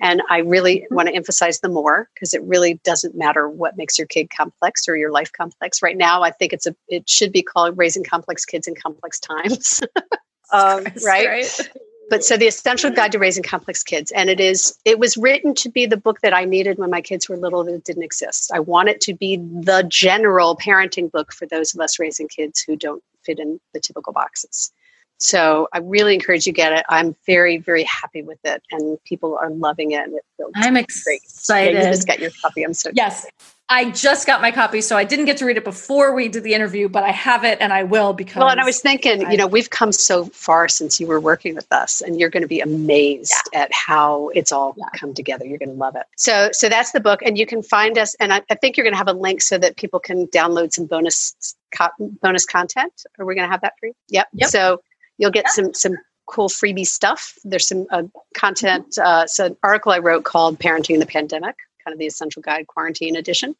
And 0.00 0.22
I 0.28 0.38
really 0.38 0.86
want 0.90 1.08
to 1.08 1.14
emphasize 1.14 1.60
the 1.60 1.68
more 1.68 2.08
because 2.14 2.34
it 2.34 2.42
really 2.42 2.80
doesn't 2.84 3.14
matter 3.14 3.48
what 3.48 3.76
makes 3.76 3.96
your 3.96 4.08
kid 4.08 4.28
complex 4.28 4.88
or 4.88 4.96
your 4.96 5.12
life 5.12 5.30
complex. 5.32 5.82
Right 5.82 5.96
now, 5.96 6.22
I 6.22 6.30
think 6.30 6.52
it's 6.52 6.66
a 6.66 6.74
it 6.88 7.08
should 7.08 7.32
be 7.32 7.42
called 7.42 7.78
Raising 7.78 8.02
Complex 8.02 8.44
Kids 8.44 8.66
in 8.66 8.74
Complex 8.74 9.20
Times. 9.20 9.80
um, 10.52 10.86
right? 11.04 11.46
but 12.10 12.24
so 12.24 12.36
the 12.36 12.46
essential 12.46 12.90
guide 12.90 13.12
to 13.12 13.18
raising 13.18 13.42
complex 13.42 13.82
kids 13.82 14.12
and 14.12 14.30
it 14.30 14.40
is 14.40 14.78
it 14.84 14.98
was 14.98 15.16
written 15.16 15.54
to 15.54 15.68
be 15.68 15.86
the 15.86 15.96
book 15.96 16.20
that 16.20 16.34
i 16.34 16.44
needed 16.44 16.78
when 16.78 16.90
my 16.90 17.00
kids 17.00 17.28
were 17.28 17.36
little 17.36 17.64
that 17.64 17.84
didn't 17.84 18.02
exist. 18.02 18.50
I 18.52 18.60
want 18.60 18.88
it 18.88 19.00
to 19.02 19.14
be 19.14 19.36
the 19.36 19.84
general 19.88 20.56
parenting 20.56 21.10
book 21.10 21.32
for 21.32 21.46
those 21.46 21.74
of 21.74 21.80
us 21.80 21.98
raising 21.98 22.28
kids 22.28 22.60
who 22.60 22.76
don't 22.76 23.02
fit 23.24 23.38
in 23.38 23.60
the 23.72 23.80
typical 23.80 24.12
boxes 24.12 24.72
so 25.18 25.68
i 25.72 25.78
really 25.78 26.14
encourage 26.14 26.46
you 26.46 26.52
to 26.52 26.56
get 26.56 26.72
it 26.72 26.84
i'm 26.88 27.14
very 27.26 27.58
very 27.58 27.84
happy 27.84 28.22
with 28.22 28.38
it 28.44 28.62
and 28.70 28.98
people 29.04 29.36
are 29.40 29.50
loving 29.50 29.92
it 29.92 30.04
and 30.04 30.14
it 30.14 30.24
feels 30.36 30.52
I'm 30.56 30.74
great 30.74 30.86
excited. 31.24 31.74
yeah, 31.74 31.84
you 31.84 31.86
just 31.90 32.06
got 32.06 32.18
your 32.18 32.30
copy 32.42 32.62
i'm 32.62 32.74
so 32.74 32.90
Yes. 32.92 33.26
I 33.66 33.90
just 33.92 34.26
got 34.26 34.42
my 34.42 34.50
copy, 34.50 34.82
so 34.82 34.94
I 34.94 35.04
didn't 35.04 35.24
get 35.24 35.38
to 35.38 35.46
read 35.46 35.56
it 35.56 35.64
before 35.64 36.14
we 36.14 36.28
did 36.28 36.42
the 36.42 36.52
interview, 36.52 36.86
but 36.86 37.02
I 37.02 37.10
have 37.12 37.44
it 37.44 37.62
and 37.62 37.72
I 37.72 37.82
will 37.84 38.12
because 38.12 38.36
well, 38.40 38.50
and 38.50 38.60
I 38.60 38.64
was 38.64 38.80
thinking, 38.80 39.24
I- 39.24 39.30
you 39.30 39.38
know, 39.38 39.46
we've 39.46 39.70
come 39.70 39.90
so 39.90 40.26
far 40.26 40.68
since 40.68 41.00
you 41.00 41.06
were 41.06 41.18
working 41.18 41.54
with 41.54 41.66
us, 41.72 42.02
and 42.02 42.20
you're 42.20 42.28
going 42.28 42.42
to 42.42 42.46
be 42.46 42.60
amazed 42.60 43.32
at 43.54 43.72
how 43.72 44.28
it's 44.34 44.52
all 44.52 44.74
Yeah. 44.76 44.84
come 44.92 45.14
together. 45.14 45.46
You're 45.46 45.56
going 45.58 45.70
to 45.70 45.74
love 45.76 45.96
it. 45.96 46.02
So, 46.18 46.50
so 46.52 46.68
that's 46.68 46.92
the 46.92 47.00
book, 47.00 47.22
and 47.22 47.38
you 47.38 47.46
can 47.46 47.62
find 47.62 47.96
us. 47.96 48.14
And 48.20 48.34
I, 48.34 48.42
I 48.50 48.54
think 48.54 48.76
you're 48.76 48.84
going 48.84 48.92
to 48.94 48.98
have 48.98 49.08
a 49.08 49.14
link 49.14 49.40
so 49.40 49.56
that 49.56 49.78
people 49.78 49.98
can 49.98 50.26
download 50.26 50.74
some 50.74 50.84
bonus 50.84 51.34
co- 51.74 51.88
bonus 52.20 52.44
content. 52.44 52.92
Are 53.18 53.24
we 53.24 53.34
going 53.34 53.46
to 53.46 53.50
have 53.50 53.62
that 53.62 53.72
for 53.80 53.86
you? 53.86 53.94
Yep. 54.08 54.28
Yep. 54.34 54.50
So 54.50 54.82
you'll 55.18 55.30
get 55.30 55.44
Yeah. 55.46 55.50
some 55.50 55.74
some 55.74 55.96
cool 56.26 56.48
freebie 56.48 56.86
stuff. 56.86 57.34
There's 57.44 57.68
some 57.68 57.86
uh, 57.90 58.04
content. 58.34 58.98
Uh, 58.98 59.22
it's 59.24 59.38
an 59.38 59.56
article 59.62 59.92
I 59.92 59.98
wrote 59.98 60.24
called 60.24 60.58
"Parenting 60.58 60.98
the 60.98 61.06
Pandemic," 61.06 61.56
kind 61.84 61.92
of 61.92 61.98
the 61.98 62.06
essential 62.06 62.42
guide 62.42 62.66
quarantine 62.66 63.16
edition. 63.16 63.54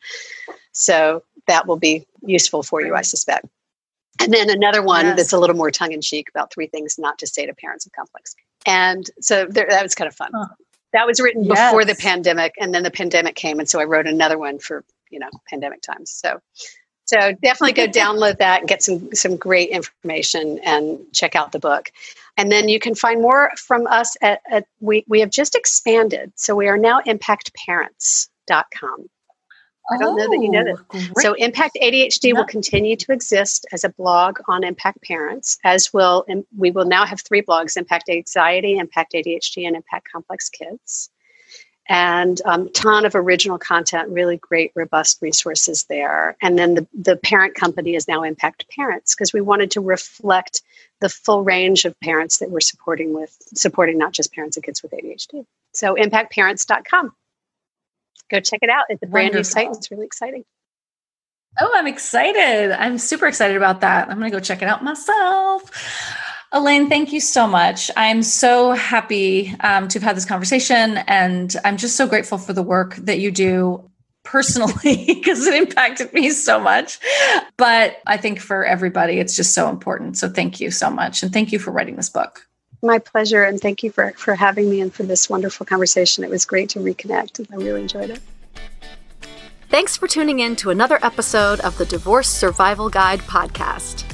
So 0.73 1.23
that 1.47 1.67
will 1.67 1.77
be 1.77 2.07
useful 2.23 2.63
for 2.63 2.81
you, 2.83 2.95
I 2.95 3.03
suspect. 3.03 3.47
And 4.21 4.33
then 4.33 4.49
another 4.49 4.83
one 4.83 5.07
yes. 5.07 5.17
that's 5.17 5.33
a 5.33 5.39
little 5.39 5.57
more 5.57 5.71
tongue 5.71 5.93
in 5.93 6.01
cheek 6.01 6.29
about 6.29 6.53
three 6.53 6.67
things 6.67 6.99
not 6.99 7.19
to 7.19 7.27
say 7.27 7.47
to 7.47 7.55
parents 7.55 7.85
of 7.85 7.93
complex. 7.93 8.35
And 8.65 9.09
so 9.21 9.47
there, 9.47 9.67
that 9.69 9.83
was 9.83 9.95
kind 9.95 10.09
of 10.09 10.15
fun. 10.15 10.31
Huh. 10.35 10.47
That 10.93 11.07
was 11.07 11.21
written 11.21 11.45
yes. 11.45 11.71
before 11.71 11.85
the 11.85 11.97
pandemic, 11.97 12.55
and 12.61 12.73
then 12.73 12.85
the 12.85 12.91
pandemic 12.91 13.35
came, 13.35 13.59
and 13.59 13.69
so 13.69 13.81
I 13.81 13.85
wrote 13.85 14.07
another 14.07 14.39
one 14.39 14.59
for 14.59 14.85
you 15.11 15.19
know 15.19 15.29
pandemic 15.49 15.83
times. 15.83 16.11
So 16.11 16.41
so 17.05 17.33
definitely 17.43 17.73
go 17.73 17.87
download 17.87 18.39
that 18.39 18.61
and 18.61 18.69
get 18.69 18.83
some 18.83 19.15
some 19.15 19.37
great 19.37 19.71
information 19.71 20.59
and 20.65 20.99
check 21.13 21.37
out 21.37 21.53
the 21.53 21.59
book. 21.59 21.91
And 22.37 22.51
then 22.51 22.69
you 22.69 22.81
can 22.81 22.95
find 22.95 23.23
more 23.23 23.53
from 23.57 23.87
us 23.87 24.17
at, 24.23 24.41
at 24.51 24.67
we 24.81 25.05
we 25.07 25.21
have 25.21 25.31
just 25.31 25.55
expanded. 25.55 26.33
So 26.37 26.55
we 26.55 26.69
are 26.69 26.79
now 26.79 27.01
impactparents.com. 27.03 29.07
I 29.93 29.99
don't 29.99 30.17
know 30.17 30.31
that 30.31 30.43
you 30.43 30.51
know 30.51 30.65
that. 30.65 30.79
Oh, 30.95 31.21
so 31.21 31.35
Impact 31.35 31.77
ADHD 31.83 32.35
will 32.35 32.47
continue 32.47 32.97
to 32.97 33.13
exist 33.13 33.67
as 33.71 33.85
a 33.85 33.91
blog 33.91 34.39
on 34.49 34.65
Impact 34.65 35.03
Parents, 35.03 35.59
as 35.63 35.93
will 35.93 36.25
we 36.57 36.71
will 36.71 36.87
now 36.87 37.05
have 37.05 37.21
three 37.21 37.43
blogs: 37.43 37.77
Impact 37.77 38.09
Anxiety, 38.09 38.79
Impact 38.79 39.13
ADHD, 39.13 39.67
and 39.67 39.77
Impact 39.77 40.09
Complex 40.11 40.49
Kids 40.49 41.11
and 41.89 42.41
a 42.41 42.51
um, 42.51 42.73
ton 42.73 43.05
of 43.05 43.15
original 43.15 43.59
content, 43.59 44.09
really 44.09 44.39
great, 44.39 44.73
robust 44.75 45.21
resources 45.21 45.85
there. 45.85 46.37
And 46.41 46.59
then 46.59 46.75
the, 46.75 46.87
the 46.95 47.17
parent 47.17 47.55
company 47.55 47.95
is 47.95 48.09
now 48.09 48.23
Impact 48.23 48.67
Parents 48.71 49.15
because 49.15 49.33
we 49.33 49.41
wanted 49.41 49.71
to 49.73 49.81
reflect 49.81 50.63
the 51.01 51.09
full 51.11 51.45
range 51.45 51.85
of 51.85 51.99
parents 52.01 52.39
that 52.39 52.51
we're 52.51 52.61
supporting 52.61 53.13
with 53.13 53.37
supporting 53.55 53.99
not 53.99 54.13
just 54.13 54.33
parents 54.33 54.57
and 54.57 54.65
kids 54.65 54.83
with 54.83 54.93
ADHD. 54.93 55.45
So 55.73 55.95
impactparents.com. 55.95 57.13
Go 58.31 58.41
check 58.41 58.61
it 58.63 58.71
out. 58.71 58.87
It's 58.89 59.03
a 59.03 59.07
brand 59.07 59.35
Wonderful. 59.35 59.41
new 59.41 59.45
site. 59.45 59.77
It's 59.77 59.91
really 59.91 60.07
exciting. 60.07 60.45
Oh, 61.61 61.71
I'm 61.75 61.87
excited. 61.87 62.73
I'm 62.73 62.99
super 62.99 63.27
excited 63.27 63.57
about 63.57 63.83
that. 63.83 64.09
I'm 64.09 64.19
going 64.19 64.31
to 64.31 64.37
go 64.37 64.41
check 64.41 64.63
it 64.63 64.69
out 64.69 64.83
myself. 64.83 65.71
Elaine, 66.55 66.89
thank 66.89 67.13
you 67.13 67.19
so 67.19 67.49
much. 67.49 67.91
I'm 67.97 68.23
so 68.23 68.73
happy 68.73 69.53
um, 69.59 69.89
to 69.89 69.99
have 69.99 70.05
had 70.05 70.17
this 70.17 70.25
conversation, 70.25 70.99
and 71.09 71.55
I'm 71.65 71.77
just 71.77 71.97
so 71.97 72.07
grateful 72.07 72.39
for 72.39 72.53
the 72.53 72.63
work 72.63 72.95
that 72.95 73.19
you 73.19 73.33
do 73.33 73.91
personally 74.23 75.05
because 75.07 75.45
it 75.49 75.55
impacted 75.55 76.13
me 76.15 76.31
so 76.31 76.61
much. 76.61 77.01
But 77.57 77.97
I 78.07 78.19
think 78.19 78.39
for 78.39 78.65
everybody, 78.65 79.19
it's 79.19 79.35
just 79.35 79.53
so 79.53 79.69
important. 79.69 80.17
So 80.17 80.29
thank 80.29 80.61
you 80.61 80.71
so 80.71 80.91
much, 80.91 81.25
and 81.25 81.33
thank 81.33 81.51
you 81.51 81.59
for 81.59 81.73
writing 81.73 81.97
this 81.97 82.09
book. 82.09 82.47
My 82.85 83.01
pleasure, 83.01 83.43
and 83.43 83.61
thank 83.61 83.83
you 83.83 83.91
for 83.91 84.13
for 84.13 84.37
having 84.37 84.71
me 84.71 84.81
and 84.81 84.95
for 84.95 85.03
this 85.03 85.29
wonderful 85.29 85.67
conversation. 85.67 86.23
It 86.23 86.31
was 86.31 86.45
great 86.45 86.69
to 86.71 86.79
reconnect. 86.79 87.45
I 87.53 87.57
really 87.57 87.81
enjoyed 87.83 88.11
it. 88.11 88.21
Thanks 89.71 89.97
for 89.97 90.07
tuning 90.07 90.39
in 90.39 90.55
to 90.57 90.71
another 90.71 91.01
episode 91.03 91.59
of 91.61 91.77
the 91.79 91.85
Divorce 91.85 92.29
Survival 92.29 92.91
Guide 92.91 93.19
podcast. 93.23 94.14